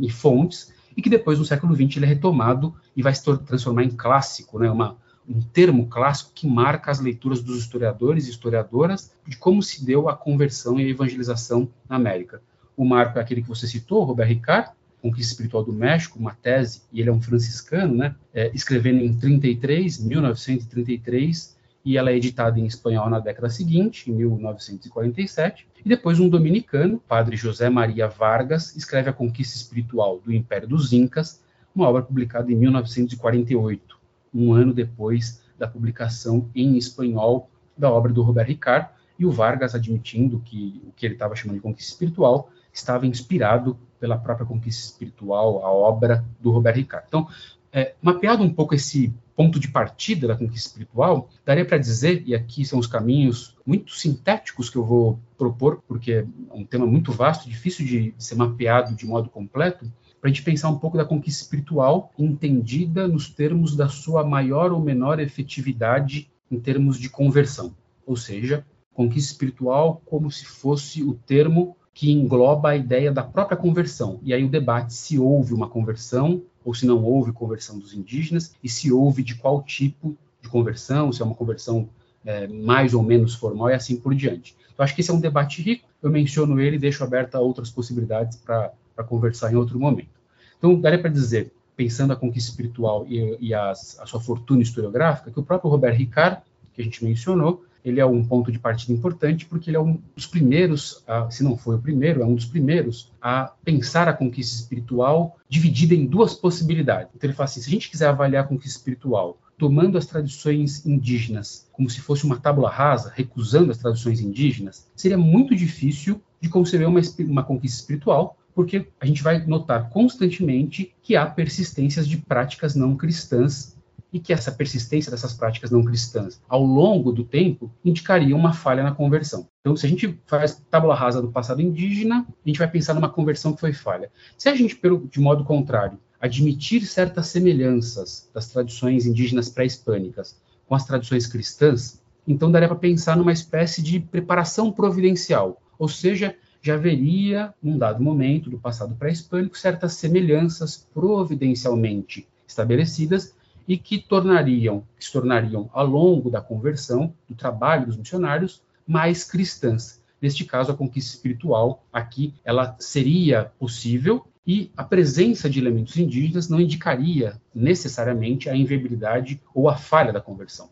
e 0.00 0.10
fontes, 0.10 0.72
e 0.96 1.02
que 1.02 1.10
depois 1.10 1.38
no 1.38 1.44
século 1.44 1.74
XX 1.74 1.96
ele 1.96 2.06
é 2.06 2.08
retomado 2.08 2.74
e 2.96 3.02
vai 3.02 3.14
se 3.14 3.22
transformar 3.22 3.84
em 3.84 3.90
clássico, 3.90 4.58
né, 4.58 4.70
uma, 4.70 4.96
um 5.28 5.40
termo 5.40 5.86
clássico 5.86 6.30
que 6.34 6.46
marca 6.46 6.90
as 6.90 7.00
leituras 7.00 7.42
dos 7.42 7.58
historiadores 7.58 8.26
e 8.26 8.30
historiadoras 8.30 9.12
de 9.26 9.36
como 9.36 9.62
se 9.62 9.84
deu 9.84 10.08
a 10.08 10.16
conversão 10.16 10.78
e 10.78 10.84
a 10.84 10.88
evangelização 10.88 11.68
na 11.88 11.96
América. 11.96 12.40
O 12.76 12.84
marco 12.84 13.18
é 13.18 13.22
aquele 13.22 13.42
que 13.42 13.48
você 13.48 13.66
citou, 13.66 14.04
Robert 14.04 14.28
Ricard, 14.28 14.70
Conquista 15.02 15.32
Espiritual 15.32 15.64
do 15.64 15.72
México, 15.72 16.18
uma 16.18 16.34
tese, 16.34 16.82
e 16.92 17.00
ele 17.00 17.08
é 17.08 17.12
um 17.12 17.20
franciscano, 17.20 17.94
né, 17.94 18.14
é, 18.34 18.50
escrevendo 18.54 19.02
em 19.02 19.12
33, 19.14 19.98
1933, 20.04 21.56
e 21.84 21.96
ela 21.96 22.10
é 22.10 22.16
editada 22.16 22.58
em 22.58 22.66
espanhol 22.66 23.08
na 23.08 23.20
década 23.20 23.48
seguinte, 23.48 24.10
em 24.10 24.14
1947, 24.14 25.66
e 25.84 25.88
depois 25.88 26.18
um 26.18 26.28
dominicano, 26.28 27.00
padre 27.06 27.36
José 27.36 27.70
Maria 27.70 28.08
Vargas, 28.08 28.74
escreve 28.74 29.08
a 29.08 29.12
Conquista 29.12 29.56
Espiritual 29.56 30.20
do 30.24 30.32
Império 30.32 30.66
dos 30.66 30.92
Incas, 30.92 31.40
uma 31.74 31.88
obra 31.88 32.02
publicada 32.02 32.50
em 32.50 32.56
1948 32.56 33.95
um 34.36 34.52
ano 34.52 34.74
depois 34.74 35.42
da 35.58 35.66
publicação 35.66 36.50
em 36.54 36.76
espanhol 36.76 37.48
da 37.76 37.90
obra 37.90 38.12
do 38.12 38.22
Robert 38.22 38.46
Ricard, 38.46 38.88
e 39.18 39.24
o 39.24 39.30
Vargas 39.30 39.74
admitindo 39.74 40.40
que 40.40 40.82
o 40.86 40.92
que 40.92 41.06
ele 41.06 41.14
estava 41.14 41.34
chamando 41.34 41.56
de 41.56 41.62
conquista 41.62 41.92
espiritual 41.92 42.50
estava 42.72 43.06
inspirado 43.06 43.78
pela 43.98 44.18
própria 44.18 44.46
conquista 44.46 44.84
espiritual, 44.84 45.64
a 45.64 45.70
obra 45.70 46.24
do 46.38 46.50
Robert 46.50 46.76
Ricard. 46.76 47.06
Então, 47.08 47.26
é, 47.72 47.94
mapeado 48.02 48.42
um 48.42 48.52
pouco 48.52 48.74
esse 48.74 49.12
ponto 49.34 49.60
de 49.60 49.68
partida 49.68 50.26
da 50.26 50.36
conquista 50.36 50.68
espiritual, 50.68 51.28
daria 51.44 51.64
para 51.64 51.76
dizer, 51.76 52.22
e 52.26 52.34
aqui 52.34 52.64
são 52.64 52.78
os 52.78 52.86
caminhos 52.86 53.54
muito 53.66 53.92
sintéticos 53.94 54.70
que 54.70 54.76
eu 54.76 54.84
vou 54.84 55.18
propor, 55.36 55.82
porque 55.86 56.12
é 56.12 56.26
um 56.54 56.64
tema 56.64 56.86
muito 56.86 57.12
vasto, 57.12 57.48
difícil 57.48 57.84
de 57.84 58.14
ser 58.16 58.34
mapeado 58.34 58.94
de 58.94 59.06
modo 59.06 59.28
completo, 59.28 59.90
para 60.26 60.32
a 60.32 60.34
gente 60.34 60.42
pensar 60.42 60.70
um 60.70 60.78
pouco 60.78 60.96
da 60.96 61.04
conquista 61.04 61.44
espiritual 61.44 62.10
entendida 62.18 63.06
nos 63.06 63.28
termos 63.28 63.76
da 63.76 63.88
sua 63.88 64.24
maior 64.24 64.72
ou 64.72 64.80
menor 64.80 65.20
efetividade 65.20 66.28
em 66.50 66.58
termos 66.58 66.98
de 66.98 67.08
conversão. 67.08 67.72
Ou 68.04 68.16
seja, 68.16 68.66
conquista 68.92 69.30
espiritual 69.30 70.02
como 70.04 70.28
se 70.28 70.44
fosse 70.44 71.04
o 71.04 71.14
termo 71.14 71.76
que 71.94 72.10
engloba 72.10 72.70
a 72.70 72.76
ideia 72.76 73.12
da 73.12 73.22
própria 73.22 73.56
conversão. 73.56 74.18
E 74.20 74.34
aí 74.34 74.42
o 74.42 74.48
debate 74.48 74.94
se 74.94 75.16
houve 75.16 75.54
uma 75.54 75.68
conversão 75.68 76.42
ou 76.64 76.74
se 76.74 76.86
não 76.86 77.04
houve 77.04 77.30
conversão 77.30 77.78
dos 77.78 77.94
indígenas 77.94 78.52
e 78.64 78.68
se 78.68 78.92
houve 78.92 79.22
de 79.22 79.36
qual 79.36 79.62
tipo 79.62 80.18
de 80.42 80.48
conversão, 80.48 81.12
se 81.12 81.22
é 81.22 81.24
uma 81.24 81.36
conversão 81.36 81.88
é, 82.24 82.48
mais 82.48 82.94
ou 82.94 83.02
menos 83.04 83.36
formal 83.36 83.70
e 83.70 83.74
assim 83.74 83.94
por 83.96 84.12
diante. 84.12 84.56
Então, 84.74 84.82
acho 84.82 84.92
que 84.92 85.02
esse 85.02 85.10
é 85.12 85.14
um 85.14 85.20
debate 85.20 85.62
rico. 85.62 85.86
Eu 86.02 86.10
menciono 86.10 86.58
ele 86.58 86.74
e 86.74 86.80
deixo 86.80 87.04
aberta 87.04 87.38
outras 87.38 87.70
possibilidades 87.70 88.36
para 88.38 88.72
conversar 89.06 89.52
em 89.52 89.54
outro 89.54 89.78
momento. 89.78 90.15
Então, 90.58 90.78
daria 90.80 90.98
para 90.98 91.10
dizer, 91.10 91.52
pensando 91.76 92.12
a 92.12 92.16
conquista 92.16 92.50
espiritual 92.50 93.06
e, 93.08 93.36
e 93.40 93.54
as, 93.54 93.98
a 94.00 94.06
sua 94.06 94.20
fortuna 94.20 94.62
historiográfica, 94.62 95.30
que 95.30 95.38
o 95.38 95.42
próprio 95.42 95.70
Robert 95.70 95.96
Ricard, 95.96 96.40
que 96.74 96.80
a 96.80 96.84
gente 96.84 97.04
mencionou, 97.04 97.64
ele 97.84 98.00
é 98.00 98.06
um 98.06 98.24
ponto 98.24 98.50
de 98.50 98.58
partida 98.58 98.92
importante 98.92 99.46
porque 99.46 99.70
ele 99.70 99.76
é 99.76 99.80
um 99.80 100.00
dos 100.16 100.26
primeiros, 100.26 101.04
a, 101.06 101.30
se 101.30 101.44
não 101.44 101.56
foi 101.56 101.76
o 101.76 101.78
primeiro, 101.78 102.20
é 102.20 102.24
um 102.24 102.34
dos 102.34 102.46
primeiros 102.46 103.12
a 103.22 103.52
pensar 103.64 104.08
a 104.08 104.12
conquista 104.12 104.56
espiritual 104.56 105.36
dividida 105.48 105.94
em 105.94 106.04
duas 106.04 106.34
possibilidades. 106.34 107.10
Então 107.14 107.28
ele 107.28 107.36
fala 107.36 107.44
assim, 107.44 107.60
se 107.60 107.68
a 107.68 107.72
gente 107.72 107.88
quiser 107.88 108.08
avaliar 108.08 108.44
a 108.44 108.46
conquista 108.48 108.78
espiritual 108.78 109.38
tomando 109.56 109.96
as 109.96 110.04
tradições 110.04 110.84
indígenas 110.84 111.66
como 111.72 111.88
se 111.88 112.00
fosse 112.00 112.24
uma 112.24 112.38
tábula 112.38 112.70
rasa, 112.70 113.12
recusando 113.14 113.70
as 113.70 113.78
tradições 113.78 114.20
indígenas, 114.20 114.86
seria 114.96 115.16
muito 115.16 115.54
difícil 115.54 116.20
de 116.40 116.48
conceber 116.48 116.88
uma, 116.88 117.00
uma 117.20 117.44
conquista 117.44 117.80
espiritual, 117.80 118.36
porque 118.56 118.88
a 118.98 119.04
gente 119.04 119.22
vai 119.22 119.44
notar 119.44 119.90
constantemente 119.90 120.94
que 121.02 121.14
há 121.14 121.26
persistências 121.26 122.08
de 122.08 122.16
práticas 122.16 122.74
não 122.74 122.96
cristãs 122.96 123.76
e 124.10 124.18
que 124.18 124.32
essa 124.32 124.50
persistência 124.50 125.10
dessas 125.10 125.34
práticas 125.34 125.70
não 125.70 125.84
cristãs 125.84 126.40
ao 126.48 126.64
longo 126.64 127.12
do 127.12 127.22
tempo 127.22 127.70
indicaria 127.84 128.34
uma 128.34 128.54
falha 128.54 128.82
na 128.82 128.94
conversão. 128.94 129.46
Então, 129.60 129.76
se 129.76 129.84
a 129.84 129.88
gente 129.90 130.18
faz 130.26 130.58
tábula 130.70 130.94
rasa 130.94 131.20
do 131.20 131.30
passado 131.30 131.60
indígena, 131.60 132.26
a 132.26 132.48
gente 132.48 132.58
vai 132.58 132.70
pensar 132.70 132.94
numa 132.94 133.10
conversão 133.10 133.52
que 133.52 133.60
foi 133.60 133.74
falha. 133.74 134.10
Se 134.38 134.48
a 134.48 134.54
gente, 134.54 134.80
de 135.10 135.20
modo 135.20 135.44
contrário, 135.44 135.98
admitir 136.18 136.86
certas 136.86 137.26
semelhanças 137.26 138.30
das 138.32 138.48
tradições 138.48 139.04
indígenas 139.04 139.50
pré-hispânicas 139.50 140.40
com 140.66 140.74
as 140.74 140.86
tradições 140.86 141.26
cristãs, 141.26 142.00
então 142.26 142.50
daria 142.50 142.68
para 142.68 142.78
pensar 142.78 143.18
numa 143.18 143.32
espécie 143.32 143.82
de 143.82 144.00
preparação 144.00 144.72
providencial, 144.72 145.60
ou 145.78 145.88
seja, 145.88 146.34
já 146.62 146.74
haveria, 146.74 147.54
num 147.62 147.78
dado 147.78 148.02
momento 148.02 148.50
do 148.50 148.58
passado 148.58 148.94
pré-hispânico, 148.94 149.58
certas 149.58 149.94
semelhanças 149.94 150.86
providencialmente 150.92 152.26
estabelecidas 152.46 153.34
e 153.66 153.76
que 153.76 153.98
tornariam, 153.98 154.84
que 154.98 155.04
se 155.04 155.12
tornariam 155.12 155.68
ao 155.72 155.86
longo 155.86 156.30
da 156.30 156.40
conversão, 156.40 157.12
do 157.28 157.34
trabalho 157.34 157.86
dos 157.86 157.96
missionários, 157.96 158.62
mais 158.86 159.24
cristãs. 159.24 160.00
Neste 160.20 160.44
caso, 160.44 160.72
a 160.72 160.76
conquista 160.76 161.14
espiritual 161.14 161.84
aqui 161.92 162.32
ela 162.44 162.76
seria 162.78 163.52
possível 163.58 164.26
e 164.46 164.70
a 164.76 164.84
presença 164.84 165.50
de 165.50 165.58
elementos 165.58 165.96
indígenas 165.96 166.48
não 166.48 166.60
indicaria 166.60 167.40
necessariamente 167.54 168.48
a 168.48 168.56
inviabilidade 168.56 169.40
ou 169.52 169.68
a 169.68 169.76
falha 169.76 170.12
da 170.12 170.20
conversão. 170.20 170.70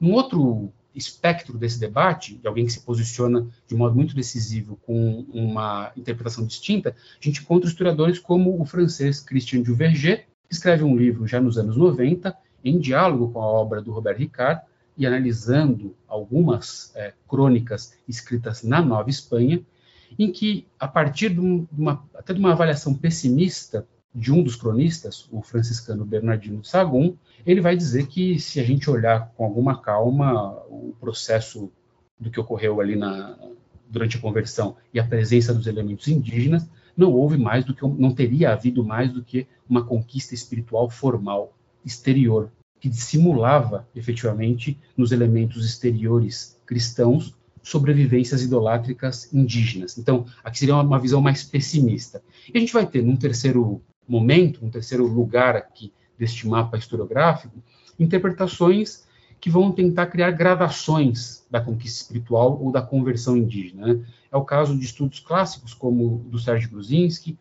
Um 0.00 0.12
outro 0.12 0.72
espectro 0.94 1.56
desse 1.56 1.78
debate, 1.78 2.34
de 2.34 2.46
alguém 2.46 2.66
que 2.66 2.72
se 2.72 2.80
posiciona 2.80 3.46
de 3.66 3.74
modo 3.74 3.94
muito 3.94 4.14
decisivo 4.14 4.76
com 4.82 5.24
uma 5.32 5.92
interpretação 5.96 6.46
distinta, 6.46 6.90
a 6.90 7.24
gente 7.24 7.40
encontra 7.40 7.68
historiadores 7.68 8.18
como 8.18 8.60
o 8.60 8.64
francês 8.64 9.20
Christian 9.20 9.62
Duverger, 9.62 10.26
escreve 10.50 10.84
um 10.84 10.96
livro 10.96 11.26
já 11.26 11.40
nos 11.40 11.56
anos 11.56 11.76
90, 11.76 12.36
em 12.64 12.78
diálogo 12.78 13.30
com 13.30 13.40
a 13.40 13.46
obra 13.46 13.80
do 13.80 13.92
Robert 13.92 14.18
Ricard, 14.18 14.62
e 14.96 15.06
analisando 15.06 15.96
algumas 16.06 16.92
é, 16.94 17.14
crônicas 17.26 17.94
escritas 18.06 18.62
na 18.62 18.82
Nova 18.82 19.08
Espanha, 19.08 19.62
em 20.18 20.30
que, 20.30 20.66
a 20.78 20.86
partir 20.86 21.30
de, 21.30 21.40
uma, 21.40 22.06
até 22.14 22.34
de 22.34 22.38
uma 22.38 22.52
avaliação 22.52 22.94
pessimista 22.94 23.86
de 24.14 24.32
um 24.32 24.42
dos 24.42 24.56
cronistas, 24.56 25.26
o 25.30 25.40
franciscano 25.40 26.04
Bernardino 26.04 26.60
de 26.60 26.68
Sagum, 26.68 27.16
ele 27.46 27.60
vai 27.60 27.76
dizer 27.76 28.06
que 28.06 28.38
se 28.38 28.60
a 28.60 28.64
gente 28.64 28.90
olhar 28.90 29.32
com 29.36 29.44
alguma 29.44 29.80
calma 29.80 30.52
o 30.68 30.94
processo 31.00 31.70
do 32.18 32.30
que 32.30 32.38
ocorreu 32.38 32.80
ali 32.80 32.94
na, 32.94 33.36
durante 33.88 34.16
a 34.16 34.20
conversão 34.20 34.76
e 34.92 35.00
a 35.00 35.06
presença 35.06 35.54
dos 35.54 35.66
elementos 35.66 36.08
indígenas, 36.08 36.68
não 36.96 37.12
houve 37.12 37.38
mais 37.38 37.64
do 37.64 37.74
que 37.74 37.82
não 37.82 38.14
teria 38.14 38.52
havido 38.52 38.84
mais 38.84 39.10
do 39.10 39.24
que 39.24 39.46
uma 39.68 39.84
conquista 39.84 40.34
espiritual 40.34 40.90
formal 40.90 41.56
exterior 41.84 42.50
que 42.78 42.88
dissimulava 42.88 43.88
efetivamente 43.94 44.78
nos 44.96 45.12
elementos 45.12 45.64
exteriores 45.64 46.58
cristãos 46.66 47.34
sobrevivências 47.62 48.42
idolátricas 48.42 49.32
indígenas. 49.32 49.96
Então, 49.96 50.26
aqui 50.42 50.58
seria 50.58 50.76
uma, 50.76 50.98
visão 50.98 51.20
mais 51.20 51.44
pessimista. 51.44 52.22
E 52.52 52.58
a 52.58 52.60
gente 52.60 52.72
vai 52.72 52.84
ter, 52.84 53.02
num 53.02 53.16
terceiro 53.16 53.80
momento, 54.08 54.64
um 54.64 54.70
terceiro 54.70 55.06
lugar 55.06 55.56
aqui 55.56 55.92
deste 56.18 56.46
mapa 56.46 56.76
historiográfico, 56.76 57.62
interpretações 57.98 59.06
que 59.40 59.50
vão 59.50 59.72
tentar 59.72 60.06
criar 60.06 60.30
gradações 60.30 61.44
da 61.50 61.60
conquista 61.60 62.02
espiritual 62.02 62.62
ou 62.62 62.70
da 62.70 62.80
conversão 62.80 63.36
indígena. 63.36 63.86
Né? 63.88 64.04
É 64.30 64.36
o 64.36 64.44
caso 64.44 64.78
de 64.78 64.84
estudos 64.84 65.18
clássicos 65.18 65.74
como 65.74 66.18
do 66.28 66.38
Sérgio 66.38 66.70
Gruzinski, 66.70 67.36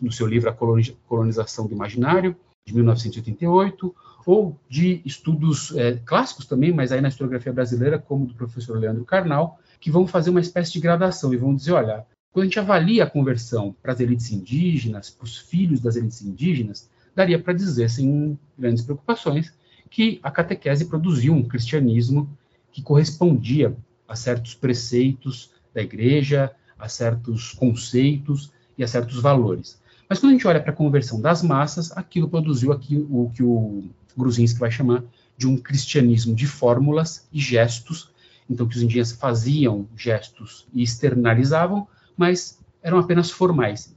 no 0.00 0.10
seu 0.10 0.26
livro 0.26 0.48
A 0.48 0.86
Colonização 1.06 1.66
do 1.66 1.74
Imaginário, 1.74 2.36
de 2.64 2.74
1988, 2.74 3.94
ou 4.24 4.56
de 4.68 5.02
estudos 5.04 5.76
é, 5.76 5.98
clássicos 6.04 6.46
também, 6.46 6.72
mas 6.72 6.92
aí 6.92 7.00
na 7.00 7.08
historiografia 7.08 7.52
brasileira, 7.52 7.98
como 7.98 8.26
do 8.26 8.34
professor 8.34 8.78
Leandro 8.78 9.04
Carnal, 9.04 9.58
que 9.80 9.90
vão 9.90 10.06
fazer 10.06 10.30
uma 10.30 10.40
espécie 10.40 10.72
de 10.72 10.80
gradação 10.80 11.34
e 11.34 11.36
vão 11.36 11.54
dizer, 11.54 11.72
olha, 11.72 12.06
quando 12.32 12.44
a 12.44 12.46
gente 12.46 12.58
avalia 12.58 13.04
a 13.04 13.10
conversão 13.10 13.76
para 13.82 13.92
as 13.92 14.00
elites 14.00 14.32
indígenas, 14.32 15.10
para 15.10 15.24
os 15.24 15.36
filhos 15.36 15.80
das 15.80 15.96
elites 15.96 16.22
indígenas, 16.22 16.88
daria 17.14 17.38
para 17.38 17.52
dizer, 17.52 17.90
sem 17.90 18.38
grandes 18.58 18.82
preocupações, 18.82 19.52
que 19.90 20.18
a 20.22 20.30
catequese 20.30 20.86
produziu 20.86 21.34
um 21.34 21.42
cristianismo 21.42 22.28
que 22.72 22.80
correspondia 22.80 23.76
a 24.08 24.16
certos 24.16 24.54
preceitos 24.54 25.50
da 25.74 25.82
igreja, 25.82 26.50
a 26.78 26.88
certos 26.88 27.52
conceitos 27.52 28.50
e 28.78 28.82
a 28.82 28.88
certos 28.88 29.20
valores. 29.20 29.80
Mas 30.08 30.18
quando 30.18 30.30
a 30.30 30.32
gente 30.32 30.46
olha 30.46 30.60
para 30.60 30.72
a 30.72 30.76
conversão 30.76 31.20
das 31.20 31.42
massas, 31.42 31.92
aquilo 31.92 32.28
produziu 32.28 32.72
aqui 32.72 32.96
o 33.10 33.30
que 33.34 33.42
o 33.42 33.84
Gruzinski 34.16 34.58
vai 34.58 34.70
chamar 34.70 35.04
de 35.36 35.46
um 35.46 35.56
cristianismo 35.56 36.34
de 36.34 36.46
fórmulas 36.46 37.26
e 37.32 37.38
gestos, 37.38 38.10
então 38.48 38.66
que 38.66 38.76
os 38.76 38.82
indígenas 38.82 39.12
faziam 39.12 39.86
gestos 39.96 40.66
e 40.72 40.82
externalizavam, 40.82 41.86
mas 42.16 42.60
eram 42.82 42.98
apenas 42.98 43.30
formais. 43.30 43.94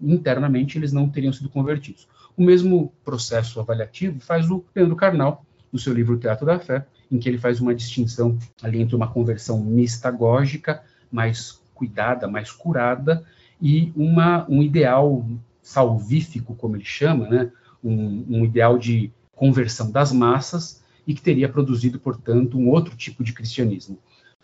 Internamente 0.00 0.76
eles 0.76 0.92
não 0.92 1.08
teriam 1.08 1.32
sido 1.32 1.48
convertidos. 1.48 2.08
O 2.36 2.42
mesmo 2.42 2.92
processo 3.04 3.60
avaliativo 3.60 4.20
faz 4.20 4.50
o 4.50 4.64
Leandro 4.74 4.96
Carnal, 4.96 5.44
no 5.72 5.78
seu 5.78 5.92
livro 5.92 6.18
Teatro 6.18 6.46
da 6.46 6.58
Fé, 6.58 6.86
em 7.10 7.18
que 7.18 7.28
ele 7.28 7.38
faz 7.38 7.60
uma 7.60 7.74
distinção 7.74 8.38
ali 8.62 8.80
entre 8.80 8.96
uma 8.96 9.08
conversão 9.08 9.60
mistagógica 9.60 10.82
mais 11.10 11.60
cuidada, 11.74 12.26
mais 12.26 12.50
curada, 12.50 13.24
e 13.60 13.92
uma, 13.96 14.46
um 14.48 14.62
ideal 14.62 15.24
salvífico, 15.62 16.54
como 16.54 16.76
ele 16.76 16.84
chama, 16.84 17.28
né? 17.28 17.52
um, 17.82 18.24
um 18.28 18.44
ideal 18.44 18.78
de 18.78 19.12
conversão 19.34 19.90
das 19.90 20.12
massas 20.12 20.82
e 21.06 21.14
que 21.14 21.22
teria 21.22 21.48
produzido, 21.48 21.98
portanto, 21.98 22.58
um 22.58 22.68
outro 22.68 22.96
tipo 22.96 23.24
de 23.24 23.32
cristianismo. 23.32 23.98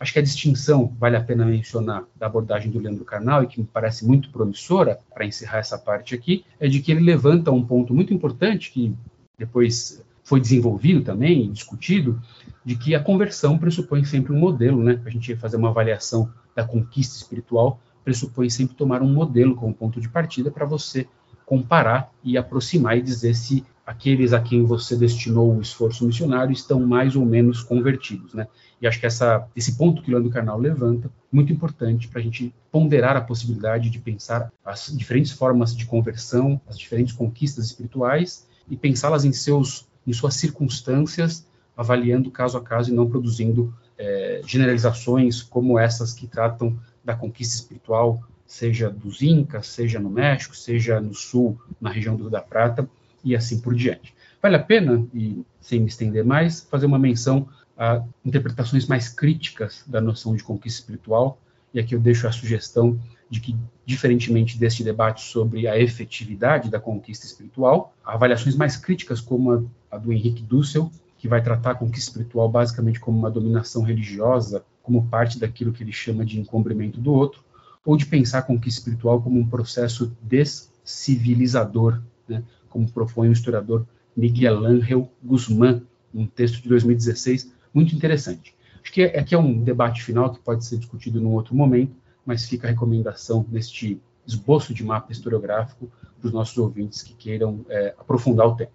Acho 0.04 0.12
que 0.12 0.18
a 0.18 0.22
distinção, 0.22 0.94
vale 1.00 1.16
a 1.16 1.24
pena 1.24 1.46
mencionar, 1.46 2.04
da 2.14 2.26
abordagem 2.26 2.70
do 2.70 2.78
Leandro 2.78 3.06
Carnal, 3.06 3.42
e 3.42 3.46
que 3.46 3.58
me 3.58 3.66
parece 3.66 4.06
muito 4.06 4.28
promissora, 4.28 4.98
para 5.14 5.24
encerrar 5.24 5.60
essa 5.60 5.78
parte 5.78 6.14
aqui, 6.14 6.44
é 6.60 6.68
de 6.68 6.80
que 6.80 6.92
ele 6.92 7.00
levanta 7.00 7.50
um 7.50 7.64
ponto 7.64 7.94
muito 7.94 8.12
importante, 8.12 8.70
que 8.70 8.94
depois 9.38 10.04
foi 10.22 10.42
desenvolvido 10.42 11.00
também, 11.00 11.50
discutido, 11.50 12.20
de 12.62 12.76
que 12.76 12.94
a 12.94 13.02
conversão 13.02 13.56
pressupõe 13.56 14.04
sempre 14.04 14.30
um 14.30 14.38
modelo, 14.38 14.82
né? 14.82 15.00
A 15.06 15.08
gente 15.08 15.34
fazer 15.36 15.56
uma 15.56 15.70
avaliação 15.70 16.30
da 16.54 16.66
conquista 16.66 17.16
espiritual, 17.16 17.80
pressupõe 18.04 18.50
sempre 18.50 18.76
tomar 18.76 19.00
um 19.00 19.10
modelo 19.10 19.56
como 19.56 19.72
ponto 19.72 20.02
de 20.02 20.08
partida 20.10 20.50
para 20.50 20.66
você 20.66 21.08
comparar 21.46 22.10
e 22.22 22.36
aproximar 22.36 22.98
e 22.98 23.00
dizer 23.00 23.34
se 23.34 23.64
aqueles 23.86 24.32
a 24.32 24.40
quem 24.40 24.64
você 24.64 24.96
destinou 24.96 25.54
o 25.54 25.60
esforço 25.60 26.06
missionário 26.06 26.52
estão 26.52 26.80
mais 26.80 27.16
ou 27.16 27.24
menos 27.24 27.62
convertidos, 27.62 28.32
né? 28.34 28.46
E 28.80 28.86
acho 28.86 28.98
que 28.98 29.06
essa, 29.06 29.46
esse 29.54 29.76
ponto 29.76 30.02
que 30.02 30.10
o 30.10 30.12
Leandro 30.12 30.30
Carnal 30.30 30.58
levanta, 30.58 31.10
muito 31.30 31.52
importante 31.52 32.08
para 32.08 32.20
a 32.20 32.22
gente 32.22 32.54
ponderar 32.70 33.16
a 33.16 33.20
possibilidade 33.20 33.90
de 33.90 33.98
pensar 33.98 34.52
as 34.64 34.86
diferentes 34.96 35.32
formas 35.32 35.74
de 35.76 35.86
conversão, 35.86 36.60
as 36.66 36.78
diferentes 36.78 37.14
conquistas 37.14 37.66
espirituais 37.66 38.46
e 38.68 38.76
pensá-las 38.76 39.24
em 39.24 39.32
seus 39.32 39.86
em 40.06 40.12
suas 40.12 40.34
circunstâncias, 40.34 41.46
avaliando 41.76 42.30
caso 42.30 42.58
a 42.58 42.62
caso 42.62 42.90
e 42.90 42.94
não 42.94 43.08
produzindo 43.08 43.74
é, 43.96 44.42
generalizações 44.46 45.42
como 45.42 45.78
essas 45.78 46.12
que 46.12 46.26
tratam 46.26 46.78
da 47.02 47.14
conquista 47.14 47.54
espiritual, 47.54 48.22
seja 48.46 48.90
dos 48.90 49.22
Incas, 49.22 49.66
seja 49.68 49.98
no 49.98 50.10
México, 50.10 50.54
seja 50.54 51.00
no 51.00 51.14
Sul, 51.14 51.58
na 51.80 51.90
região 51.90 52.16
do 52.16 52.24
Rio 52.24 52.30
da 52.30 52.40
Prata, 52.40 52.88
e 53.24 53.34
assim 53.34 53.60
por 53.60 53.74
diante. 53.74 54.14
Vale 54.42 54.56
a 54.56 54.62
pena, 54.62 55.06
e 55.14 55.42
sem 55.60 55.80
me 55.80 55.86
estender 55.86 56.24
mais, 56.24 56.60
fazer 56.70 56.86
uma 56.86 56.98
menção 56.98 57.48
a 57.76 58.04
interpretações 58.24 58.86
mais 58.86 59.08
críticas 59.08 59.82
da 59.86 60.00
noção 60.00 60.36
de 60.36 60.44
conquista 60.44 60.80
espiritual, 60.80 61.40
e 61.72 61.80
aqui 61.80 61.94
eu 61.94 62.00
deixo 62.00 62.28
a 62.28 62.32
sugestão 62.32 63.00
de 63.28 63.40
que, 63.40 63.56
diferentemente 63.84 64.56
deste 64.56 64.84
debate 64.84 65.22
sobre 65.22 65.66
a 65.66 65.78
efetividade 65.78 66.70
da 66.70 66.78
conquista 66.78 67.26
espiritual, 67.26 67.92
avaliações 68.04 68.54
mais 68.54 68.76
críticas, 68.76 69.20
como 69.20 69.68
a 69.90 69.98
do 69.98 70.12
Henrique 70.12 70.42
Dussel, 70.42 70.90
que 71.18 71.26
vai 71.26 71.42
tratar 71.42 71.72
a 71.72 71.74
conquista 71.74 72.10
espiritual 72.10 72.48
basicamente 72.48 73.00
como 73.00 73.18
uma 73.18 73.30
dominação 73.30 73.82
religiosa, 73.82 74.64
como 74.82 75.06
parte 75.06 75.38
daquilo 75.40 75.72
que 75.72 75.82
ele 75.82 75.92
chama 75.92 76.24
de 76.24 76.38
encobrimento 76.38 77.00
do 77.00 77.12
outro, 77.12 77.42
ou 77.84 77.96
de 77.96 78.06
pensar 78.06 78.38
a 78.38 78.42
conquista 78.42 78.80
espiritual 78.80 79.20
como 79.20 79.40
um 79.40 79.46
processo 79.46 80.16
descivilizador, 80.22 82.00
né, 82.28 82.42
como 82.74 82.90
propõe 82.90 83.28
o 83.28 83.32
historiador 83.32 83.86
Miguel 84.16 84.66
Ángel 84.66 85.08
Guzmán, 85.22 85.82
um 86.12 86.26
texto 86.26 86.60
de 86.60 86.68
2016 86.68 87.52
muito 87.72 87.94
interessante. 87.94 88.52
Acho 88.82 88.92
que 88.92 89.04
aqui 89.04 89.32
é 89.32 89.38
um 89.38 89.62
debate 89.62 90.02
final 90.02 90.32
que 90.32 90.40
pode 90.40 90.64
ser 90.64 90.78
discutido 90.78 91.20
num 91.20 91.30
outro 91.30 91.54
momento, 91.54 91.94
mas 92.26 92.46
fica 92.46 92.66
a 92.66 92.70
recomendação 92.70 93.46
neste 93.48 94.00
esboço 94.26 94.74
de 94.74 94.82
mapa 94.82 95.12
historiográfico 95.12 95.88
para 96.18 96.26
os 96.26 96.32
nossos 96.32 96.58
ouvintes 96.58 97.00
que 97.00 97.14
queiram 97.14 97.64
é, 97.68 97.94
aprofundar 97.96 98.48
o 98.48 98.56
tema. 98.56 98.72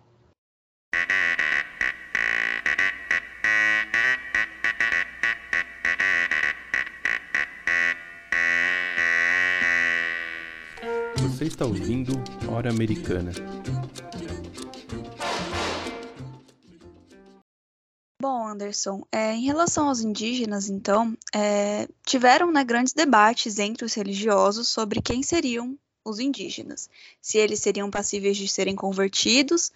Você 11.39 11.45
está 11.45 11.65
ouvindo 11.65 12.11
Hora 12.51 12.69
Americana. 12.69 13.31
Bom, 18.21 18.45
Anderson, 18.45 19.07
é, 19.09 19.31
em 19.35 19.45
relação 19.45 19.87
aos 19.87 20.01
indígenas, 20.01 20.69
então, 20.69 21.17
é, 21.33 21.87
tiveram 22.05 22.51
né, 22.51 22.61
grandes 22.65 22.91
debates 22.91 23.57
entre 23.57 23.85
os 23.85 23.93
religiosos 23.93 24.67
sobre 24.67 25.01
quem 25.01 25.23
seriam 25.23 25.79
os 26.03 26.19
indígenas, 26.19 26.89
se 27.21 27.37
eles 27.37 27.61
seriam 27.61 27.89
passíveis 27.89 28.35
de 28.35 28.45
serem 28.49 28.75
convertidos, 28.75 29.71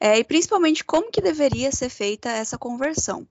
é, 0.00 0.18
e 0.18 0.24
principalmente 0.24 0.82
como 0.82 1.12
que 1.12 1.20
deveria 1.20 1.70
ser 1.70 1.90
feita 1.90 2.28
essa 2.28 2.58
conversão. 2.58 3.24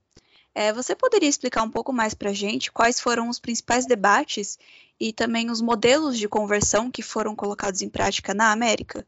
É, 0.54 0.72
você 0.72 0.94
poderia 0.94 1.28
explicar 1.28 1.62
um 1.64 1.70
pouco 1.70 1.92
mais 1.92 2.14
para 2.14 2.30
a 2.30 2.34
gente 2.34 2.70
quais 2.70 3.00
foram 3.00 3.28
os 3.28 3.40
principais 3.40 3.86
debates 3.86 4.56
e 5.00 5.12
também 5.12 5.50
os 5.50 5.60
modelos 5.60 6.16
de 6.16 6.28
conversão 6.28 6.90
que 6.90 7.02
foram 7.02 7.34
colocados 7.34 7.82
em 7.82 7.88
prática 7.88 8.32
na 8.32 8.52
América? 8.52 9.04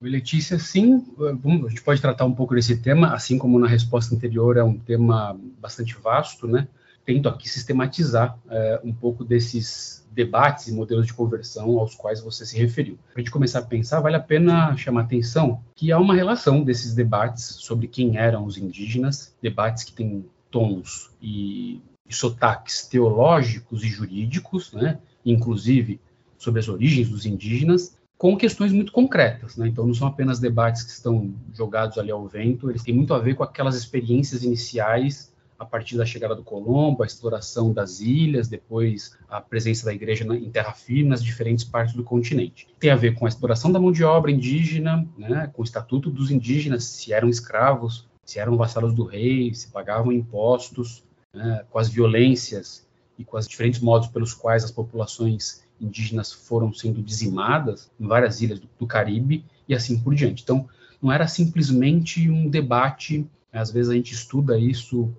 Letícia, 0.00 0.58
sim, 0.58 1.02
a 1.18 1.68
gente 1.68 1.82
pode 1.82 2.00
tratar 2.00 2.24
um 2.24 2.34
pouco 2.34 2.54
desse 2.54 2.76
tema, 2.76 3.14
assim 3.14 3.38
como 3.38 3.58
na 3.58 3.66
resposta 3.66 4.14
anterior 4.14 4.56
é 4.56 4.62
um 4.62 4.78
tema 4.78 5.38
bastante 5.58 5.94
vasto, 5.94 6.46
né? 6.46 6.68
Tento 7.04 7.28
aqui 7.28 7.48
sistematizar 7.48 8.38
é, 8.48 8.80
um 8.84 8.92
pouco 8.92 9.24
desses 9.24 10.06
debates 10.10 10.68
e 10.68 10.72
modelos 10.72 11.06
de 11.06 11.14
conversão 11.14 11.78
aos 11.78 11.94
quais 11.94 12.20
você 12.20 12.46
se 12.46 12.56
referiu. 12.56 12.98
Para 13.12 13.16
a 13.16 13.18
gente 13.20 13.30
começar 13.30 13.58
a 13.58 13.62
pensar, 13.62 14.00
vale 14.00 14.16
a 14.16 14.20
pena 14.20 14.76
chamar 14.76 15.02
atenção 15.02 15.60
que 15.74 15.90
há 15.90 15.98
uma 15.98 16.14
relação 16.14 16.62
desses 16.62 16.94
debates 16.94 17.44
sobre 17.44 17.88
quem 17.88 18.16
eram 18.16 18.44
os 18.44 18.56
indígenas, 18.56 19.34
debates 19.42 19.84
que 19.84 19.92
têm 19.92 20.24
tons 20.54 21.10
e, 21.20 21.82
e 22.08 22.14
sotaques 22.14 22.86
teológicos 22.86 23.82
e 23.82 23.88
jurídicos, 23.88 24.72
né? 24.72 25.00
inclusive 25.26 26.00
sobre 26.38 26.60
as 26.60 26.68
origens 26.68 27.08
dos 27.08 27.26
indígenas, 27.26 27.98
com 28.16 28.36
questões 28.36 28.70
muito 28.70 28.92
concretas, 28.92 29.56
né? 29.56 29.66
Então 29.66 29.84
não 29.84 29.92
são 29.92 30.06
apenas 30.06 30.38
debates 30.38 30.84
que 30.84 30.90
estão 30.90 31.34
jogados 31.52 31.98
ali 31.98 32.12
ao 32.12 32.24
vento, 32.28 32.70
eles 32.70 32.84
têm 32.84 32.94
muito 32.94 33.12
a 33.12 33.18
ver 33.18 33.34
com 33.34 33.42
aquelas 33.42 33.74
experiências 33.74 34.44
iniciais 34.44 35.34
a 35.58 35.64
partir 35.64 35.96
da 35.96 36.06
chegada 36.06 36.34
do 36.36 36.44
Colombo, 36.44 37.02
a 37.02 37.06
exploração 37.06 37.72
das 37.72 38.00
ilhas, 38.00 38.46
depois 38.46 39.16
a 39.28 39.40
presença 39.40 39.84
da 39.84 39.92
igreja 39.92 40.24
em 40.24 40.50
terra 40.50 40.72
firme 40.72 41.08
nas 41.08 41.22
diferentes 41.22 41.64
partes 41.64 41.94
do 41.94 42.04
continente. 42.04 42.68
Tem 42.78 42.90
a 42.90 42.96
ver 42.96 43.14
com 43.14 43.24
a 43.24 43.28
exploração 43.28 43.72
da 43.72 43.80
mão 43.80 43.90
de 43.90 44.04
obra 44.04 44.30
indígena, 44.30 45.06
né, 45.18 45.50
com 45.52 45.62
o 45.62 45.64
estatuto 45.64 46.10
dos 46.10 46.30
indígenas, 46.30 46.84
se 46.84 47.12
eram 47.12 47.28
escravos, 47.28 48.06
se 48.24 48.38
eram 48.38 48.56
vassalos 48.56 48.94
do 48.94 49.04
rei, 49.04 49.54
se 49.54 49.68
pagavam 49.68 50.12
impostos, 50.12 51.04
né, 51.32 51.64
com 51.70 51.78
as 51.78 51.88
violências 51.88 52.86
e 53.18 53.24
com 53.24 53.36
os 53.36 53.46
diferentes 53.46 53.80
modos 53.80 54.08
pelos 54.08 54.32
quais 54.32 54.64
as 54.64 54.70
populações 54.70 55.62
indígenas 55.80 56.32
foram 56.32 56.72
sendo 56.72 57.02
dizimadas 57.02 57.90
em 57.98 58.06
várias 58.06 58.40
ilhas 58.40 58.60
do, 58.60 58.68
do 58.78 58.86
Caribe 58.86 59.44
e 59.68 59.74
assim 59.74 59.98
por 59.98 60.14
diante. 60.14 60.42
Então, 60.42 60.68
não 61.02 61.12
era 61.12 61.26
simplesmente 61.28 62.30
um 62.30 62.48
debate, 62.48 63.28
às 63.52 63.70
vezes 63.70 63.90
a 63.90 63.94
gente 63.94 64.14
estuda 64.14 64.58
isso 64.58 65.12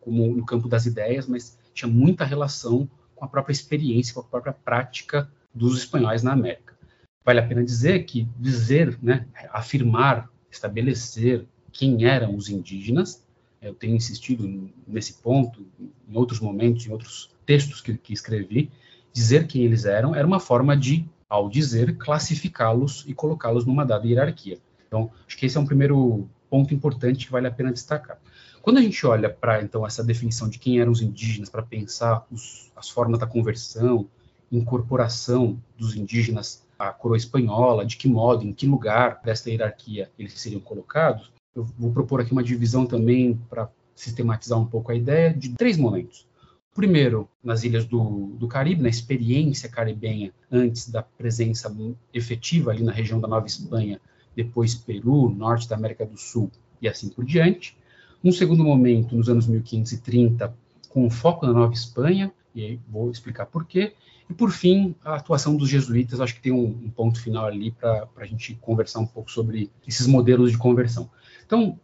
como 0.00 0.36
no 0.36 0.44
campo 0.44 0.68
das 0.68 0.86
ideias, 0.86 1.26
mas 1.26 1.58
tinha 1.74 1.90
muita 1.90 2.24
relação 2.24 2.88
com 3.16 3.24
a 3.24 3.28
própria 3.28 3.52
experiência, 3.52 4.14
com 4.14 4.20
a 4.20 4.24
própria 4.24 4.52
prática 4.52 5.28
dos 5.54 5.78
espanhóis 5.78 6.22
na 6.22 6.32
América. 6.32 6.76
Vale 7.24 7.40
a 7.40 7.46
pena 7.46 7.64
dizer 7.64 8.04
que 8.04 8.28
dizer, 8.38 8.98
né, 9.02 9.26
afirmar, 9.50 10.28
estabelecer 10.50 11.46
quem 11.72 12.04
eram 12.04 12.36
os 12.36 12.48
indígenas, 12.48 13.24
eu 13.60 13.74
tenho 13.74 13.96
insistido 13.96 14.70
nesse 14.86 15.14
ponto 15.14 15.66
em 15.80 16.16
outros 16.16 16.40
momentos, 16.40 16.86
em 16.86 16.90
outros 16.90 17.30
textos 17.46 17.80
que, 17.80 17.96
que 17.96 18.12
escrevi, 18.12 18.70
dizer 19.12 19.46
quem 19.46 19.62
eles 19.62 19.84
eram 19.84 20.14
era 20.14 20.26
uma 20.26 20.40
forma 20.40 20.76
de, 20.76 21.08
ao 21.28 21.48
dizer, 21.48 21.96
classificá-los 21.96 23.04
e 23.06 23.14
colocá-los 23.14 23.64
numa 23.64 23.84
dada 23.84 24.06
hierarquia. 24.06 24.58
Então, 24.86 25.10
acho 25.26 25.36
que 25.36 25.46
esse 25.46 25.56
é 25.56 25.60
um 25.60 25.66
primeiro 25.66 26.28
ponto 26.50 26.74
importante 26.74 27.26
que 27.26 27.32
vale 27.32 27.46
a 27.46 27.50
pena 27.50 27.72
destacar. 27.72 28.18
Quando 28.60 28.78
a 28.78 28.82
gente 28.82 29.06
olha 29.06 29.30
para 29.30 29.62
então 29.62 29.86
essa 29.86 30.04
definição 30.04 30.48
de 30.48 30.58
quem 30.58 30.80
eram 30.80 30.92
os 30.92 31.00
indígenas 31.00 31.48
para 31.48 31.62
pensar 31.62 32.26
os, 32.30 32.70
as 32.76 32.88
formas 32.88 33.18
da 33.18 33.26
conversão, 33.26 34.08
incorporação 34.50 35.58
dos 35.78 35.96
indígenas 35.96 36.66
à 36.78 36.92
coroa 36.92 37.16
espanhola, 37.16 37.86
de 37.86 37.96
que 37.96 38.06
modo, 38.06 38.44
em 38.44 38.52
que 38.52 38.66
lugar 38.66 39.20
desta 39.24 39.50
hierarquia 39.50 40.10
eles 40.18 40.38
seriam 40.38 40.60
colocados, 40.60 41.32
eu 41.54 41.64
vou 41.78 41.92
propor 41.92 42.20
aqui 42.20 42.32
uma 42.32 42.42
divisão 42.42 42.86
também 42.86 43.38
para 43.48 43.70
sistematizar 43.94 44.58
um 44.58 44.66
pouco 44.66 44.90
a 44.90 44.94
ideia 44.94 45.32
de 45.32 45.50
três 45.50 45.76
momentos. 45.76 46.26
Primeiro, 46.74 47.28
nas 47.44 47.64
ilhas 47.64 47.84
do, 47.84 48.32
do 48.38 48.48
Caribe, 48.48 48.82
na 48.82 48.88
experiência 48.88 49.68
caribenha, 49.68 50.32
antes 50.50 50.88
da 50.88 51.02
presença 51.02 51.74
efetiva 52.14 52.70
ali 52.70 52.82
na 52.82 52.92
região 52.92 53.20
da 53.20 53.28
Nova 53.28 53.46
Espanha, 53.46 54.00
depois 54.34 54.74
Peru, 54.74 55.28
norte 55.28 55.68
da 55.68 55.76
América 55.76 56.06
do 56.06 56.16
Sul 56.16 56.50
e 56.80 56.88
assim 56.88 57.10
por 57.10 57.24
diante. 57.24 57.76
Um 58.24 58.32
segundo 58.32 58.64
momento, 58.64 59.14
nos 59.14 59.28
anos 59.28 59.46
1530, 59.46 60.54
com 60.88 61.10
foco 61.10 61.46
na 61.46 61.52
Nova 61.52 61.74
Espanha, 61.74 62.32
e 62.54 62.64
aí 62.64 62.80
vou 62.88 63.10
explicar 63.10 63.46
por 63.46 63.64
quê. 63.64 63.94
E, 64.28 64.34
por 64.34 64.50
fim, 64.50 64.94
a 65.04 65.16
atuação 65.16 65.56
dos 65.56 65.68
jesuítas, 65.68 66.20
acho 66.20 66.34
que 66.34 66.40
tem 66.40 66.52
um, 66.52 66.66
um 66.66 66.90
ponto 66.90 67.20
final 67.20 67.46
ali 67.46 67.70
para 67.72 68.08
a 68.16 68.24
gente 68.24 68.54
conversar 68.54 69.00
um 69.00 69.06
pouco 69.06 69.30
sobre 69.30 69.70
esses 69.86 70.06
modelos 70.06 70.50
de 70.50 70.58
conversão. 70.58 71.10
Então, 71.44 71.78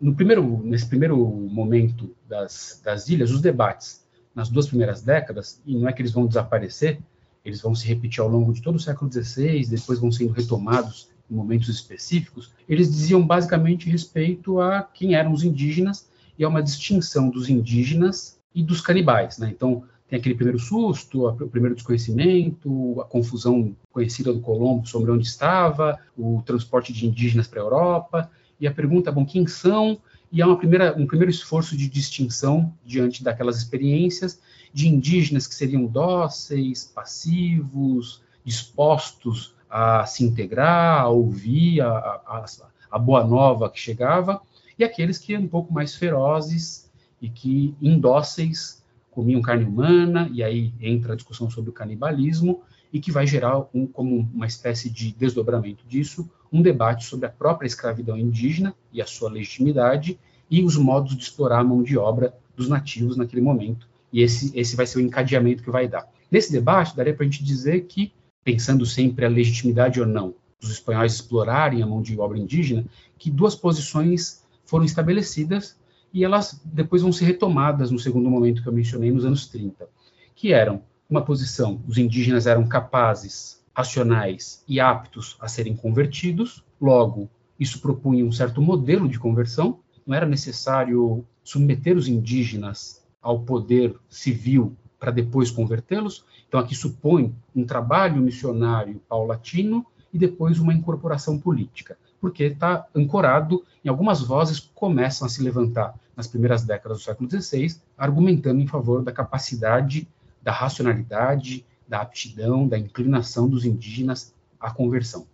no 0.00 0.14
primeiro, 0.14 0.60
nesse 0.64 0.86
primeiro 0.86 1.16
momento 1.16 2.14
das, 2.28 2.80
das 2.84 3.08
ilhas, 3.08 3.30
os 3.30 3.40
debates 3.40 4.02
nas 4.34 4.48
duas 4.48 4.66
primeiras 4.66 5.02
décadas, 5.02 5.60
e 5.66 5.76
não 5.76 5.88
é 5.88 5.92
que 5.92 6.02
eles 6.02 6.12
vão 6.12 6.26
desaparecer, 6.26 6.98
eles 7.44 7.60
vão 7.60 7.74
se 7.74 7.86
repetir 7.86 8.20
ao 8.20 8.28
longo 8.28 8.52
de 8.52 8.62
todo 8.62 8.76
o 8.76 8.80
século 8.80 9.12
XVI, 9.12 9.66
depois 9.66 9.98
vão 9.98 10.10
sendo 10.10 10.32
retomados 10.32 11.08
em 11.30 11.34
momentos 11.34 11.68
específicos, 11.68 12.52
eles 12.68 12.90
diziam 12.90 13.24
basicamente 13.24 13.88
respeito 13.88 14.60
a 14.60 14.82
quem 14.82 15.14
eram 15.14 15.32
os 15.32 15.44
indígenas 15.44 16.08
e 16.38 16.44
a 16.44 16.48
uma 16.48 16.62
distinção 16.62 17.28
dos 17.30 17.48
indígenas 17.48 18.40
e 18.54 18.62
dos 18.62 18.80
canibais. 18.80 19.38
Né? 19.38 19.50
Então, 19.54 19.84
tem 20.12 20.20
aquele 20.20 20.34
primeiro 20.34 20.58
susto, 20.58 21.26
o 21.26 21.48
primeiro 21.48 21.74
desconhecimento, 21.74 23.00
a 23.00 23.04
confusão 23.04 23.74
conhecida 23.90 24.30
do 24.30 24.40
Colombo 24.40 24.86
sobre 24.86 25.10
onde 25.10 25.26
estava, 25.26 25.98
o 26.18 26.42
transporte 26.44 26.92
de 26.92 27.06
indígenas 27.06 27.48
para 27.48 27.62
a 27.62 27.64
Europa, 27.64 28.30
e 28.60 28.66
a 28.66 28.70
pergunta, 28.70 29.10
bom, 29.10 29.24
quem 29.24 29.46
são? 29.46 29.98
E 30.30 30.42
há 30.42 30.46
uma 30.46 30.58
primeira, 30.58 30.94
um 30.98 31.06
primeiro 31.06 31.30
esforço 31.30 31.74
de 31.74 31.88
distinção 31.88 32.74
diante 32.84 33.24
daquelas 33.24 33.56
experiências 33.56 34.38
de 34.70 34.86
indígenas 34.86 35.46
que 35.46 35.54
seriam 35.54 35.86
dóceis, 35.86 36.84
passivos, 36.84 38.20
dispostos 38.44 39.54
a 39.70 40.04
se 40.04 40.24
integrar, 40.24 41.00
a 41.00 41.08
ouvir 41.08 41.80
a, 41.80 41.88
a, 41.88 42.44
a 42.90 42.98
boa 42.98 43.24
nova 43.24 43.70
que 43.70 43.80
chegava, 43.80 44.42
e 44.78 44.84
aqueles 44.84 45.16
que 45.16 45.32
eram 45.32 45.44
um 45.44 45.48
pouco 45.48 45.72
mais 45.72 45.94
ferozes 45.94 46.90
e 47.18 47.30
que 47.30 47.74
indóceis 47.80 48.81
comiam 49.12 49.40
carne 49.40 49.64
humana, 49.64 50.28
e 50.32 50.42
aí 50.42 50.72
entra 50.80 51.12
a 51.12 51.16
discussão 51.16 51.48
sobre 51.48 51.70
o 51.70 51.72
canibalismo, 51.72 52.62
e 52.92 52.98
que 52.98 53.12
vai 53.12 53.26
gerar 53.26 53.66
um, 53.72 53.86
como 53.86 54.28
uma 54.34 54.46
espécie 54.46 54.90
de 54.90 55.12
desdobramento 55.12 55.86
disso, 55.86 56.28
um 56.52 56.60
debate 56.60 57.04
sobre 57.06 57.26
a 57.26 57.30
própria 57.30 57.66
escravidão 57.66 58.18
indígena 58.18 58.74
e 58.92 59.00
a 59.00 59.06
sua 59.06 59.30
legitimidade 59.30 60.18
e 60.50 60.62
os 60.62 60.76
modos 60.76 61.16
de 61.16 61.22
explorar 61.22 61.60
a 61.60 61.64
mão 61.64 61.82
de 61.82 61.96
obra 61.96 62.34
dos 62.54 62.68
nativos 62.68 63.16
naquele 63.16 63.40
momento. 63.40 63.88
E 64.12 64.20
esse, 64.20 64.52
esse 64.58 64.76
vai 64.76 64.86
ser 64.86 64.98
o 64.98 65.00
encadeamento 65.00 65.62
que 65.62 65.70
vai 65.70 65.88
dar. 65.88 66.06
Nesse 66.30 66.52
debate, 66.52 66.94
daria 66.94 67.14
para 67.14 67.24
a 67.24 67.28
gente 67.28 67.42
dizer 67.42 67.82
que, 67.86 68.12
pensando 68.44 68.84
sempre 68.84 69.24
a 69.24 69.28
legitimidade 69.28 70.00
ou 70.00 70.06
não 70.06 70.34
dos 70.60 70.70
espanhóis 70.70 71.14
explorarem 71.14 71.82
a 71.82 71.86
mão 71.86 72.00
de 72.00 72.18
obra 72.18 72.38
indígena, 72.38 72.84
que 73.18 73.30
duas 73.30 73.54
posições 73.54 74.44
foram 74.64 74.84
estabelecidas 74.84 75.76
e 76.12 76.24
elas 76.24 76.60
depois 76.64 77.02
vão 77.02 77.12
ser 77.12 77.24
retomadas 77.24 77.90
no 77.90 77.98
segundo 77.98 78.28
momento 78.28 78.62
que 78.62 78.68
eu 78.68 78.72
mencionei, 78.72 79.10
nos 79.10 79.24
anos 79.24 79.46
30, 79.46 79.88
que 80.34 80.52
eram 80.52 80.82
uma 81.08 81.22
posição, 81.22 81.80
os 81.86 81.98
indígenas 81.98 82.46
eram 82.46 82.66
capazes 82.66 83.62
racionais 83.74 84.62
e 84.68 84.80
aptos 84.80 85.36
a 85.40 85.48
serem 85.48 85.74
convertidos, 85.74 86.64
logo, 86.80 87.28
isso 87.58 87.80
propunha 87.80 88.24
um 88.24 88.32
certo 88.32 88.60
modelo 88.60 89.08
de 89.08 89.18
conversão, 89.18 89.78
não 90.06 90.14
era 90.14 90.26
necessário 90.26 91.24
submeter 91.44 91.96
os 91.96 92.08
indígenas 92.08 93.02
ao 93.20 93.40
poder 93.40 93.94
civil 94.08 94.76
para 94.98 95.10
depois 95.10 95.50
convertê-los, 95.50 96.24
então 96.46 96.60
aqui 96.60 96.74
supõe 96.74 97.34
um 97.54 97.64
trabalho 97.64 98.20
missionário 98.20 99.00
paulatino 99.08 99.86
e 100.12 100.18
depois 100.18 100.58
uma 100.58 100.74
incorporação 100.74 101.38
política, 101.38 101.96
porque 102.20 102.44
está 102.44 102.86
ancorado 102.94 103.64
em 103.84 103.88
algumas 103.88 104.20
vozes 104.20 104.60
que 104.60 104.70
começam 104.74 105.26
a 105.26 105.30
se 105.30 105.42
levantar 105.42 105.94
nas 106.16 106.26
primeiras 106.26 106.62
décadas 106.62 106.98
do 106.98 107.04
século 107.04 107.30
XVI, 107.30 107.76
argumentando 107.96 108.60
em 108.60 108.66
favor 108.66 109.02
da 109.02 109.12
capacidade, 109.12 110.08
da 110.42 110.52
racionalidade, 110.52 111.64
da 111.88 112.00
aptidão, 112.00 112.66
da 112.66 112.78
inclinação 112.78 113.48
dos 113.48 113.64
indígenas 113.64 114.34
à 114.58 114.70
conversão. 114.70 115.26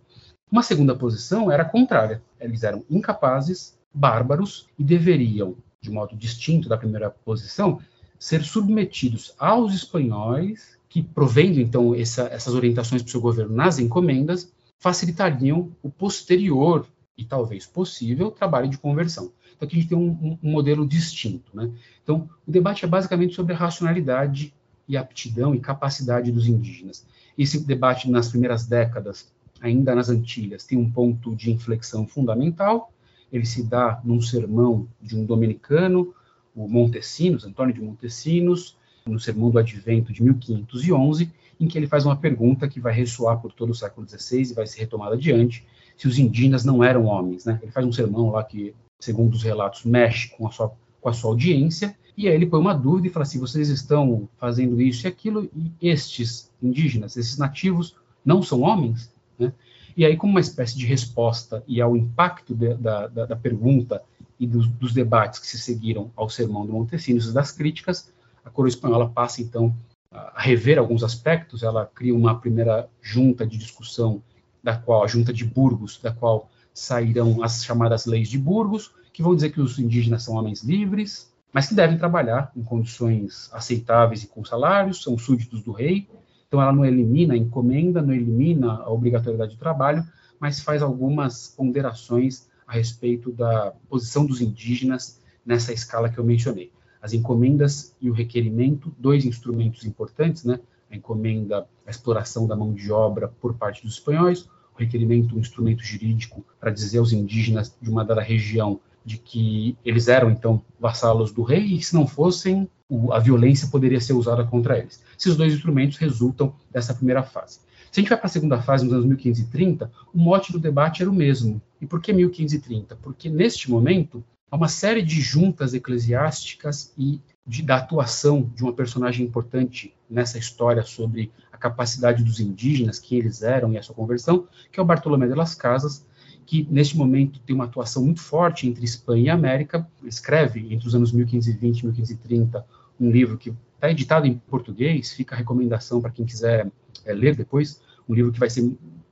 Uma 0.51 0.63
segunda 0.63 0.95
posição 0.95 1.51
era 1.51 1.63
contrária. 1.63 2.21
Eles 2.39 2.63
eram 2.63 2.83
incapazes, 2.89 3.77
bárbaros 3.93 4.67
e 4.77 4.83
deveriam, 4.83 5.55
de 5.81 5.89
modo 5.89 6.15
distinto 6.15 6.67
da 6.67 6.77
primeira 6.77 7.09
posição, 7.09 7.79
ser 8.17 8.43
submetidos 8.43 9.33
aos 9.37 9.73
espanhóis, 9.73 10.77
que, 10.89 11.01
provendo 11.01 11.59
então 11.59 11.93
essa, 11.93 12.23
essas 12.23 12.53
orientações 12.53 13.01
para 13.01 13.07
o 13.07 13.11
seu 13.11 13.21
governo 13.21 13.55
nas 13.55 13.79
encomendas, 13.79 14.51
facilitariam 14.79 15.71
o 15.83 15.89
posterior 15.89 16.87
e 17.17 17.23
talvez 17.23 17.65
possível 17.65 18.31
trabalho 18.31 18.69
de 18.69 18.77
conversão. 18.77 19.31
Então 19.59 19.67
aqui 19.67 19.75
a 19.75 19.79
gente 19.81 19.89
tem 19.89 19.97
um, 19.97 20.37
um, 20.41 20.49
modelo 20.49 20.87
distinto. 20.87 21.51
Né? 21.53 21.69
Então 22.01 22.29
o 22.47 22.51
debate 22.51 22.85
é 22.85 22.87
basicamente 22.87 23.35
sobre 23.35 23.53
a 23.53 23.57
racionalidade 23.57 24.53
e 24.87 24.95
aptidão 24.95 25.53
e 25.53 25.59
capacidade 25.59 26.31
dos 26.31 26.47
indígenas. 26.47 27.05
Esse 27.37 27.59
debate 27.65 28.09
nas 28.09 28.29
primeiras 28.29 28.65
décadas, 28.65 29.31
ainda 29.61 29.93
nas 29.93 30.09
Antilhas, 30.09 30.63
tem 30.63 30.77
um 30.77 30.89
ponto 30.89 31.35
de 31.35 31.51
inflexão 31.51 32.07
fundamental. 32.07 32.91
Ele 33.31 33.45
se 33.45 33.61
dá 33.63 33.99
num 34.03 34.21
sermão 34.21 34.87
de 35.01 35.17
um 35.17 35.25
dominicano, 35.25 36.13
o 36.55 36.67
Montesinos, 36.67 37.43
Antônio 37.43 37.73
de 37.73 37.81
Montesinos, 37.81 38.77
no 39.05 39.19
Sermão 39.19 39.49
do 39.49 39.59
Advento 39.59 40.13
de 40.13 40.23
1511, 40.23 41.31
em 41.59 41.67
que 41.67 41.77
ele 41.77 41.87
faz 41.87 42.05
uma 42.05 42.15
pergunta 42.15 42.67
que 42.67 42.79
vai 42.79 42.93
ressoar 42.93 43.39
por 43.39 43.51
todo 43.51 43.71
o 43.71 43.75
século 43.75 44.07
XVI 44.07 44.51
e 44.51 44.53
vai 44.53 44.65
ser 44.65 44.79
retomada 44.79 45.15
adiante, 45.15 45.65
se 45.97 46.07
os 46.07 46.17
indígenas 46.17 46.63
não 46.63 46.83
eram 46.83 47.05
homens. 47.05 47.45
Né? 47.45 47.59
Ele 47.61 47.71
faz 47.71 47.85
um 47.85 47.91
sermão 47.91 48.31
lá 48.31 48.43
que, 48.43 48.73
segundo 48.99 49.33
os 49.33 49.43
relatos, 49.43 49.85
mexe 49.85 50.29
com 50.29 50.47
a 50.47 50.51
sua, 50.51 50.71
com 51.01 51.09
a 51.09 51.13
sua 51.13 51.31
audiência, 51.31 51.95
e 52.17 52.27
aí 52.27 52.35
ele 52.35 52.45
põe 52.45 52.59
uma 52.59 52.73
dúvida 52.73 53.07
e 53.07 53.09
fala 53.09 53.23
assim: 53.23 53.39
vocês 53.39 53.69
estão 53.69 54.27
fazendo 54.37 54.81
isso 54.81 55.05
e 55.05 55.07
aquilo, 55.07 55.49
e 55.55 55.71
estes 55.81 56.51
indígenas, 56.61 57.15
esses 57.15 57.37
nativos, 57.37 57.95
não 58.25 58.43
são 58.43 58.61
homens? 58.61 59.09
Né? 59.37 59.53
E 59.95 60.05
aí, 60.05 60.17
como 60.17 60.31
uma 60.31 60.41
espécie 60.41 60.77
de 60.77 60.85
resposta 60.85 61.63
e 61.67 61.81
ao 61.81 61.95
impacto 61.95 62.53
de, 62.53 62.73
da, 62.75 63.07
da, 63.07 63.25
da, 63.25 63.35
pergunta 63.35 64.03
e 64.39 64.45
dos, 64.45 64.67
dos, 64.67 64.93
debates 64.93 65.39
que 65.39 65.47
se 65.47 65.57
seguiram 65.57 66.11
ao 66.15 66.29
sermão 66.29 66.65
do 66.65 66.73
Montesinos 66.73 67.29
e 67.29 67.33
das 67.33 67.51
críticas, 67.51 68.11
a 68.43 68.49
coroa 68.49 68.69
espanhola 68.69 69.09
passa, 69.09 69.41
então, 69.41 69.73
a 70.11 70.41
rever 70.41 70.77
alguns 70.77 71.03
aspectos. 71.03 71.63
Ela 71.63 71.85
cria 71.85 72.15
uma 72.15 72.39
primeira 72.39 72.89
junta 73.01 73.45
de 73.45 73.57
discussão, 73.57 74.21
da 74.61 74.75
qual 74.75 75.03
a 75.03 75.07
junta 75.07 75.31
de 75.31 75.45
Burgos, 75.45 75.99
da 76.01 76.11
qual 76.11 76.49
sairão 76.79 77.43
as 77.43 77.63
chamadas 77.63 78.05
leis 78.05 78.29
de 78.29 78.37
Burgos, 78.37 78.91
que 79.11 79.21
vão 79.21 79.35
dizer 79.35 79.51
que 79.51 79.61
os 79.61 79.77
indígenas 79.77 80.23
são 80.23 80.35
homens 80.35 80.63
livres, 80.63 81.31
mas 81.51 81.67
que 81.67 81.75
devem 81.75 81.97
trabalhar 81.97 82.51
em 82.55 82.63
condições 82.63 83.49
aceitáveis 83.51 84.23
e 84.23 84.27
com 84.27 84.45
salários, 84.45 85.03
são 85.03 85.17
súditos 85.17 85.63
do 85.63 85.71
rei. 85.71 86.07
Então, 86.47 86.61
ela 86.61 86.71
não 86.71 86.85
elimina 86.85 87.33
a 87.33 87.37
encomenda, 87.37 88.01
não 88.01 88.13
elimina 88.13 88.73
a 88.73 88.89
obrigatoriedade 88.89 89.53
de 89.53 89.57
trabalho, 89.59 90.05
mas 90.39 90.61
faz 90.61 90.81
algumas 90.81 91.47
ponderações 91.49 92.47
a 92.65 92.73
respeito 92.73 93.31
da 93.31 93.73
posição 93.89 94.25
dos 94.25 94.41
indígenas 94.41 95.19
nessa 95.45 95.73
escala 95.73 96.09
que 96.09 96.17
eu 96.17 96.23
mencionei. 96.23 96.71
As 97.01 97.13
encomendas 97.13 97.95
e 97.99 98.09
o 98.09 98.13
requerimento, 98.13 98.93
dois 98.97 99.25
instrumentos 99.25 99.85
importantes, 99.85 100.43
né? 100.43 100.59
A 100.91 100.95
encomenda, 100.95 101.67
a 101.85 101.89
exploração 101.89 102.47
da 102.47 102.55
mão 102.55 102.73
de 102.73 102.91
obra 102.91 103.27
por 103.27 103.55
parte 103.55 103.83
dos 103.83 103.95
espanhóis, 103.95 104.47
requerimento, 104.79 105.35
um 105.35 105.39
instrumento 105.39 105.83
jurídico 105.83 106.45
para 106.59 106.71
dizer 106.71 106.99
aos 106.99 107.11
indígenas 107.11 107.75
de 107.81 107.89
uma 107.89 108.03
dada 108.03 108.21
região 108.21 108.79
de 109.05 109.17
que 109.17 109.77
eles 109.83 110.07
eram, 110.07 110.29
então, 110.29 110.61
vassalos 110.79 111.31
do 111.31 111.41
rei, 111.41 111.63
e 111.63 111.81
se 111.81 111.93
não 111.93 112.05
fossem, 112.05 112.69
a 113.11 113.19
violência 113.19 113.67
poderia 113.67 113.99
ser 113.99 114.13
usada 114.13 114.43
contra 114.43 114.77
eles. 114.77 115.03
Esses 115.17 115.35
dois 115.35 115.53
instrumentos 115.53 115.97
resultam 115.97 116.53
dessa 116.71 116.93
primeira 116.93 117.23
fase. 117.23 117.59
Se 117.91 117.99
a 117.99 118.01
gente 118.01 118.09
vai 118.09 118.17
para 118.17 118.27
a 118.27 118.31
segunda 118.31 118.61
fase, 118.61 118.83
nos 118.83 118.93
anos 118.93 119.05
1530, 119.05 119.91
o 120.13 120.19
mote 120.19 120.51
do 120.51 120.59
debate 120.59 121.01
era 121.01 121.09
o 121.09 121.13
mesmo. 121.13 121.61
E 121.81 121.87
por 121.87 122.01
que 122.01 122.13
1530? 122.13 122.95
Porque, 122.97 123.29
neste 123.29 123.69
momento, 123.69 124.23
há 124.51 124.55
uma 124.55 124.67
série 124.67 125.01
de 125.01 125.21
juntas 125.21 125.73
eclesiásticas 125.73 126.93
e 126.97 127.19
de, 127.49 127.63
da 127.63 127.77
atuação 127.77 128.47
de 128.55 128.61
uma 128.61 128.71
personagem 128.71 129.25
importante 129.25 129.91
nessa 130.07 130.37
história 130.37 130.83
sobre 130.83 131.31
a 131.51 131.57
capacidade 131.57 132.23
dos 132.23 132.39
indígenas, 132.39 132.99
quem 132.99 133.17
eles 133.17 133.41
eram 133.41 133.73
e 133.73 133.77
a 133.77 133.81
sua 133.81 133.95
conversão, 133.95 134.47
que 134.71 134.79
é 134.79 134.83
o 134.83 134.85
Bartolomé 134.85 135.27
de 135.27 135.33
las 135.33 135.55
Casas, 135.55 136.05
que 136.45 136.67
neste 136.69 136.95
momento 136.95 137.39
tem 137.39 137.55
uma 137.55 137.65
atuação 137.65 138.05
muito 138.05 138.21
forte 138.21 138.67
entre 138.67 138.85
Espanha 138.85 139.23
e 139.23 139.29
América. 139.31 139.89
escreve 140.03 140.71
entre 140.71 140.87
os 140.87 140.93
anos 140.93 141.11
1520 141.11 141.79
e 141.79 141.85
1530 141.85 142.65
um 142.99 143.09
livro 143.09 143.35
que 143.35 143.51
está 143.73 143.89
editado 143.89 144.27
em 144.27 144.35
português, 144.35 145.11
fica 145.11 145.33
a 145.33 145.37
recomendação 145.37 145.99
para 145.99 146.11
quem 146.11 146.25
quiser 146.25 146.71
é, 147.03 147.13
ler 147.13 147.35
depois, 147.35 147.81
um 148.07 148.13
livro 148.13 148.31
que 148.31 148.39
vai 148.39 148.49
ser 148.49 148.61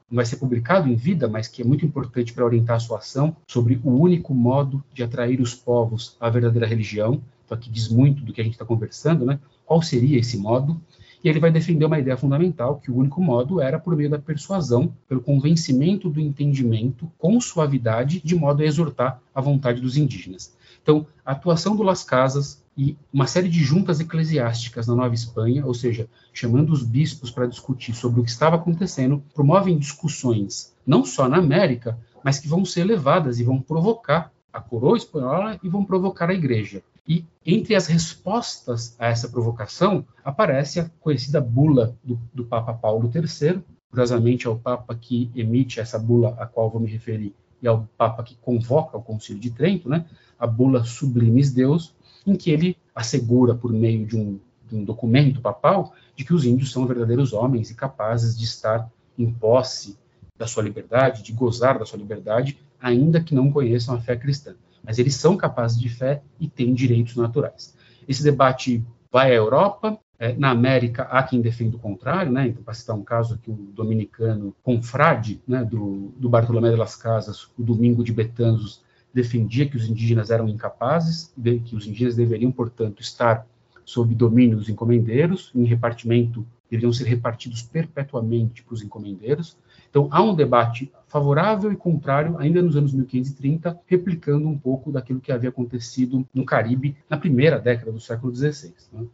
não 0.09 0.15
vai 0.15 0.25
ser 0.25 0.37
publicado 0.37 0.87
em 0.87 0.95
vida, 0.95 1.27
mas 1.27 1.49
que 1.49 1.61
é 1.61 1.65
muito 1.65 1.85
importante 1.85 2.31
para 2.31 2.45
orientar 2.45 2.77
a 2.77 2.79
sua 2.79 2.99
ação 2.99 3.35
sobre 3.45 3.81
o 3.83 3.91
único 3.91 4.33
modo 4.33 4.81
de 4.93 5.03
atrair 5.03 5.41
os 5.41 5.53
povos 5.53 6.15
à 6.17 6.29
verdadeira 6.29 6.65
religião. 6.65 7.21
Então 7.47 7.57
aqui 7.57 7.71
diz 7.71 7.87
muito 7.87 8.23
do 8.25 8.33
que 8.33 8.41
a 8.41 8.43
gente 8.43 8.53
está 8.53 8.65
conversando, 8.65 9.25
né? 9.25 9.39
Qual 9.65 9.81
seria 9.81 10.19
esse 10.19 10.37
modo? 10.37 10.79
E 11.23 11.29
ele 11.29 11.39
vai 11.39 11.49
defender 11.49 11.85
uma 11.85 11.97
ideia 11.97 12.17
fundamental, 12.17 12.79
que 12.79 12.91
o 12.91 12.97
único 12.97 13.21
modo 13.21 13.61
era 13.61 13.79
por 13.79 13.95
meio 13.95 14.09
da 14.09 14.19
persuasão, 14.19 14.93
pelo 15.07 15.21
convencimento 15.21 16.09
do 16.09 16.19
entendimento, 16.19 17.09
com 17.17 17.39
suavidade, 17.39 18.21
de 18.23 18.35
modo 18.35 18.61
a 18.61 18.65
exortar 18.65 19.19
a 19.33 19.41
vontade 19.41 19.81
dos 19.81 19.97
indígenas. 19.97 20.55
Então, 20.83 21.07
a 21.25 21.31
atuação 21.31 21.75
do 21.75 21.83
Las 21.83 22.03
Casas 22.03 22.61
e 22.77 22.95
uma 23.11 23.25
série 23.25 23.49
de 23.49 23.63
juntas 23.63 23.99
eclesiásticas 23.99 24.85
na 24.85 24.95
Nova 24.95 25.15
Espanha, 25.15 25.65
ou 25.65 25.73
seja, 25.73 26.07
chamando 26.31 26.71
os 26.71 26.83
bispos 26.83 27.31
para 27.31 27.47
discutir 27.47 27.93
sobre 27.93 28.19
o 28.19 28.23
que 28.23 28.29
estava 28.29 28.57
acontecendo, 28.57 29.23
promovem 29.33 29.77
discussões 29.77 30.73
não 30.85 31.03
só 31.03 31.27
na 31.27 31.37
América, 31.37 31.97
mas 32.23 32.39
que 32.39 32.47
vão 32.47 32.63
ser 32.63 32.83
levadas 32.83 33.39
e 33.39 33.43
vão 33.43 33.59
provocar 33.59 34.31
a 34.53 34.61
coroa 34.61 34.97
espanhola 34.97 35.59
e 35.63 35.69
vão 35.69 35.83
provocar 35.83 36.29
a 36.29 36.33
igreja. 36.33 36.83
E 37.07 37.25
entre 37.45 37.73
as 37.75 37.87
respostas 37.87 38.95
a 38.99 39.07
essa 39.07 39.29
provocação 39.29 40.05
aparece 40.25 40.79
a 40.79 40.89
conhecida 40.99 41.39
bula 41.39 41.95
do, 42.03 42.19
do 42.33 42.43
Papa 42.43 42.73
Paulo 42.73 43.09
III, 43.13 43.63
curiosamente 43.89 44.45
é 44.45 44.49
o 44.49 44.57
Papa 44.57 44.93
que 44.93 45.31
emite 45.33 45.79
essa 45.79 45.97
bula 45.97 46.35
a 46.37 46.45
qual 46.45 46.69
vou 46.69 46.81
me 46.81 46.89
referir, 46.89 47.33
e 47.61 47.67
é 47.67 47.71
o 47.71 47.87
Papa 47.97 48.23
que 48.23 48.35
convoca 48.35 48.97
o 48.97 49.01
Concílio 49.01 49.41
de 49.41 49.51
Trento, 49.51 49.87
né? 49.87 50.05
a 50.37 50.45
bula 50.45 50.83
Sublimes 50.83 51.51
Deus, 51.51 51.95
em 52.25 52.35
que 52.35 52.51
ele 52.51 52.77
assegura, 52.93 53.55
por 53.55 53.71
meio 53.71 54.05
de 54.05 54.17
um, 54.17 54.39
de 54.67 54.75
um 54.75 54.83
documento 54.83 55.39
papal, 55.39 55.93
de 56.15 56.25
que 56.25 56.33
os 56.33 56.43
índios 56.43 56.71
são 56.71 56.85
verdadeiros 56.85 57.31
homens 57.31 57.71
e 57.71 57.75
capazes 57.75 58.37
de 58.37 58.43
estar 58.43 58.91
em 59.17 59.31
posse 59.31 59.97
da 60.37 60.45
sua 60.45 60.63
liberdade, 60.63 61.23
de 61.23 61.31
gozar 61.31 61.79
da 61.79 61.85
sua 61.85 61.97
liberdade, 61.97 62.59
ainda 62.79 63.21
que 63.21 63.33
não 63.33 63.51
conheçam 63.51 63.95
a 63.95 63.99
fé 64.01 64.15
cristã. 64.15 64.55
Mas 64.87 64.97
eles 64.97 65.15
são 65.15 65.35
capazes 65.35 65.77
de 65.77 65.89
fé 65.89 66.23
e 66.39 66.47
têm 66.47 66.73
direitos 66.73 67.17
naturais. 67.17 67.75
Esse 68.07 68.23
debate 68.23 68.81
vai 69.11 69.31
à 69.31 69.35
Europa, 69.35 69.99
é, 70.17 70.33
na 70.33 70.49
América 70.49 71.03
há 71.03 71.21
quem 71.21 71.41
defenda 71.41 71.75
o 71.75 71.79
contrário, 71.79 72.31
né? 72.31 72.47
Então, 72.47 72.63
para 72.63 72.73
citar 72.73 72.95
um 72.95 73.03
caso 73.03 73.35
aqui, 73.35 73.51
o 73.51 73.53
dominicano 73.53 74.55
confrade 74.63 75.41
né, 75.47 75.63
do, 75.63 76.13
do 76.17 76.29
Bartolomé 76.29 76.71
de 76.71 76.77
las 76.77 76.95
Casas, 76.95 77.49
o 77.57 77.63
Domingo 77.63 78.03
de 78.03 78.13
Betanzos, 78.13 78.81
defendia 79.13 79.67
que 79.67 79.75
os 79.75 79.87
indígenas 79.87 80.31
eram 80.31 80.47
incapazes, 80.47 81.33
que 81.65 81.75
os 81.75 81.85
indígenas 81.85 82.15
deveriam, 82.15 82.51
portanto, 82.51 83.01
estar 83.01 83.45
sob 83.85 84.13
domínio 84.15 84.57
dos 84.57 84.69
encomendeiros, 84.69 85.51
em 85.55 85.65
repartimento, 85.65 86.45
deveriam 86.69 86.91
ser 86.91 87.05
repartidos 87.05 87.61
perpetuamente 87.61 88.63
para 88.63 88.73
os 88.73 88.81
encomendeiros. 88.81 89.57
Então, 89.89 90.07
há 90.11 90.21
um 90.21 90.35
debate 90.35 90.91
favorável 91.07 91.71
e 91.71 91.75
contrário, 91.75 92.37
ainda 92.37 92.61
nos 92.61 92.75
anos 92.75 92.93
1530, 92.93 93.79
replicando 93.87 94.47
um 94.47 94.57
pouco 94.57 94.91
daquilo 94.91 95.19
que 95.19 95.31
havia 95.31 95.49
acontecido 95.49 96.27
no 96.33 96.45
Caribe 96.45 96.95
na 97.09 97.17
primeira 97.17 97.57
década 97.57 97.91
do 97.91 97.99
século 97.99 98.35
XVI. 98.35 98.73
Né? 98.91 99.05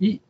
E 0.00 0.20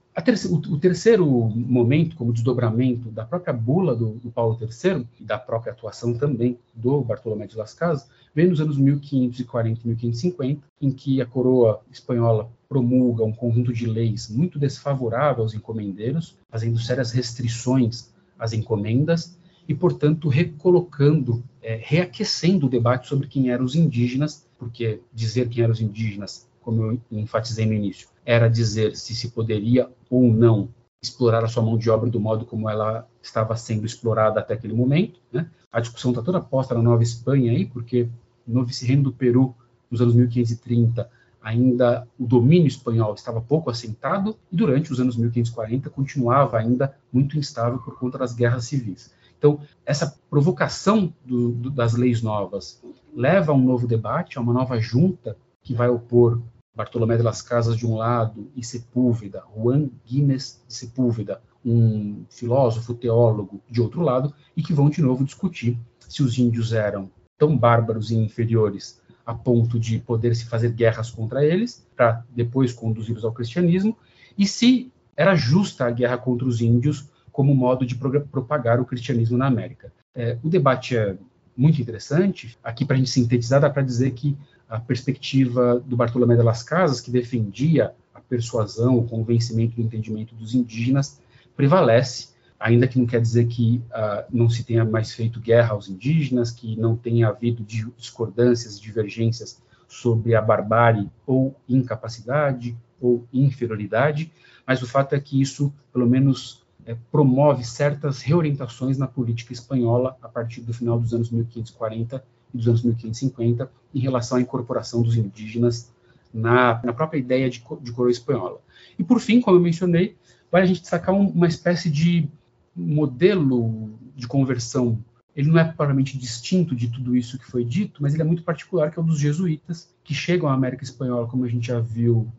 o, 0.49 0.79
terceiro 0.79 1.27
momento, 1.27 2.15
como 2.15 2.33
desdobramento 2.33 3.11
da 3.11 3.25
própria 3.25 3.53
bula 3.53 3.97
do, 3.97 4.11
do, 4.15 4.31
Paulo 4.31 4.57
III 4.61 5.07
e 5.19 5.25
da 5.25 5.39
própria 5.39 5.73
atuação 5.73 6.15
também 6.15 6.57
do 6.73 7.01
Bartolomé 7.01 7.47
de 7.47 7.57
Las 7.57 7.75
Casas, 7.75 8.09
vem 8.33 8.49
nos 8.49 8.61
anos 8.61 8.77
1540 8.77 9.81
e 9.83 9.89
1550, 9.89 10.63
em 10.81 10.91
que 10.93 11.21
a 11.21 11.27
coroa 11.27 11.81
espanhola 11.91 12.49
promulga 12.69 13.25
um 13.25 13.33
conjunto 13.33 13.73
de 13.73 13.87
leis 13.87 14.29
muito 14.29 14.59
desfavorável 14.59 15.43
aos 15.43 15.55
encomendeiros, 15.55 16.37
fazendo 16.49 16.79
sérias 16.79 17.11
restrições 17.11 18.13
às 18.39 18.53
encomendas 18.53 19.37
e, 19.69 19.75
portanto, 19.75 20.29
recolocando, 20.29 21.43
é, 21.63 21.79
reaquecendo 21.83 22.67
o 22.67 22.71
debate 22.71 23.09
sobre 23.09 23.27
quem 23.27 23.51
eram 23.51 23.65
os 23.65 23.75
indígenas, 23.75 24.47
porque 24.59 25.01
dizer 25.13 25.49
quem 25.49 25.63
eram 25.63 25.73
os 25.73 25.81
indígenas, 25.81 26.47
como 26.61 26.83
eu 26.83 27.01
enfatizei 27.13 27.67
no 27.67 27.75
início, 27.75 28.09
era 28.25 28.49
dizer 28.49 28.97
se 28.97 29.15
se 29.15 29.31
poderia 29.31 29.89
ou 30.09 30.33
não 30.33 30.69
explorar 31.03 31.45
a 31.45 31.49
sua 31.49 31.63
mão 31.63 31.77
de 31.77 31.91
obra 31.91 32.09
do 32.09 32.19
modo 32.19 32.47
como 32.47 32.69
ela 32.69 33.07
estava 33.23 33.55
sendo 33.57 33.85
explorada 33.85 34.41
até 34.41 34.55
aquele 34.55 34.73
momento. 34.73 35.21
Né? 35.31 35.49
A 35.71 35.81
discussão 35.81 36.11
está 36.11 36.23
toda 36.23 36.41
posta 36.41 36.75
na 36.75 36.83
Nova 36.83 37.03
Espanha 37.03 37.53
aí, 37.53 37.67
porque 37.67 38.09
no 38.47 38.65
vice-reino 38.65 39.03
do 39.03 39.13
Peru, 39.13 39.55
nos 39.91 40.01
anos 40.01 40.15
1530, 40.15 41.09
ainda 41.43 42.09
o 42.19 42.27
domínio 42.27 42.67
espanhol 42.67 43.15
estava 43.15 43.41
pouco 43.41 43.71
assentado 43.71 44.37
e 44.51 44.57
durante 44.57 44.91
os 44.91 44.99
anos 44.99 45.17
1540 45.17 45.91
continuava 45.91 46.59
ainda 46.59 46.97
muito 47.13 47.39
instável 47.39 47.79
por 47.79 47.99
conta 47.99 48.17
das 48.17 48.35
guerras 48.35 48.65
civis. 48.65 49.13
Então, 49.45 49.61
essa 49.85 50.19
provocação 50.31 51.13
do, 51.23 51.53
do, 51.53 51.71
das 51.71 51.93
leis 51.93 52.23
novas 52.23 52.83
leva 53.15 53.53
a 53.53 53.55
um 53.55 53.63
novo 53.63 53.87
debate, 53.87 54.39
a 54.39 54.41
uma 54.41 54.55
nova 54.55 54.81
junta 54.81 55.37
que 55.63 55.75
vai 55.75 55.87
opor 55.91 56.41
Bartolomé 56.75 57.19
de 57.19 57.23
las 57.23 57.43
Casas 57.43 57.77
de 57.77 57.87
um 57.87 57.95
lado 57.95 58.51
e 58.57 58.65
Sepúlveda, 58.65 59.45
Juan 59.55 59.91
Guinness 60.07 60.65
de 60.67 60.73
Sepúlveda, 60.73 61.43
um 61.63 62.25
filósofo, 62.31 62.95
teólogo 62.95 63.61
de 63.71 63.83
outro 63.83 64.01
lado, 64.01 64.33
e 64.57 64.63
que 64.63 64.73
vão 64.73 64.89
de 64.89 65.03
novo 65.03 65.23
discutir 65.23 65.79
se 66.01 66.23
os 66.23 66.39
índios 66.39 66.73
eram 66.73 67.11
tão 67.37 67.55
bárbaros 67.55 68.11
e 68.11 68.17
inferiores 68.17 68.99
a 69.27 69.35
ponto 69.35 69.79
de 69.79 69.99
poder 69.99 70.35
se 70.35 70.47
fazer 70.47 70.73
guerras 70.73 71.11
contra 71.11 71.45
eles, 71.45 71.87
para 71.95 72.25
depois 72.31 72.73
conduzi-los 72.73 73.27
ao 73.27 73.33
cristianismo, 73.33 73.95
e 74.39 74.47
se 74.47 74.91
era 75.15 75.37
justa 75.37 75.85
a 75.85 75.91
guerra 75.91 76.17
contra 76.17 76.49
os 76.49 76.63
índios 76.63 77.13
como 77.35 77.53
modo 77.53 77.85
de 77.85 77.97
propagar 77.97 78.81
o 78.81 78.85
cristianismo 78.85 79.37
na 79.37 79.49
América. 79.49 79.93
É, 80.15 80.39
o 80.41 80.49
debate 80.49 80.97
é 80.97 81.17
muito 81.57 81.83
interessante. 81.83 82.57
Aqui, 82.63 82.85
para 82.85 82.95
a 82.95 82.97
gente 82.97 83.11
sintetizar, 83.11 83.61
dá 83.61 83.69
para 83.69 83.83
dizer 83.83 84.13
que 84.13 84.39
a 84.69 84.79
perspectiva 84.79 85.83
do 85.85 85.97
Bartolomé 85.97 86.37
de 86.37 86.45
las 86.45 86.63
Casas, 86.63 87.01
que 87.01 87.11
defendia 87.11 87.93
a 88.15 88.21
persuasão, 88.21 88.97
o 88.97 89.05
convencimento 89.05 89.75
do 89.75 89.83
entendimento 89.83 90.33
dos 90.33 90.55
indígenas, 90.55 91.21
prevalece, 91.57 92.29
ainda 92.59 92.87
que 92.87 93.01
não 93.01 93.07
quer 93.07 93.21
dizer 93.21 93.49
que 93.49 93.83
uh, 93.91 94.25
não 94.31 94.49
se 94.49 94.63
tenha 94.63 94.85
mais 94.85 95.13
feito 95.13 95.41
guerra 95.41 95.73
aos 95.73 95.89
indígenas, 95.89 96.53
que 96.53 96.77
não 96.77 96.97
tenha 96.97 97.27
havido 97.27 97.65
discordâncias, 97.65 98.81
divergências 98.81 99.61
sobre 99.89 100.37
a 100.37 100.41
barbárie 100.41 101.11
ou 101.27 101.57
incapacidade 101.69 102.77
ou 103.01 103.27
inferioridade, 103.33 104.31
mas 104.65 104.83
o 104.83 104.87
fato 104.87 105.17
é 105.17 105.21
que 105.21 105.41
isso, 105.41 105.75
pelo 105.93 106.09
menos, 106.09 106.64
é, 106.87 106.97
promove 107.11 107.65
certas 107.65 108.21
reorientações 108.21 108.99
na 108.99 109.07
política 109.07 109.53
espanhola 109.53 110.17
a 110.23 110.29
partir 110.29 110.61
do 110.61 110.73
final 110.73 110.99
dos 110.99 111.15
anos 111.15 111.31
1540 111.31 112.25
e 112.53 112.57
dos 112.57 112.69
anos 112.69 112.83
1550 112.83 113.71
em 113.95 113.99
relação 114.01 114.39
à 114.39 114.41
incorporação 114.41 115.03
dos 115.03 115.17
indígenas 115.17 115.93
na, 116.33 116.83
na 116.85 116.93
própria 116.93 117.19
ideia 117.19 117.49
de, 117.49 117.65
de 117.81 117.93
coroa 117.93 118.11
espanhola. 118.11 118.61
E, 118.99 119.05
por 119.05 119.21
fim, 119.21 119.41
como 119.41 119.57
eu 119.57 119.61
mencionei, 119.61 120.17
vale 120.51 120.65
a 120.65 120.67
gente 120.67 120.81
destacar 120.81 121.15
um, 121.15 121.29
uma 121.29 121.47
espécie 121.47 121.89
de 121.89 122.29
modelo 122.75 123.95
de 124.17 124.27
conversão. 124.27 124.99
Ele 125.35 125.49
não 125.49 125.59
é 125.59 125.65
propriamente 125.65 126.19
distinto 126.19 126.75
de 126.75 126.89
tudo 126.89 127.17
isso 127.17 127.39
que 127.39 127.45
foi 127.45 127.65
dito, 127.65 128.03
mas 128.03 128.15
ele 128.15 128.23
é 128.23 128.27
muito 128.27 128.43
particular, 128.43 128.91
que 128.91 128.99
é 128.99 129.03
o 129.03 129.05
dos 129.05 129.19
jesuítas, 129.19 129.93
que 130.03 130.15
chegam 130.15 130.49
à 130.49 130.55
América 130.55 130.85
Espanhola, 130.85 131.27
como 131.27 131.45
a 131.45 131.49
gente 131.49 131.69
já 131.69 131.81
viu, 131.81 132.31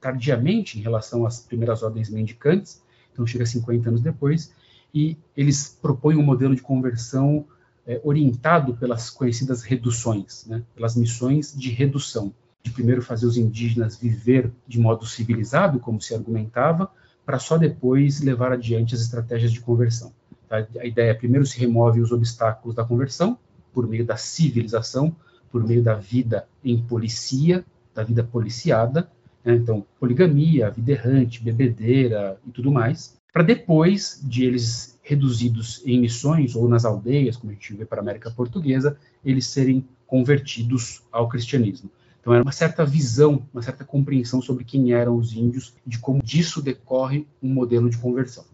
tardiamente 0.00 0.78
em 0.78 0.82
relação 0.82 1.24
às 1.26 1.40
primeiras 1.40 1.82
ordens 1.82 2.10
mendicantes, 2.10 2.82
então 3.12 3.26
chega 3.26 3.46
50 3.46 3.88
anos 3.88 4.00
depois, 4.00 4.52
e 4.94 5.16
eles 5.36 5.78
propõem 5.80 6.16
um 6.16 6.22
modelo 6.22 6.54
de 6.54 6.62
conversão 6.62 7.46
é, 7.86 8.00
orientado 8.04 8.74
pelas 8.74 9.10
conhecidas 9.10 9.62
reduções, 9.62 10.46
né, 10.46 10.62
pelas 10.74 10.94
missões 10.96 11.54
de 11.56 11.70
redução, 11.70 12.32
de 12.62 12.70
primeiro 12.70 13.02
fazer 13.02 13.26
os 13.26 13.36
indígenas 13.36 13.96
viver 13.96 14.50
de 14.66 14.78
modo 14.78 15.06
civilizado, 15.06 15.80
como 15.80 16.00
se 16.00 16.14
argumentava, 16.14 16.90
para 17.24 17.38
só 17.38 17.56
depois 17.56 18.20
levar 18.20 18.52
adiante 18.52 18.94
as 18.94 19.00
estratégias 19.00 19.52
de 19.52 19.60
conversão. 19.60 20.12
Tá? 20.48 20.66
A 20.78 20.86
ideia 20.86 21.10
é, 21.10 21.14
primeiro 21.14 21.46
se 21.46 21.58
remove 21.58 22.00
os 22.00 22.12
obstáculos 22.12 22.74
da 22.74 22.84
conversão, 22.84 23.38
por 23.72 23.88
meio 23.88 24.04
da 24.04 24.16
civilização, 24.16 25.14
por 25.50 25.64
meio 25.64 25.82
da 25.82 25.94
vida 25.94 26.46
em 26.64 26.80
policia, 26.80 27.64
da 27.94 28.02
vida 28.02 28.22
policiada, 28.22 29.10
né? 29.44 29.54
então, 29.54 29.84
poligamia, 29.98 30.70
vida 30.70 30.92
errante, 30.92 31.42
bebedeira 31.42 32.38
e 32.46 32.50
tudo 32.50 32.70
mais, 32.70 33.16
para 33.32 33.42
depois 33.42 34.20
de 34.22 34.44
eles 34.44 35.00
reduzidos 35.02 35.82
em 35.86 36.00
missões 36.00 36.54
ou 36.54 36.68
nas 36.68 36.84
aldeias, 36.84 37.36
como 37.36 37.50
a 37.50 37.54
gente 37.54 37.74
vê 37.74 37.84
para 37.84 38.00
a 38.00 38.02
América 38.02 38.30
Portuguesa, 38.30 38.96
eles 39.24 39.46
serem 39.46 39.84
convertidos 40.06 41.02
ao 41.10 41.28
cristianismo. 41.28 41.90
Então, 42.20 42.32
era 42.32 42.42
uma 42.42 42.52
certa 42.52 42.84
visão, 42.84 43.48
uma 43.52 43.62
certa 43.62 43.84
compreensão 43.84 44.40
sobre 44.40 44.64
quem 44.64 44.92
eram 44.92 45.16
os 45.16 45.32
índios 45.32 45.74
e 45.84 45.90
de 45.90 45.98
como 45.98 46.22
disso 46.22 46.62
decorre 46.62 47.26
um 47.42 47.48
modelo 47.48 47.90
de 47.90 47.98
conversão. 47.98 48.44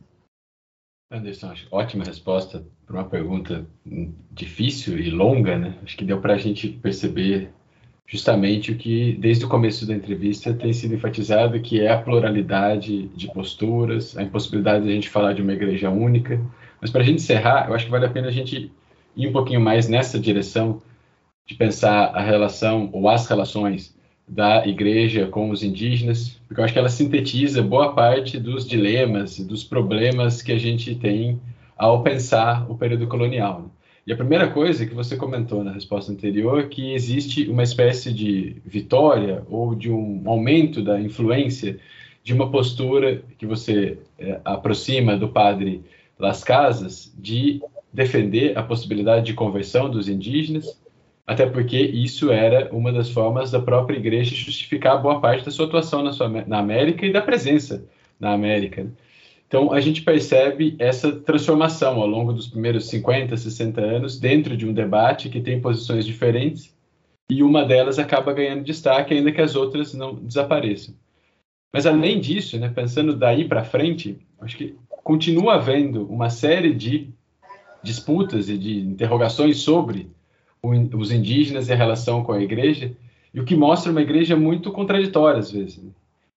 Anderson, 1.10 1.54
ótima 1.70 2.04
resposta 2.04 2.64
para 2.86 2.96
uma 2.96 3.08
pergunta 3.08 3.66
difícil 4.30 4.98
e 4.98 5.10
longa, 5.10 5.58
né? 5.58 5.78
Acho 5.82 5.96
que 5.96 6.04
deu 6.04 6.20
para 6.20 6.34
a 6.34 6.38
gente 6.38 6.68
perceber 6.68 7.50
justamente 8.08 8.72
o 8.72 8.74
que, 8.74 9.12
desde 9.20 9.44
o 9.44 9.48
começo 9.48 9.86
da 9.86 9.94
entrevista, 9.94 10.54
tem 10.54 10.72
sido 10.72 10.94
enfatizado, 10.94 11.60
que 11.60 11.80
é 11.80 11.92
a 11.92 11.98
pluralidade 12.00 13.06
de 13.08 13.30
posturas, 13.30 14.16
a 14.16 14.22
impossibilidade 14.22 14.84
de 14.84 14.90
a 14.90 14.94
gente 14.94 15.10
falar 15.10 15.34
de 15.34 15.42
uma 15.42 15.52
igreja 15.52 15.90
única. 15.90 16.40
Mas 16.80 16.90
para 16.90 17.02
a 17.02 17.04
gente 17.04 17.16
encerrar, 17.16 17.68
eu 17.68 17.74
acho 17.74 17.84
que 17.84 17.90
vale 17.90 18.06
a 18.06 18.10
pena 18.10 18.28
a 18.28 18.32
gente 18.32 18.72
ir 19.14 19.28
um 19.28 19.32
pouquinho 19.32 19.60
mais 19.60 19.88
nessa 19.88 20.18
direção 20.18 20.80
de 21.46 21.54
pensar 21.54 22.06
a 22.06 22.22
relação 22.22 22.88
ou 22.92 23.10
as 23.10 23.26
relações 23.26 23.94
da 24.26 24.66
igreja 24.66 25.26
com 25.26 25.50
os 25.50 25.62
indígenas, 25.62 26.40
porque 26.46 26.60
eu 26.60 26.64
acho 26.64 26.72
que 26.72 26.78
ela 26.78 26.88
sintetiza 26.88 27.62
boa 27.62 27.94
parte 27.94 28.38
dos 28.38 28.66
dilemas 28.66 29.38
e 29.38 29.44
dos 29.44 29.64
problemas 29.64 30.40
que 30.40 30.52
a 30.52 30.58
gente 30.58 30.94
tem 30.94 31.38
ao 31.76 32.02
pensar 32.02 32.70
o 32.70 32.76
período 32.76 33.06
colonial. 33.06 33.70
Né? 34.08 34.10
E 34.10 34.12
a 34.12 34.16
primeira 34.16 34.48
coisa 34.48 34.86
que 34.86 34.94
você 34.94 35.16
comentou 35.16 35.62
na 35.62 35.72
resposta 35.72 36.10
anterior, 36.10 36.60
é 36.60 36.66
que 36.66 36.94
existe 36.94 37.48
uma 37.48 37.62
espécie 37.62 38.12
de 38.12 38.56
vitória 38.64 39.44
ou 39.48 39.74
de 39.74 39.90
um 39.90 40.22
aumento 40.24 40.82
da 40.82 40.98
influência 40.98 41.78
de 42.24 42.32
uma 42.32 42.50
postura 42.50 43.22
que 43.38 43.46
você 43.46 43.98
é, 44.18 44.40
aproxima 44.44 45.16
do 45.16 45.28
padre 45.28 45.82
Las 46.18 46.42
Casas 46.42 47.14
de 47.16 47.60
defender 47.92 48.56
a 48.56 48.62
possibilidade 48.62 49.26
de 49.26 49.34
conversão 49.34 49.88
dos 49.90 50.08
indígenas 50.08 50.78
até 51.26 51.44
porque 51.44 51.78
isso 51.78 52.32
era 52.32 52.74
uma 52.74 52.90
das 52.90 53.10
formas 53.10 53.50
da 53.50 53.60
própria 53.60 53.98
igreja 53.98 54.34
justificar 54.34 55.00
boa 55.00 55.20
parte 55.20 55.44
da 55.44 55.50
sua 55.50 55.66
atuação 55.66 56.02
na, 56.02 56.10
sua, 56.10 56.26
na 56.26 56.58
América 56.58 57.04
e 57.04 57.12
da 57.12 57.20
presença 57.20 57.84
na 58.18 58.32
América. 58.32 58.86
Então, 59.48 59.72
a 59.72 59.80
gente 59.80 60.02
percebe 60.02 60.76
essa 60.78 61.10
transformação 61.10 62.02
ao 62.02 62.06
longo 62.06 62.34
dos 62.34 62.46
primeiros 62.46 62.86
50, 62.90 63.34
60 63.34 63.80
anos, 63.80 64.20
dentro 64.20 64.54
de 64.54 64.66
um 64.66 64.74
debate 64.74 65.30
que 65.30 65.40
tem 65.40 65.58
posições 65.58 66.04
diferentes, 66.04 66.76
e 67.30 67.42
uma 67.42 67.64
delas 67.64 67.98
acaba 67.98 68.32
ganhando 68.34 68.62
destaque, 68.62 69.14
ainda 69.14 69.32
que 69.32 69.40
as 69.40 69.56
outras 69.56 69.94
não 69.94 70.14
desapareçam. 70.14 70.94
Mas, 71.72 71.86
além 71.86 72.20
disso, 72.20 72.58
né, 72.58 72.68
pensando 72.68 73.16
daí 73.16 73.48
para 73.48 73.64
frente, 73.64 74.18
acho 74.38 74.54
que 74.54 74.76
continua 75.02 75.54
havendo 75.54 76.04
uma 76.06 76.28
série 76.28 76.74
de 76.74 77.08
disputas 77.82 78.50
e 78.50 78.58
de 78.58 78.80
interrogações 78.80 79.58
sobre 79.60 80.10
os 80.62 81.10
indígenas 81.10 81.68
e 81.68 81.72
a 81.72 81.76
relação 81.76 82.22
com 82.22 82.32
a 82.32 82.42
igreja, 82.42 82.94
e 83.32 83.40
o 83.40 83.44
que 83.44 83.56
mostra 83.56 83.90
uma 83.90 84.02
igreja 84.02 84.36
muito 84.36 84.70
contraditória 84.72 85.38
às 85.38 85.50
vezes, 85.50 85.82
né? 85.82 85.90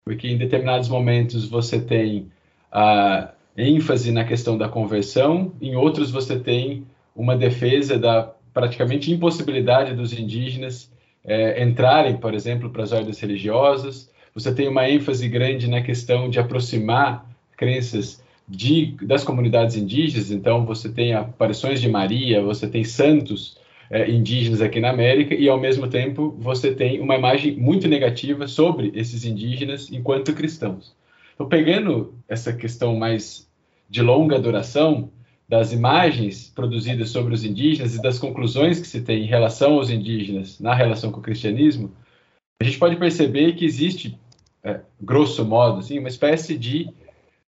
porque 0.04 0.28
em 0.28 0.38
determinados 0.38 0.90
momentos 0.90 1.48
você 1.48 1.80
tem 1.80 2.30
a 2.72 3.32
ênfase 3.58 4.12
na 4.12 4.24
questão 4.24 4.58
da 4.58 4.70
conversão, 4.70 5.54
em 5.62 5.76
outros 5.76 6.12
você 6.12 6.40
tem 6.40 6.86
uma 7.16 7.36
defesa 7.36 7.98
da 7.98 8.32
praticamente 8.54 9.12
impossibilidade 9.12 9.94
dos 9.94 10.18
indígenas 10.18 10.92
é, 11.24 11.62
entrarem, 11.64 12.18
por 12.18 12.34
exemplo, 12.34 12.70
para 12.70 12.84
as 12.84 12.92
ordens 12.92 13.20
religiosas. 13.20 14.10
Você 14.34 14.54
tem 14.54 14.68
uma 14.68 14.90
ênfase 14.90 15.28
grande 15.28 15.68
na 15.68 15.82
questão 15.82 16.30
de 16.30 16.40
aproximar 16.40 17.26
crenças 17.58 18.24
de, 18.48 18.96
das 19.02 19.24
comunidades 19.24 19.76
indígenas. 19.76 20.32
Então, 20.32 20.66
você 20.66 20.90
tem 20.90 21.14
aparições 21.14 21.82
de 21.82 21.90
Maria, 21.90 22.42
você 22.42 22.68
tem 22.68 22.84
santos 22.84 23.58
é, 23.90 24.10
indígenas 24.10 24.62
aqui 24.62 24.80
na 24.80 24.90
América 24.90 25.36
e, 25.36 25.48
ao 25.50 25.60
mesmo 25.60 25.88
tempo, 25.88 26.36
você 26.40 26.74
tem 26.74 27.00
uma 27.00 27.16
imagem 27.16 27.56
muito 27.56 27.88
negativa 27.88 28.48
sobre 28.48 28.92
esses 28.96 29.26
indígenas 29.26 29.92
enquanto 29.92 30.34
cristãos. 30.34 30.96
Então, 31.40 31.48
pegando 31.48 32.14
essa 32.28 32.52
questão 32.52 32.98
mais 32.98 33.50
de 33.90 34.02
longa 34.02 34.38
duração 34.38 35.10
das 35.48 35.72
imagens 35.72 36.52
produzidas 36.54 37.12
sobre 37.12 37.34
os 37.34 37.46
indígenas 37.46 37.96
e 37.96 38.02
das 38.02 38.20
conclusões 38.20 38.78
que 38.78 38.86
se 38.86 39.02
tem 39.02 39.24
em 39.24 39.28
relação 39.28 39.76
aos 39.76 39.90
indígenas 39.90 40.60
na 40.60 40.76
relação 40.76 41.14
com 41.14 41.22
o 41.22 41.24
cristianismo, 41.24 41.94
a 42.62 42.66
gente 42.66 42.78
pode 42.78 42.98
perceber 42.98 43.54
que 43.54 43.64
existe, 43.64 44.20
é, 44.62 44.82
grosso 45.00 45.46
modo, 45.46 45.80
assim, 45.80 45.98
uma 45.98 46.10
espécie 46.10 46.58
de 46.58 46.90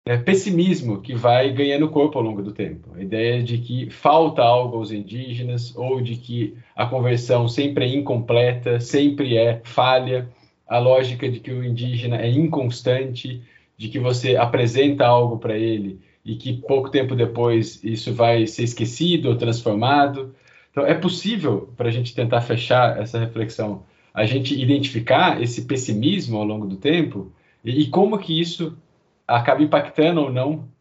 é, 0.08 0.16
pessimismo 0.16 1.02
que 1.02 1.14
vai 1.14 1.52
ganhando 1.52 1.90
corpo 1.90 2.18
ao 2.18 2.24
longo 2.24 2.42
do 2.42 2.54
tempo. 2.54 2.90
A 2.96 3.02
ideia 3.02 3.44
de 3.44 3.58
que 3.58 3.90
falta 3.90 4.42
algo 4.42 4.78
aos 4.78 4.94
indígenas 4.94 5.76
ou 5.76 6.00
de 6.00 6.16
que 6.16 6.56
a 6.74 6.86
conversão 6.86 7.50
sempre 7.50 7.84
é 7.84 7.96
incompleta, 7.98 8.80
sempre 8.80 9.36
é 9.36 9.60
falha, 9.66 10.30
a 10.66 10.80
lógica 10.80 11.30
de 11.30 11.42
que 11.42 11.52
o 11.52 11.66
indígena 11.66 12.22
é 12.22 12.30
inconstante, 12.30 13.44
de 13.78 13.90
que 13.90 14.00
você 14.00 14.36
apresenta 14.36 15.06
algo 15.06 15.38
para 15.38 15.58
ele 15.58 16.00
e 16.26 16.36
que 16.36 16.54
pouco 16.54 16.90
tempo 16.90 17.16
depois 17.16 17.84
isso 17.84 18.14
vai 18.14 18.48
ser 18.48 18.64
esquecido 18.64 19.30
ou 19.30 19.36
transformado. 19.36 20.34
Então, 20.72 20.86
é 20.86 20.94
possível 20.94 21.74
para 21.76 21.90
a 21.90 21.92
gente 21.92 22.16
tentar 22.16 22.42
fechar 22.42 23.00
essa 23.00 23.20
reflexão 23.20 23.84
a 24.14 24.26
gente 24.26 24.54
identificar 24.60 25.42
esse 25.42 25.64
pessimismo 25.64 26.38
ao 26.38 26.44
longo 26.44 26.68
do 26.68 26.78
tempo 26.78 27.32
e, 27.66 27.82
e 27.82 27.88
como 27.88 28.20
que 28.20 28.40
isso 28.40 28.78
acaba 29.28 29.64
impactando 29.64 30.22
ou 30.22 30.32
não 30.32 30.72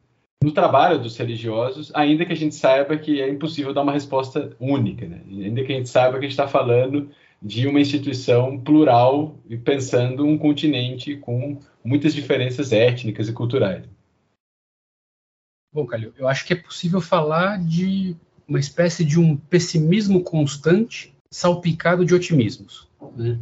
no 0.43 0.52
trabalho 0.52 0.98
dos 0.98 1.16
religiosos, 1.16 1.93
ainda 1.94 2.27
que 2.27 2.32
a 2.32 2.36
gente 2.36 2.55
saiba 2.55 2.97
que 2.98 3.23
é 3.23 3.31
impossível 3.31 3.73
dar 3.73 3.82
uma 3.82 3.93
resposta 3.93 4.55
única, 4.59 5.06
né? 5.06 5.20
ainda 5.31 5.62
que 5.62 5.73
a 5.73 5.77
gente 5.77 5.89
saiba 5.89 6.19
que 6.19 6.27
a 6.27 6.28
gente 6.28 6.32
está 6.32 6.48
falando 6.48 7.09
de 7.43 7.66
uma 7.66 7.81
instituição 7.81 8.59
plural 8.59 9.36
e 9.48 9.56
pensando 9.56 10.24
um 10.24 10.39
continente 10.39 11.16
com 11.16 11.59
muitas 11.85 12.14
diferenças 12.14 12.70
étnicas 12.70 13.28
e 13.28 13.32
culturais. 13.32 13.85
Bom, 15.74 15.86
Calil, 15.86 16.12
eu 16.16 16.28
acho 16.28 16.47
que 16.47 16.52
é 16.52 16.56
possível 16.56 17.01
falar 17.01 17.59
de 17.59 18.14
uma 18.47 18.60
espécie 18.60 19.05
de 19.05 19.19
um 19.19 19.36
pessimismo 19.36 20.23
constante 20.23 21.12
salpicado 21.31 22.05
de 22.05 22.14
otimismos. 22.14 22.89
Né? 23.16 23.39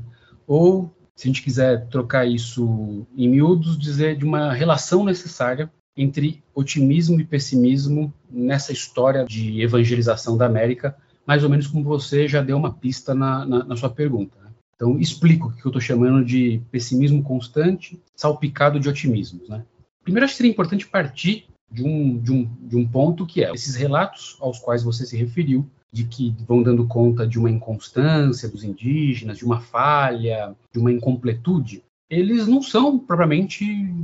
Ou, 0.46 0.90
se 1.14 1.26
a 1.26 1.28
gente 1.28 1.42
quiser 1.42 1.88
trocar 1.88 2.26
isso 2.26 3.06
em 3.16 3.28
miúdos, 3.28 3.76
dizer 3.76 4.16
de 4.16 4.24
uma 4.24 4.52
relação 4.52 5.04
necessária 5.04 5.70
entre 5.96 6.42
otimismo 6.54 7.20
e 7.20 7.24
pessimismo 7.24 8.14
nessa 8.30 8.72
história 8.72 9.24
de 9.24 9.60
evangelização 9.60 10.36
da 10.36 10.46
América, 10.46 10.96
mais 11.30 11.44
ou 11.44 11.48
menos 11.48 11.68
como 11.68 11.84
você 11.84 12.26
já 12.26 12.42
deu 12.42 12.56
uma 12.56 12.72
pista 12.72 13.14
na, 13.14 13.46
na, 13.46 13.62
na 13.62 13.76
sua 13.76 13.88
pergunta. 13.88 14.36
Né? 14.42 14.50
Então, 14.74 14.98
explico 14.98 15.46
o 15.46 15.52
que 15.52 15.64
eu 15.64 15.68
estou 15.68 15.80
chamando 15.80 16.24
de 16.24 16.60
pessimismo 16.72 17.22
constante, 17.22 18.02
salpicado 18.16 18.80
de 18.80 18.88
otimismos. 18.88 19.48
Né? 19.48 19.64
Primeiro, 20.02 20.24
acho 20.24 20.34
que 20.34 20.38
seria 20.38 20.50
importante 20.50 20.88
partir 20.88 21.46
de 21.70 21.84
um, 21.84 22.18
de, 22.18 22.32
um, 22.32 22.50
de 22.62 22.76
um 22.76 22.84
ponto 22.84 23.24
que 23.24 23.44
é 23.44 23.54
esses 23.54 23.76
relatos 23.76 24.36
aos 24.40 24.58
quais 24.58 24.82
você 24.82 25.06
se 25.06 25.16
referiu, 25.16 25.64
de 25.92 26.02
que 26.02 26.34
vão 26.48 26.64
dando 26.64 26.84
conta 26.88 27.24
de 27.24 27.38
uma 27.38 27.48
inconstância 27.48 28.48
dos 28.48 28.64
indígenas, 28.64 29.38
de 29.38 29.44
uma 29.44 29.60
falha, 29.60 30.56
de 30.72 30.80
uma 30.80 30.90
incompletude, 30.90 31.84
eles 32.08 32.48
não 32.48 32.60
são 32.60 32.98
propriamente 32.98 33.94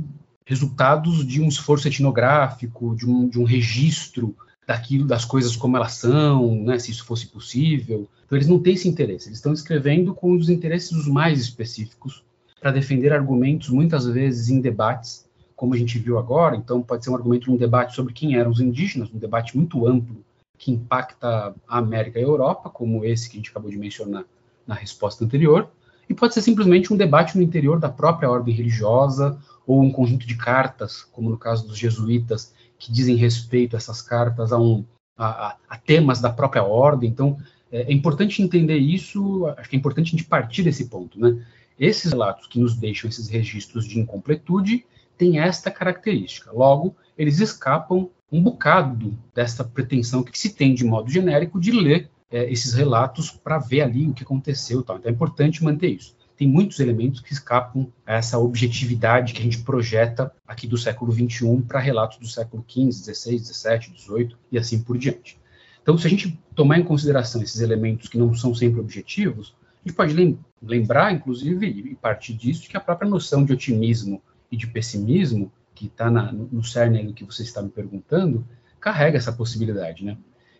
resultados 0.45 1.27
de 1.27 1.41
um 1.41 1.49
esforço 1.49 1.89
etnográfico, 1.89 2.95
de 2.95 3.05
um, 3.05 3.27
de 3.27 3.37
um 3.37 3.43
registro 3.43 4.33
daquilo, 4.67 5.07
das 5.07 5.23
coisas 5.23 5.55
como 5.55 5.77
elas 5.77 5.93
são, 5.93 6.61
né, 6.63 6.77
se 6.77 6.91
isso 6.91 7.05
fosse 7.05 7.27
possível. 7.27 8.05
Então, 8.25 8.37
eles 8.37 8.49
não 8.49 8.59
têm 8.59 8.73
esse 8.73 8.89
interesse. 8.89 9.29
Eles 9.29 9.37
estão 9.37 9.53
escrevendo 9.53 10.13
com 10.13 10.35
os 10.35 10.49
interesses 10.49 11.07
mais 11.07 11.39
específicos 11.39 12.21
para 12.59 12.71
defender 12.71 13.13
argumentos, 13.13 13.69
muitas 13.69 14.05
vezes 14.05 14.49
em 14.49 14.59
debates, 14.59 15.25
como 15.55 15.73
a 15.73 15.77
gente 15.77 15.97
viu 15.97 16.19
agora. 16.19 16.57
Então, 16.57 16.83
pode 16.83 17.05
ser 17.05 17.11
um 17.11 17.15
argumento 17.15 17.49
num 17.49 17.55
debate 17.55 17.95
sobre 17.95 18.13
quem 18.13 18.35
eram 18.35 18.51
os 18.51 18.59
indígenas, 18.59 19.09
um 19.13 19.17
debate 19.17 19.55
muito 19.55 19.87
amplo 19.87 20.17
que 20.57 20.71
impacta 20.71 21.55
a 21.67 21.77
América 21.77 22.19
e 22.19 22.23
a 22.23 22.25
Europa, 22.25 22.69
como 22.69 23.05
esse 23.05 23.29
que 23.29 23.37
a 23.37 23.39
gente 23.39 23.51
acabou 23.51 23.71
de 23.71 23.77
mencionar 23.77 24.25
na 24.65 24.75
resposta 24.75 25.23
anterior. 25.23 25.69
E 26.09 26.13
pode 26.13 26.33
ser 26.33 26.41
simplesmente 26.41 26.91
um 26.91 26.97
debate 26.97 27.37
no 27.37 27.43
interior 27.43 27.79
da 27.79 27.89
própria 27.89 28.29
ordem 28.29 28.53
religiosa 28.53 29.37
ou 29.65 29.81
um 29.81 29.91
conjunto 29.91 30.25
de 30.25 30.35
cartas, 30.35 31.03
como 31.11 31.29
no 31.29 31.37
caso 31.37 31.67
dos 31.67 31.77
jesuítas, 31.77 32.53
que 32.77 32.91
dizem 32.91 33.15
respeito 33.15 33.75
a 33.75 33.77
essas 33.77 34.01
cartas 34.01 34.51
a, 34.51 34.59
um, 34.59 34.85
a, 35.17 35.55
a 35.69 35.77
temas 35.77 36.21
da 36.21 36.29
própria 36.29 36.63
ordem. 36.63 37.09
Então, 37.09 37.37
é, 37.71 37.81
é, 37.83 37.93
importante 37.93 38.41
entender 38.41 38.77
isso, 38.77 39.47
acho 39.57 39.69
que 39.69 39.75
é 39.75 39.79
importante 39.79 40.07
a 40.07 40.11
gente 40.11 40.23
partir 40.23 40.63
desse 40.63 40.85
ponto. 40.85 41.19
Né? 41.19 41.43
Esses 41.79 42.11
relatos 42.11 42.47
que 42.47 42.59
nos 42.59 42.75
deixam 42.75 43.09
esses 43.09 43.27
registros 43.27 43.87
de 43.87 43.99
incompletude 43.99 44.85
têm 45.17 45.39
esta 45.39 45.71
característica. 45.71 46.51
Logo, 46.51 46.95
eles 47.17 47.39
escapam 47.39 48.09
um 48.31 48.41
bocado 48.41 49.17
dessa 49.33 49.63
pretensão 49.63 50.23
que 50.23 50.37
se 50.37 50.49
tem 50.53 50.73
de 50.73 50.83
modo 50.83 51.09
genérico 51.09 51.59
de 51.59 51.71
ler 51.71 52.09
é, 52.29 52.51
esses 52.51 52.73
relatos 52.73 53.31
para 53.31 53.57
ver 53.57 53.81
ali 53.81 54.07
o 54.07 54.13
que 54.13 54.23
aconteceu. 54.23 54.83
Tal. 54.83 54.97
Então 54.97 55.09
é 55.09 55.13
importante 55.13 55.63
manter 55.63 55.89
isso 55.89 56.16
tem 56.37 56.47
muitos 56.47 56.79
elementos 56.79 57.19
que 57.19 57.33
escapam 57.33 57.91
a 58.05 58.13
essa 58.13 58.37
objetividade 58.37 59.33
que 59.33 59.41
a 59.41 59.43
gente 59.43 59.63
projeta 59.63 60.31
aqui 60.47 60.67
do 60.67 60.77
século 60.77 61.11
XXI 61.11 61.63
para 61.67 61.79
relatos 61.79 62.19
do 62.19 62.27
século 62.27 62.63
XV, 62.69 62.91
XVI, 62.91 63.39
XVII, 63.39 63.97
XVIII 63.97 64.35
e 64.51 64.57
assim 64.57 64.81
por 64.81 64.97
diante. 64.97 65.39
Então, 65.81 65.97
se 65.97 66.05
a 66.05 66.09
gente 66.09 66.39
tomar 66.53 66.77
em 66.77 66.83
consideração 66.83 67.41
esses 67.41 67.59
elementos 67.59 68.07
que 68.07 68.17
não 68.17 68.33
são 68.35 68.53
sempre 68.53 68.79
objetivos, 68.79 69.55
a 69.83 69.87
gente 69.87 69.95
pode 69.95 70.37
lembrar, 70.61 71.13
inclusive, 71.13 71.65
e 71.65 71.95
partir 71.95 72.33
disso, 72.33 72.69
que 72.69 72.77
a 72.77 72.81
própria 72.81 73.09
noção 73.09 73.43
de 73.43 73.53
otimismo 73.53 74.21
e 74.51 74.57
de 74.57 74.67
pessimismo, 74.67 75.51
que 75.73 75.87
está 75.87 76.09
no 76.11 76.63
cerne 76.63 77.03
do 77.03 77.13
que 77.13 77.23
você 77.23 77.41
está 77.43 77.61
me 77.61 77.69
perguntando, 77.69 78.45
carrega 78.79 79.17
essa 79.17 79.31
possibilidade, 79.31 80.03
né? 80.03 80.17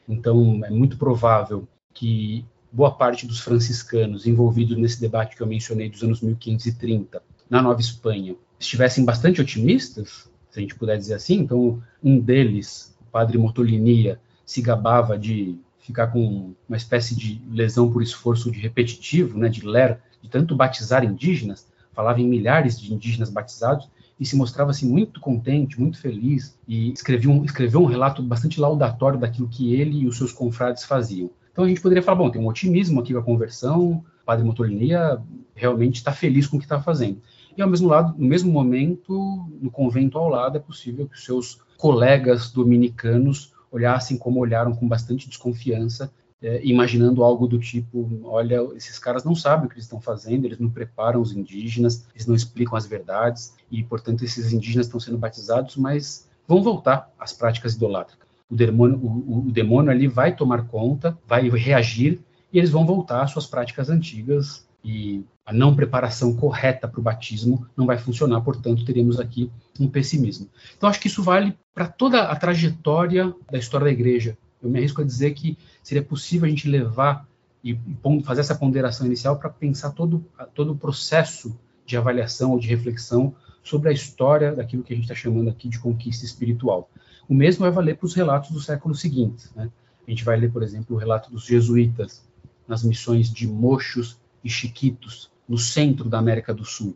Então, 0.07 0.61
é 0.63 0.69
muito 0.69 0.97
provável 0.97 1.67
que 1.93 2.45
boa 2.71 2.91
parte 2.91 3.25
dos 3.25 3.39
franciscanos 3.39 4.27
envolvidos 4.27 4.77
nesse 4.77 4.99
debate 4.99 5.35
que 5.35 5.41
eu 5.41 5.47
mencionei 5.47 5.89
dos 5.89 6.03
anos 6.03 6.21
1530 6.21 7.21
na 7.49 7.61
Nova 7.61 7.79
Espanha 7.79 8.35
estivessem 8.59 9.05
bastante 9.05 9.41
otimistas, 9.41 10.29
se 10.49 10.59
a 10.59 10.61
gente 10.61 10.75
puder 10.75 10.97
dizer 10.97 11.13
assim. 11.13 11.35
Então, 11.39 11.81
um 12.03 12.19
deles, 12.19 12.95
o 13.01 13.11
padre 13.11 13.37
Motolinia, 13.37 14.19
se 14.45 14.61
gabava 14.61 15.17
de 15.17 15.59
ficar 15.79 16.07
com 16.07 16.53
uma 16.67 16.77
espécie 16.77 17.15
de 17.15 17.41
lesão 17.49 17.91
por 17.91 18.01
esforço 18.01 18.51
de 18.51 18.59
repetitivo, 18.59 19.37
né, 19.37 19.47
de 19.47 19.65
ler, 19.65 19.99
de 20.21 20.29
tanto 20.29 20.55
batizar 20.55 21.03
indígenas, 21.03 21.67
falava 21.93 22.19
em 22.19 22.27
milhares 22.27 22.79
de 22.79 22.93
indígenas 22.93 23.29
batizados 23.29 23.89
e 24.19 24.25
se 24.25 24.35
mostrava 24.35 24.71
assim 24.71 24.89
muito 24.89 25.19
contente, 25.19 25.79
muito 25.79 25.99
feliz 25.99 26.57
e 26.67 26.91
escreveu 26.91 27.31
um, 27.31 27.45
escreveu 27.45 27.81
um 27.81 27.85
relato 27.85 28.21
bastante 28.21 28.59
laudatório 28.59 29.19
daquilo 29.19 29.47
que 29.47 29.73
ele 29.75 29.99
e 29.99 30.07
os 30.07 30.17
seus 30.17 30.33
confrades 30.33 30.83
faziam. 30.83 31.29
Então 31.57 31.65
a 31.65 31.69
gente 31.69 31.81
poderia 31.81 32.03
falar, 32.03 32.19
bom, 32.19 32.29
tem 32.29 32.39
um 32.39 32.45
otimismo 32.45 32.99
aqui 32.99 33.13
com 33.13 33.19
a 33.19 33.23
conversão, 33.23 33.89
o 33.89 34.05
padre 34.23 34.45
Motolinia 34.45 35.19
realmente 35.55 35.95
está 35.95 36.11
feliz 36.11 36.45
com 36.45 36.57
o 36.57 36.59
que 36.59 36.65
está 36.67 36.79
fazendo. 36.79 37.19
E 37.57 37.61
ao 37.63 37.67
mesmo 37.67 37.87
lado, 37.87 38.13
no 38.15 38.27
mesmo 38.27 38.51
momento, 38.51 39.43
no 39.59 39.71
convento 39.71 40.19
ao 40.19 40.29
lado, 40.29 40.55
é 40.55 40.59
possível 40.59 41.07
que 41.07 41.15
os 41.15 41.25
seus 41.25 41.59
colegas 41.75 42.51
dominicanos 42.51 43.53
olhassem 43.71 44.19
como 44.19 44.39
olharam 44.39 44.71
com 44.75 44.87
bastante 44.87 45.27
desconfiança, 45.27 46.13
é, 46.43 46.63
imaginando 46.63 47.23
algo 47.23 47.47
do 47.47 47.57
tipo: 47.57 48.07
olha, 48.25 48.61
esses 48.75 48.99
caras 48.99 49.23
não 49.23 49.33
sabem 49.33 49.65
o 49.65 49.67
que 49.67 49.73
eles 49.73 49.85
estão 49.85 49.99
fazendo, 49.99 50.45
eles 50.45 50.59
não 50.59 50.69
preparam 50.69 51.19
os 51.19 51.35
indígenas, 51.35 52.05
eles 52.13 52.27
não 52.27 52.35
explicam 52.35 52.77
as 52.77 52.85
verdades, 52.85 53.55
e 53.71 53.83
portanto 53.83 54.23
esses 54.23 54.53
indígenas 54.53 54.85
estão 54.85 54.99
sendo 54.99 55.17
batizados, 55.17 55.75
mas 55.75 56.29
vão 56.47 56.61
voltar 56.61 57.11
às 57.17 57.33
práticas 57.33 57.73
idolátricas 57.73 58.26
o 58.49 58.55
demônio, 58.55 58.97
o, 58.97 59.47
o 59.47 59.51
demônio 59.51 59.91
ali 59.91 60.07
vai 60.07 60.35
tomar 60.35 60.67
conta, 60.67 61.17
vai 61.27 61.49
reagir 61.49 62.19
e 62.51 62.57
eles 62.57 62.69
vão 62.69 62.85
voltar 62.85 63.23
às 63.23 63.31
suas 63.31 63.45
práticas 63.45 63.89
antigas 63.89 64.65
e 64.83 65.23
a 65.45 65.53
não 65.53 65.75
preparação 65.75 66.35
correta 66.35 66.87
para 66.87 66.99
o 66.99 67.03
batismo 67.03 67.65
não 67.75 67.85
vai 67.85 67.97
funcionar, 67.97 68.41
portanto, 68.41 68.85
teríamos 68.85 69.19
aqui 69.19 69.51
um 69.79 69.87
pessimismo. 69.87 70.49
Então, 70.75 70.89
acho 70.89 70.99
que 70.99 71.07
isso 71.07 71.23
vale 71.23 71.57
para 71.73 71.87
toda 71.87 72.23
a 72.23 72.35
trajetória 72.35 73.33
da 73.51 73.57
história 73.57 73.85
da 73.85 73.91
igreja. 73.91 74.37
Eu 74.61 74.69
me 74.69 74.79
arrisco 74.79 75.01
a 75.01 75.05
dizer 75.05 75.33
que 75.33 75.57
seria 75.83 76.03
possível 76.03 76.45
a 76.45 76.49
gente 76.49 76.69
levar 76.69 77.27
e 77.63 77.77
fazer 78.23 78.41
essa 78.41 78.55
ponderação 78.55 79.05
inicial 79.05 79.37
para 79.37 79.49
pensar 79.49 79.91
todo, 79.91 80.25
todo 80.53 80.73
o 80.73 80.77
processo 80.77 81.57
de 81.85 81.97
avaliação 81.97 82.51
ou 82.51 82.59
de 82.59 82.67
reflexão 82.67 83.33
sobre 83.63 83.89
a 83.89 83.93
história 83.93 84.53
daquilo 84.53 84.83
que 84.83 84.93
a 84.93 84.95
gente 84.95 85.05
está 85.05 85.15
chamando 85.15 85.49
aqui 85.49 85.67
de 85.67 85.79
conquista 85.79 86.25
espiritual. 86.25 86.89
O 87.27 87.33
mesmo 87.33 87.61
vai 87.61 87.71
valer 87.71 87.97
para 87.97 88.05
os 88.05 88.13
relatos 88.13 88.51
do 88.51 88.61
século 88.61 88.95
seguinte. 88.95 89.49
Né? 89.55 89.69
A 90.07 90.09
gente 90.09 90.23
vai 90.23 90.39
ler, 90.39 90.51
por 90.51 90.63
exemplo, 90.63 90.95
o 90.95 90.99
relato 90.99 91.29
dos 91.31 91.45
jesuítas 91.45 92.23
nas 92.67 92.83
missões 92.83 93.31
de 93.31 93.47
Mochos 93.47 94.17
e 94.43 94.49
Chiquitos, 94.49 95.29
no 95.47 95.57
centro 95.57 96.09
da 96.09 96.19
América 96.19 96.53
do 96.53 96.65
Sul, 96.65 96.95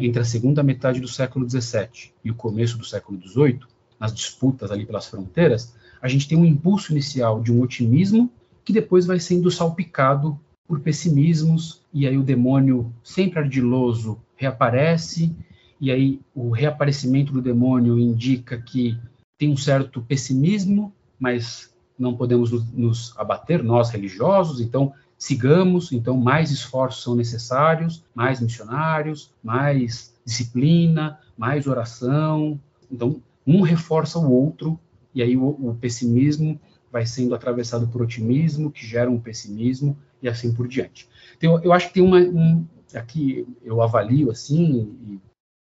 entre 0.00 0.20
a 0.20 0.24
segunda 0.24 0.62
metade 0.62 1.00
do 1.00 1.08
século 1.08 1.48
XVII 1.48 2.12
e 2.24 2.30
o 2.30 2.34
começo 2.34 2.78
do 2.78 2.84
século 2.84 3.20
XVIII, 3.20 3.60
nas 3.98 4.14
disputas 4.14 4.70
ali 4.70 4.86
pelas 4.86 5.06
fronteiras, 5.06 5.74
a 6.00 6.08
gente 6.08 6.26
tem 6.26 6.38
um 6.38 6.44
impulso 6.44 6.92
inicial 6.92 7.42
de 7.42 7.52
um 7.52 7.60
otimismo 7.60 8.30
que 8.64 8.72
depois 8.72 9.06
vai 9.06 9.20
sendo 9.20 9.50
salpicado 9.50 10.38
por 10.66 10.80
pessimismos, 10.80 11.82
e 11.92 12.06
aí 12.06 12.16
o 12.16 12.22
demônio 12.22 12.92
sempre 13.02 13.40
ardiloso 13.40 14.18
reaparece, 14.36 15.34
e 15.80 15.90
aí 15.90 16.20
o 16.34 16.50
reaparecimento 16.50 17.32
do 17.32 17.42
demônio 17.42 17.98
indica 17.98 18.56
que 18.56 18.96
tem 19.40 19.50
um 19.50 19.56
certo 19.56 20.02
pessimismo, 20.02 20.92
mas 21.18 21.72
não 21.98 22.14
podemos 22.14 22.50
nos 22.74 23.16
abater, 23.16 23.62
nós 23.62 23.88
religiosos, 23.88 24.60
então 24.60 24.92
sigamos, 25.16 25.92
então 25.92 26.14
mais 26.14 26.50
esforços 26.50 27.02
são 27.02 27.14
necessários, 27.14 28.04
mais 28.14 28.38
missionários, 28.38 29.32
mais 29.42 30.14
disciplina, 30.26 31.18
mais 31.38 31.66
oração. 31.66 32.60
Então, 32.92 33.22
um 33.46 33.62
reforça 33.62 34.18
o 34.18 34.30
outro, 34.30 34.78
e 35.14 35.22
aí 35.22 35.38
o, 35.38 35.48
o 35.48 35.74
pessimismo 35.80 36.60
vai 36.92 37.06
sendo 37.06 37.34
atravessado 37.34 37.88
por 37.88 38.02
otimismo, 38.02 38.70
que 38.70 38.86
gera 38.86 39.10
um 39.10 39.18
pessimismo, 39.18 39.96
e 40.20 40.28
assim 40.28 40.52
por 40.52 40.68
diante. 40.68 41.08
Então, 41.38 41.58
eu 41.64 41.72
acho 41.72 41.88
que 41.88 41.94
tem 41.94 42.02
uma. 42.02 42.18
Um, 42.18 42.66
aqui 42.94 43.46
eu 43.62 43.80
avalio 43.80 44.30
assim, 44.30 45.18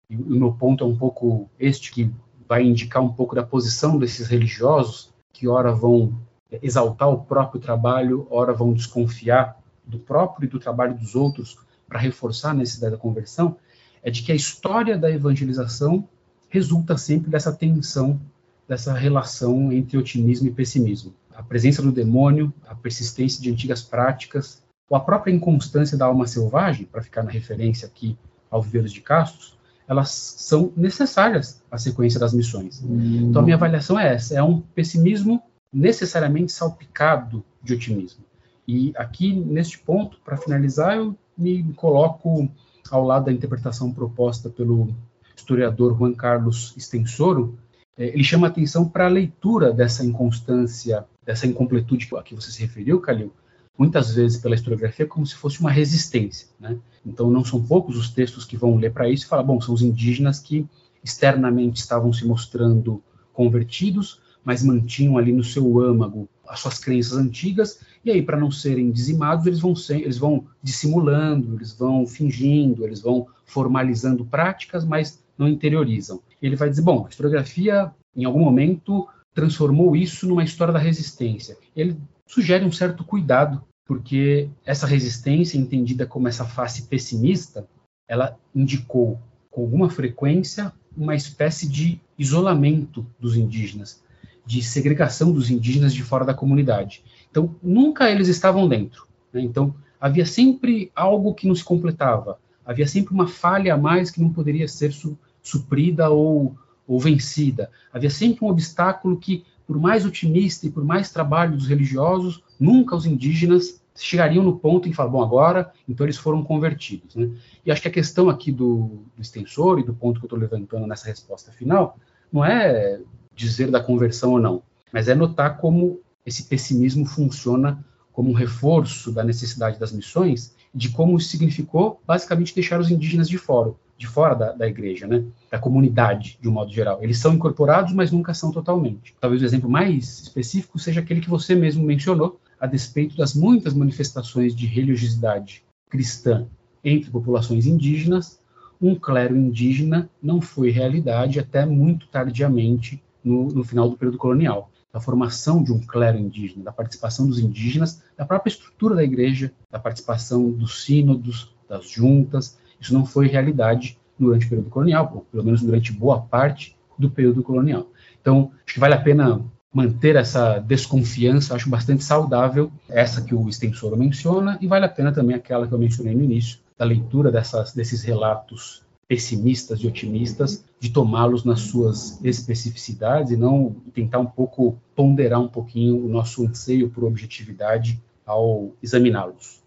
e, 0.09 0.13
e 0.13 0.15
o 0.15 0.39
meu 0.39 0.53
ponto 0.53 0.81
é 0.81 0.87
um 0.87 0.95
pouco 0.95 1.49
este, 1.59 1.91
que 1.91 2.09
vai 2.47 2.63
indicar 2.63 3.03
um 3.03 3.11
pouco 3.11 3.35
da 3.35 3.43
posição 3.43 3.97
desses 3.97 4.27
religiosos, 4.27 5.13
que 5.33 5.47
ora 5.47 5.71
vão 5.71 6.17
exaltar 6.61 7.09
o 7.09 7.21
próprio 7.23 7.59
trabalho, 7.59 8.27
ora 8.29 8.53
vão 8.53 8.73
desconfiar 8.73 9.59
do 9.85 9.99
próprio 9.99 10.47
e 10.47 10.49
do 10.49 10.59
trabalho 10.59 10.95
dos 10.95 11.15
outros 11.15 11.57
para 11.87 11.99
reforçar 11.99 12.51
a 12.51 12.53
necessidade 12.53 12.93
da 12.93 13.01
conversão, 13.01 13.57
é 14.01 14.09
de 14.09 14.21
que 14.21 14.31
a 14.31 14.35
história 14.35 14.97
da 14.97 15.09
evangelização 15.09 16.07
resulta 16.49 16.97
sempre 16.97 17.29
dessa 17.29 17.51
tensão, 17.51 18.19
dessa 18.67 18.93
relação 18.93 19.71
entre 19.71 19.97
otimismo 19.97 20.47
e 20.47 20.51
pessimismo. 20.51 21.13
A 21.33 21.43
presença 21.43 21.81
do 21.81 21.91
demônio, 21.91 22.53
a 22.67 22.73
persistência 22.73 23.41
de 23.41 23.51
antigas 23.51 23.81
práticas, 23.81 24.63
ou 24.89 24.95
a 24.95 24.99
própria 24.99 25.33
inconstância 25.33 25.97
da 25.97 26.05
alma 26.05 26.27
selvagem, 26.27 26.85
para 26.85 27.01
ficar 27.01 27.23
na 27.23 27.31
referência 27.31 27.87
aqui 27.87 28.17
ao 28.49 28.61
Viveiros 28.61 28.93
de 28.93 29.01
Castos, 29.01 29.54
elas 29.87 30.09
são 30.09 30.71
necessárias 30.75 31.61
à 31.71 31.77
sequência 31.77 32.19
das 32.19 32.33
missões. 32.33 32.83
Hum. 32.83 33.29
Então, 33.29 33.41
a 33.41 33.45
minha 33.45 33.55
avaliação 33.55 33.99
é 33.99 34.13
essa: 34.13 34.35
é 34.35 34.43
um 34.43 34.59
pessimismo 34.59 35.41
necessariamente 35.71 36.51
salpicado 36.51 37.43
de 37.61 37.73
otimismo. 37.73 38.23
E 38.67 38.93
aqui, 38.95 39.33
neste 39.33 39.77
ponto, 39.77 40.17
para 40.23 40.37
finalizar, 40.37 40.95
eu 40.95 41.15
me 41.37 41.73
coloco 41.73 42.49
ao 42.89 43.03
lado 43.03 43.25
da 43.25 43.31
interpretação 43.31 43.91
proposta 43.91 44.49
pelo 44.49 44.89
historiador 45.35 45.97
Juan 45.97 46.13
Carlos 46.13 46.73
Stensoro. 46.77 47.57
É, 47.97 48.07
ele 48.07 48.23
chama 48.23 48.47
atenção 48.47 48.87
para 48.87 49.05
a 49.05 49.09
leitura 49.09 49.71
dessa 49.71 50.03
inconstância, 50.03 51.05
dessa 51.23 51.45
incompletude 51.45 52.09
a 52.15 52.23
que 52.23 52.35
você 52.35 52.51
se 52.51 52.61
referiu, 52.61 52.99
Calil, 52.99 53.31
muitas 53.77 54.13
vezes 54.13 54.37
pela 54.37 54.55
historiografia 54.55 55.05
como 55.05 55.25
se 55.25 55.35
fosse 55.35 55.59
uma 55.59 55.71
resistência. 55.71 56.47
Né? 56.59 56.77
Então, 57.05 57.29
não 57.29 57.43
são 57.43 57.61
poucos 57.61 57.97
os 57.97 58.09
textos 58.09 58.45
que 58.45 58.57
vão 58.57 58.77
ler 58.77 58.91
para 58.91 59.09
isso 59.09 59.25
e 59.25 59.27
falar, 59.27 59.43
bom, 59.43 59.59
são 59.59 59.73
os 59.73 59.81
indígenas 59.81 60.39
que 60.39 60.65
externamente 61.03 61.77
estavam 61.77 62.11
se 62.11 62.25
mostrando 62.25 63.01
convertidos, 63.33 64.21
mas 64.43 64.63
mantinham 64.63 65.17
ali 65.17 65.31
no 65.31 65.43
seu 65.43 65.79
âmago 65.79 66.27
as 66.47 66.59
suas 66.59 66.77
crenças 66.77 67.17
antigas, 67.17 67.79
e 68.03 68.11
aí, 68.11 68.21
para 68.21 68.39
não 68.39 68.51
serem 68.51 68.91
dizimados, 68.91 69.47
eles 69.47 69.59
vão, 69.59 69.75
ser, 69.75 70.01
eles 70.01 70.17
vão 70.17 70.45
dissimulando, 70.61 71.55
eles 71.55 71.73
vão 71.73 72.05
fingindo, 72.05 72.85
eles 72.85 73.01
vão 73.01 73.27
formalizando 73.45 74.23
práticas, 74.23 74.85
mas 74.85 75.23
não 75.37 75.47
interiorizam. 75.47 76.21
Ele 76.41 76.55
vai 76.55 76.69
dizer, 76.69 76.83
bom, 76.83 77.05
a 77.05 77.09
historiografia, 77.09 77.91
em 78.15 78.23
algum 78.25 78.39
momento, 78.39 79.07
transformou 79.33 79.95
isso 79.95 80.27
numa 80.27 80.43
história 80.43 80.73
da 80.73 80.79
resistência. 80.79 81.57
Ele 81.75 81.97
sugere 82.27 82.65
um 82.65 82.71
certo 82.71 83.03
cuidado, 83.03 83.63
porque 83.85 84.49
essa 84.65 84.87
resistência, 84.87 85.57
entendida 85.57 86.05
como 86.05 86.27
essa 86.27 86.45
face 86.45 86.83
pessimista, 86.83 87.67
ela 88.07 88.37
indicou 88.53 89.19
com 89.51 89.61
alguma 89.61 89.89
frequência 89.89 90.73
uma 90.95 91.15
espécie 91.15 91.67
de 91.67 91.99
isolamento 92.17 93.05
dos 93.19 93.35
indígenas, 93.35 94.03
de 94.45 94.61
segregação 94.61 95.31
dos 95.31 95.49
indígenas 95.49 95.93
de 95.93 96.03
fora 96.03 96.25
da 96.25 96.33
comunidade. 96.33 97.03
Então, 97.29 97.55
nunca 97.61 98.09
eles 98.09 98.27
estavam 98.27 98.67
dentro. 98.67 99.07
Né? 99.31 99.41
Então, 99.41 99.75
havia 99.99 100.25
sempre 100.25 100.91
algo 100.95 101.33
que 101.33 101.47
não 101.47 101.55
se 101.55 101.63
completava, 101.63 102.39
havia 102.65 102.87
sempre 102.87 103.13
uma 103.13 103.27
falha 103.27 103.73
a 103.73 103.77
mais 103.77 104.09
que 104.09 104.21
não 104.21 104.31
poderia 104.31 104.67
ser 104.67 104.91
su 104.91 105.17
suprida 105.41 106.09
ou, 106.09 106.57
ou 106.87 106.99
vencida, 106.99 107.69
havia 107.93 108.09
sempre 108.09 108.43
um 108.43 108.47
obstáculo 108.47 109.19
que 109.19 109.45
por 109.65 109.79
mais 109.79 110.05
otimista 110.05 110.67
e 110.67 110.69
por 110.69 110.83
mais 110.83 111.11
trabalho 111.11 111.57
dos 111.57 111.67
religiosos, 111.67 112.43
nunca 112.59 112.95
os 112.95 113.05
indígenas 113.05 113.81
chegariam 113.95 114.43
no 114.43 114.57
ponto 114.57 114.89
em 114.89 114.93
falar, 114.93 115.09
bom, 115.09 115.23
agora, 115.23 115.71
então 115.87 116.05
eles 116.05 116.17
foram 116.17 116.43
convertidos. 116.43 117.15
Né? 117.15 117.31
E 117.65 117.71
acho 117.71 117.81
que 117.81 117.87
a 117.87 117.91
questão 117.91 118.29
aqui 118.29 118.51
do, 118.51 119.03
do 119.15 119.21
extensor 119.21 119.79
e 119.79 119.83
do 119.83 119.93
ponto 119.93 120.19
que 120.19 120.25
eu 120.25 120.27
estou 120.27 120.39
levantando 120.39 120.85
nessa 120.85 121.07
resposta 121.07 121.51
final, 121.51 121.97
não 122.31 122.43
é 122.43 122.99
dizer 123.33 123.71
da 123.71 123.81
conversão 123.81 124.33
ou 124.33 124.39
não, 124.39 124.61
mas 124.91 125.07
é 125.07 125.15
notar 125.15 125.57
como 125.57 125.99
esse 126.25 126.43
pessimismo 126.43 127.05
funciona 127.05 127.83
como 128.11 128.29
um 128.29 128.33
reforço 128.33 129.11
da 129.11 129.23
necessidade 129.23 129.79
das 129.79 129.91
missões, 129.91 130.55
de 130.73 130.89
como 130.89 131.17
isso 131.17 131.29
significou 131.29 132.01
basicamente 132.05 132.55
deixar 132.55 132.79
os 132.79 132.89
indígenas 132.89 133.27
de 133.27 133.37
fora, 133.37 133.73
de 133.97 134.07
fora 134.07 134.35
da, 134.35 134.51
da, 134.51 134.67
igreja, 134.67 135.07
né? 135.07 135.23
da 135.49 135.57
comunidade, 135.57 136.37
de 136.41 136.49
um 136.49 136.51
modo 136.51 136.71
geral. 136.71 137.01
Eles 137.01 137.17
são 137.17 137.33
incorporados, 137.33 137.93
mas 137.93 138.11
nunca 138.11 138.33
são 138.33 138.51
totalmente. 138.51 139.15
Talvez 139.19 139.41
o 139.41 139.45
exemplo 139.45 139.69
mais 139.69 140.21
específico 140.21 140.77
seja 140.77 140.99
aquele 140.99 141.21
que 141.21 141.29
você 141.29 141.55
mesmo 141.55 141.83
mencionou, 141.83 142.39
a 142.59 142.67
despeito 142.67 143.15
das 143.15 143.33
muitas 143.33 143.73
manifestações 143.73 144.55
de 144.55 144.65
religiosidade 144.65 145.63
cristã 145.89 146.47
entre 146.83 147.09
populações 147.09 147.65
indígenas, 147.65 148.39
um 148.81 148.95
clero 148.95 149.35
indígena 149.35 150.09
não 150.21 150.41
foi 150.41 150.69
realidade 150.69 151.39
até 151.39 151.65
muito 151.65 152.07
tardiamente 152.07 153.01
no, 153.23 153.47
no 153.47 153.63
final 153.63 153.89
do 153.89 153.97
período 153.97 154.17
colonial. 154.17 154.69
Da 154.91 154.99
formação 154.99 155.61
de 155.61 155.73
um 155.73 155.79
clero 155.79 156.17
indígena, 156.17 156.63
da 156.63 156.71
participação 156.71 157.27
dos 157.27 157.39
indígenas, 157.39 158.01
da 158.15 158.25
própria 158.25 158.49
estrutura 158.51 158.95
da 158.95 159.03
igreja, 159.03 159.51
da 159.69 159.79
participação 159.79 160.49
dos 160.51 160.85
sínodos, 160.85 161.53
das 161.67 161.89
juntas, 161.89 162.57
isso 162.79 162.93
não 162.93 163.05
foi 163.05 163.27
realidade 163.27 163.97
durante 164.17 164.45
o 164.45 164.49
período 164.49 164.69
colonial, 164.69 165.11
ou 165.13 165.21
pelo 165.21 165.43
menos 165.43 165.61
durante 165.61 165.91
boa 165.91 166.21
parte 166.21 166.75
do 166.97 167.09
período 167.09 167.43
colonial. 167.43 167.87
Então, 168.21 168.51
acho 168.65 168.75
que 168.75 168.79
vale 168.79 168.93
a 168.93 169.01
pena 169.01 169.41
manter 169.73 170.15
essa 170.15 170.57
desconfiança, 170.59 171.53
acho 171.53 171.69
bastante 171.69 172.03
saudável, 172.03 172.71
essa 172.87 173.21
que 173.21 173.35
o 173.35 173.49
extensor 173.49 173.97
menciona, 173.97 174.57
e 174.61 174.67
vale 174.67 174.85
a 174.85 174.89
pena 174.89 175.11
também 175.11 175.35
aquela 175.35 175.67
que 175.67 175.73
eu 175.73 175.77
mencionei 175.77 176.15
no 176.15 176.23
início, 176.23 176.59
da 176.77 176.85
leitura 176.85 177.29
dessas, 177.29 177.73
desses 177.73 178.01
relatos 178.01 178.85
pessimistas 179.07 179.79
e 179.79 179.87
otimistas, 179.87 180.63
de 180.79 180.89
tomá-los 180.89 181.43
nas 181.43 181.61
suas 181.61 182.23
especificidades 182.23 183.31
e 183.31 183.37
não 183.37 183.75
tentar 183.93 184.19
um 184.19 184.25
pouco 184.25 184.77
ponderar 184.95 185.39
um 185.39 185.47
pouquinho 185.47 186.03
o 186.03 186.07
nosso 186.07 186.45
anseio 186.45 186.89
por 186.89 187.03
objetividade 187.03 188.01
ao 188.25 188.71
examiná-los. 188.81 189.61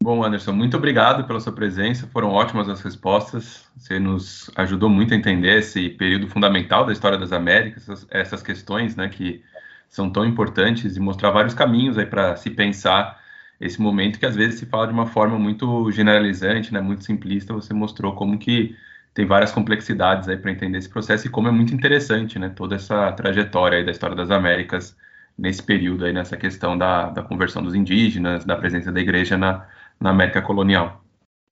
Bom, 0.00 0.24
Anderson, 0.24 0.52
muito 0.52 0.76
obrigado 0.76 1.24
pela 1.26 1.40
sua 1.40 1.52
presença. 1.52 2.06
Foram 2.06 2.30
ótimas 2.30 2.68
as 2.68 2.80
respostas. 2.80 3.68
Você 3.76 3.98
nos 3.98 4.48
ajudou 4.54 4.88
muito 4.88 5.12
a 5.12 5.16
entender 5.16 5.58
esse 5.58 5.88
período 5.90 6.28
fundamental 6.28 6.86
da 6.86 6.92
história 6.92 7.18
das 7.18 7.32
Américas, 7.32 7.82
essas, 7.82 8.06
essas 8.08 8.42
questões, 8.42 8.94
né, 8.94 9.08
que 9.08 9.42
são 9.88 10.08
tão 10.08 10.24
importantes 10.24 10.96
e 10.96 11.00
mostrar 11.00 11.30
vários 11.30 11.52
caminhos 11.52 11.98
aí 11.98 12.06
para 12.06 12.36
se 12.36 12.48
pensar 12.48 13.20
esse 13.60 13.80
momento 13.82 14.20
que 14.20 14.26
às 14.26 14.36
vezes 14.36 14.60
se 14.60 14.66
fala 14.66 14.86
de 14.86 14.92
uma 14.92 15.06
forma 15.06 15.36
muito 15.38 15.90
generalizante, 15.90 16.72
né, 16.72 16.80
muito 16.80 17.04
simplista. 17.04 17.52
Você 17.52 17.74
mostrou 17.74 18.14
como 18.14 18.38
que 18.38 18.76
tem 19.12 19.26
várias 19.26 19.50
complexidades 19.50 20.28
aí 20.28 20.36
para 20.36 20.52
entender 20.52 20.78
esse 20.78 20.88
processo 20.88 21.26
e 21.26 21.30
como 21.30 21.48
é 21.48 21.50
muito 21.50 21.74
interessante, 21.74 22.38
né, 22.38 22.48
toda 22.50 22.76
essa 22.76 23.10
trajetória 23.12 23.78
aí 23.78 23.84
da 23.84 23.90
história 23.90 24.14
das 24.14 24.30
Américas 24.30 24.96
nesse 25.36 25.62
período 25.62 26.04
aí 26.04 26.12
nessa 26.12 26.36
questão 26.36 26.78
da, 26.78 27.10
da 27.10 27.22
conversão 27.22 27.62
dos 27.62 27.74
indígenas, 27.74 28.44
da 28.44 28.56
presença 28.56 28.92
da 28.92 29.00
igreja 29.00 29.36
na 29.36 29.66
na 30.00 30.10
América 30.10 30.40
colonial. 30.42 31.02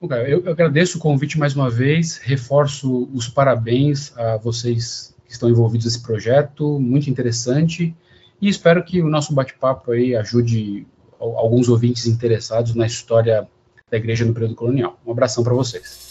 Eu 0.00 0.50
agradeço 0.50 0.98
o 0.98 1.00
convite 1.00 1.38
mais 1.38 1.56
uma 1.56 1.70
vez, 1.70 2.18
reforço 2.18 3.08
os 3.14 3.28
parabéns 3.28 4.16
a 4.16 4.36
vocês 4.36 5.14
que 5.24 5.32
estão 5.32 5.48
envolvidos 5.48 5.86
nesse 5.86 6.02
projeto, 6.02 6.78
muito 6.78 7.08
interessante, 7.08 7.96
e 8.40 8.48
espero 8.48 8.84
que 8.84 9.00
o 9.00 9.08
nosso 9.08 9.34
bate-papo 9.34 9.92
aí 9.92 10.14
ajude 10.14 10.86
alguns 11.18 11.68
ouvintes 11.68 12.06
interessados 12.06 12.74
na 12.74 12.86
história 12.86 13.48
da 13.90 13.96
igreja 13.96 14.24
no 14.24 14.34
período 14.34 14.54
colonial. 14.54 15.00
Um 15.04 15.12
abração 15.12 15.42
para 15.42 15.54
vocês. 15.54 16.04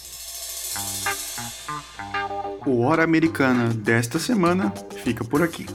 O 2.65 2.81
Hora 2.81 3.03
Americana 3.03 3.69
desta 3.69 4.17
semana 4.17 4.73
fica 5.03 5.23
por 5.23 5.43
aqui. 5.43 5.67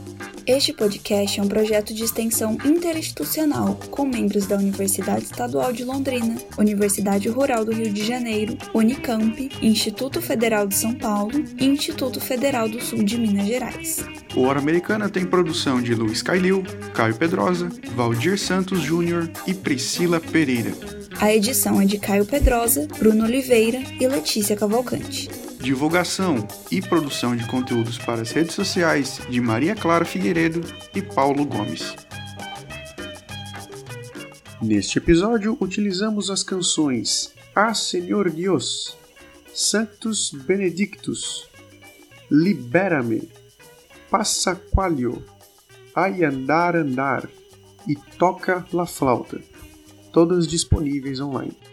Este 0.47 0.73
podcast 0.73 1.39
é 1.39 1.43
um 1.43 1.49
projeto 1.49 1.93
de 1.93 2.03
extensão 2.03 2.57
interinstitucional 2.65 3.79
com 3.91 4.07
membros 4.07 4.47
da 4.47 4.57
Universidade 4.57 5.25
Estadual 5.25 5.73
de 5.73 5.85
Londrina, 5.85 6.37
Universidade 6.59 7.29
Rural 7.29 7.65
do 7.65 7.73
Rio 7.73 7.93
de 7.93 8.05
Janeiro, 8.05 8.57
Unicamp, 8.75 9.51
Instituto 9.61 10.21
Federal 10.23 10.67
de 10.67 10.75
São 10.75 10.95
Paulo 10.95 11.45
e 11.59 11.67
Instituto 11.67 12.21
Federal 12.21 12.69
do 12.69 12.81
Sul 12.81 13.03
de 13.03 13.19
Minas 13.19 13.47
Gerais. 13.47 14.05
O 14.35 14.43
Hora 14.43 14.59
Americana 14.59 15.09
tem 15.09 15.27
produção 15.27 15.83
de 15.83 15.95
Luiz 15.95 16.23
Cailil, 16.23 16.65
Caio 16.95 17.17
Pedrosa, 17.17 17.69
Valdir 17.95 18.39
Santos 18.39 18.81
Júnior 18.81 19.31
e 19.47 19.53
Priscila 19.53 20.21
Pereira. 20.21 20.73
A 21.21 21.35
edição 21.35 21.81
é 21.81 21.85
de 21.85 21.99
Caio 21.99 22.25
Pedrosa, 22.25 22.89
Bruno 22.99 23.25
Oliveira 23.25 23.83
e 24.01 24.09
Letícia 24.09 24.57
Cavalcante 24.57 25.29
divulgação 25.61 26.47
e 26.71 26.81
produção 26.81 27.37
de 27.37 27.47
conteúdos 27.47 27.99
para 27.99 28.23
as 28.23 28.31
redes 28.33 28.55
sociais 28.55 29.21
de 29.29 29.41
Maria 29.41 29.75
Clara 29.75 30.05
Figueiredo 30.05 30.63
e 30.95 31.03
Paulo 31.03 31.45
Gomes. 31.45 31.95
Neste 34.61 34.99
episódio, 34.99 35.57
utilizamos 35.61 36.31
as 36.31 36.43
canções 36.43 37.35
A 37.55 37.75
Senhor 37.75 38.31
Dios, 38.31 38.97
Santos 39.55 40.31
Benedictus, 40.31 41.49
Libera-me, 42.31 43.29
Passa 44.11 44.55
Qualio, 44.55 45.23
Ai 45.95 46.25
Andar 46.25 46.77
Andar 46.77 47.29
e 47.87 47.97
Toca 47.97 48.65
La 48.73 48.87
Flauta, 48.87 49.41
todas 50.13 50.47
disponíveis 50.47 51.21
online. 51.21 51.70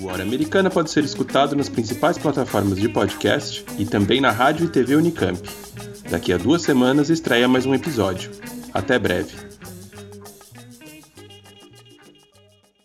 O 0.00 0.06
Hora 0.06 0.22
Americana 0.22 0.70
pode 0.70 0.90
ser 0.90 1.04
escutado 1.04 1.54
nas 1.54 1.68
principais 1.68 2.18
plataformas 2.18 2.78
de 2.78 2.88
podcast 2.88 3.64
e 3.78 3.86
também 3.86 4.20
na 4.20 4.30
rádio 4.30 4.66
e 4.66 4.68
TV 4.68 4.96
Unicamp. 4.96 5.40
Daqui 6.10 6.32
a 6.32 6.36
duas 6.36 6.62
semanas 6.62 7.10
estreia 7.10 7.48
mais 7.48 7.64
um 7.64 7.74
episódio. 7.74 8.30
Até 8.72 8.98
breve. 8.98 9.34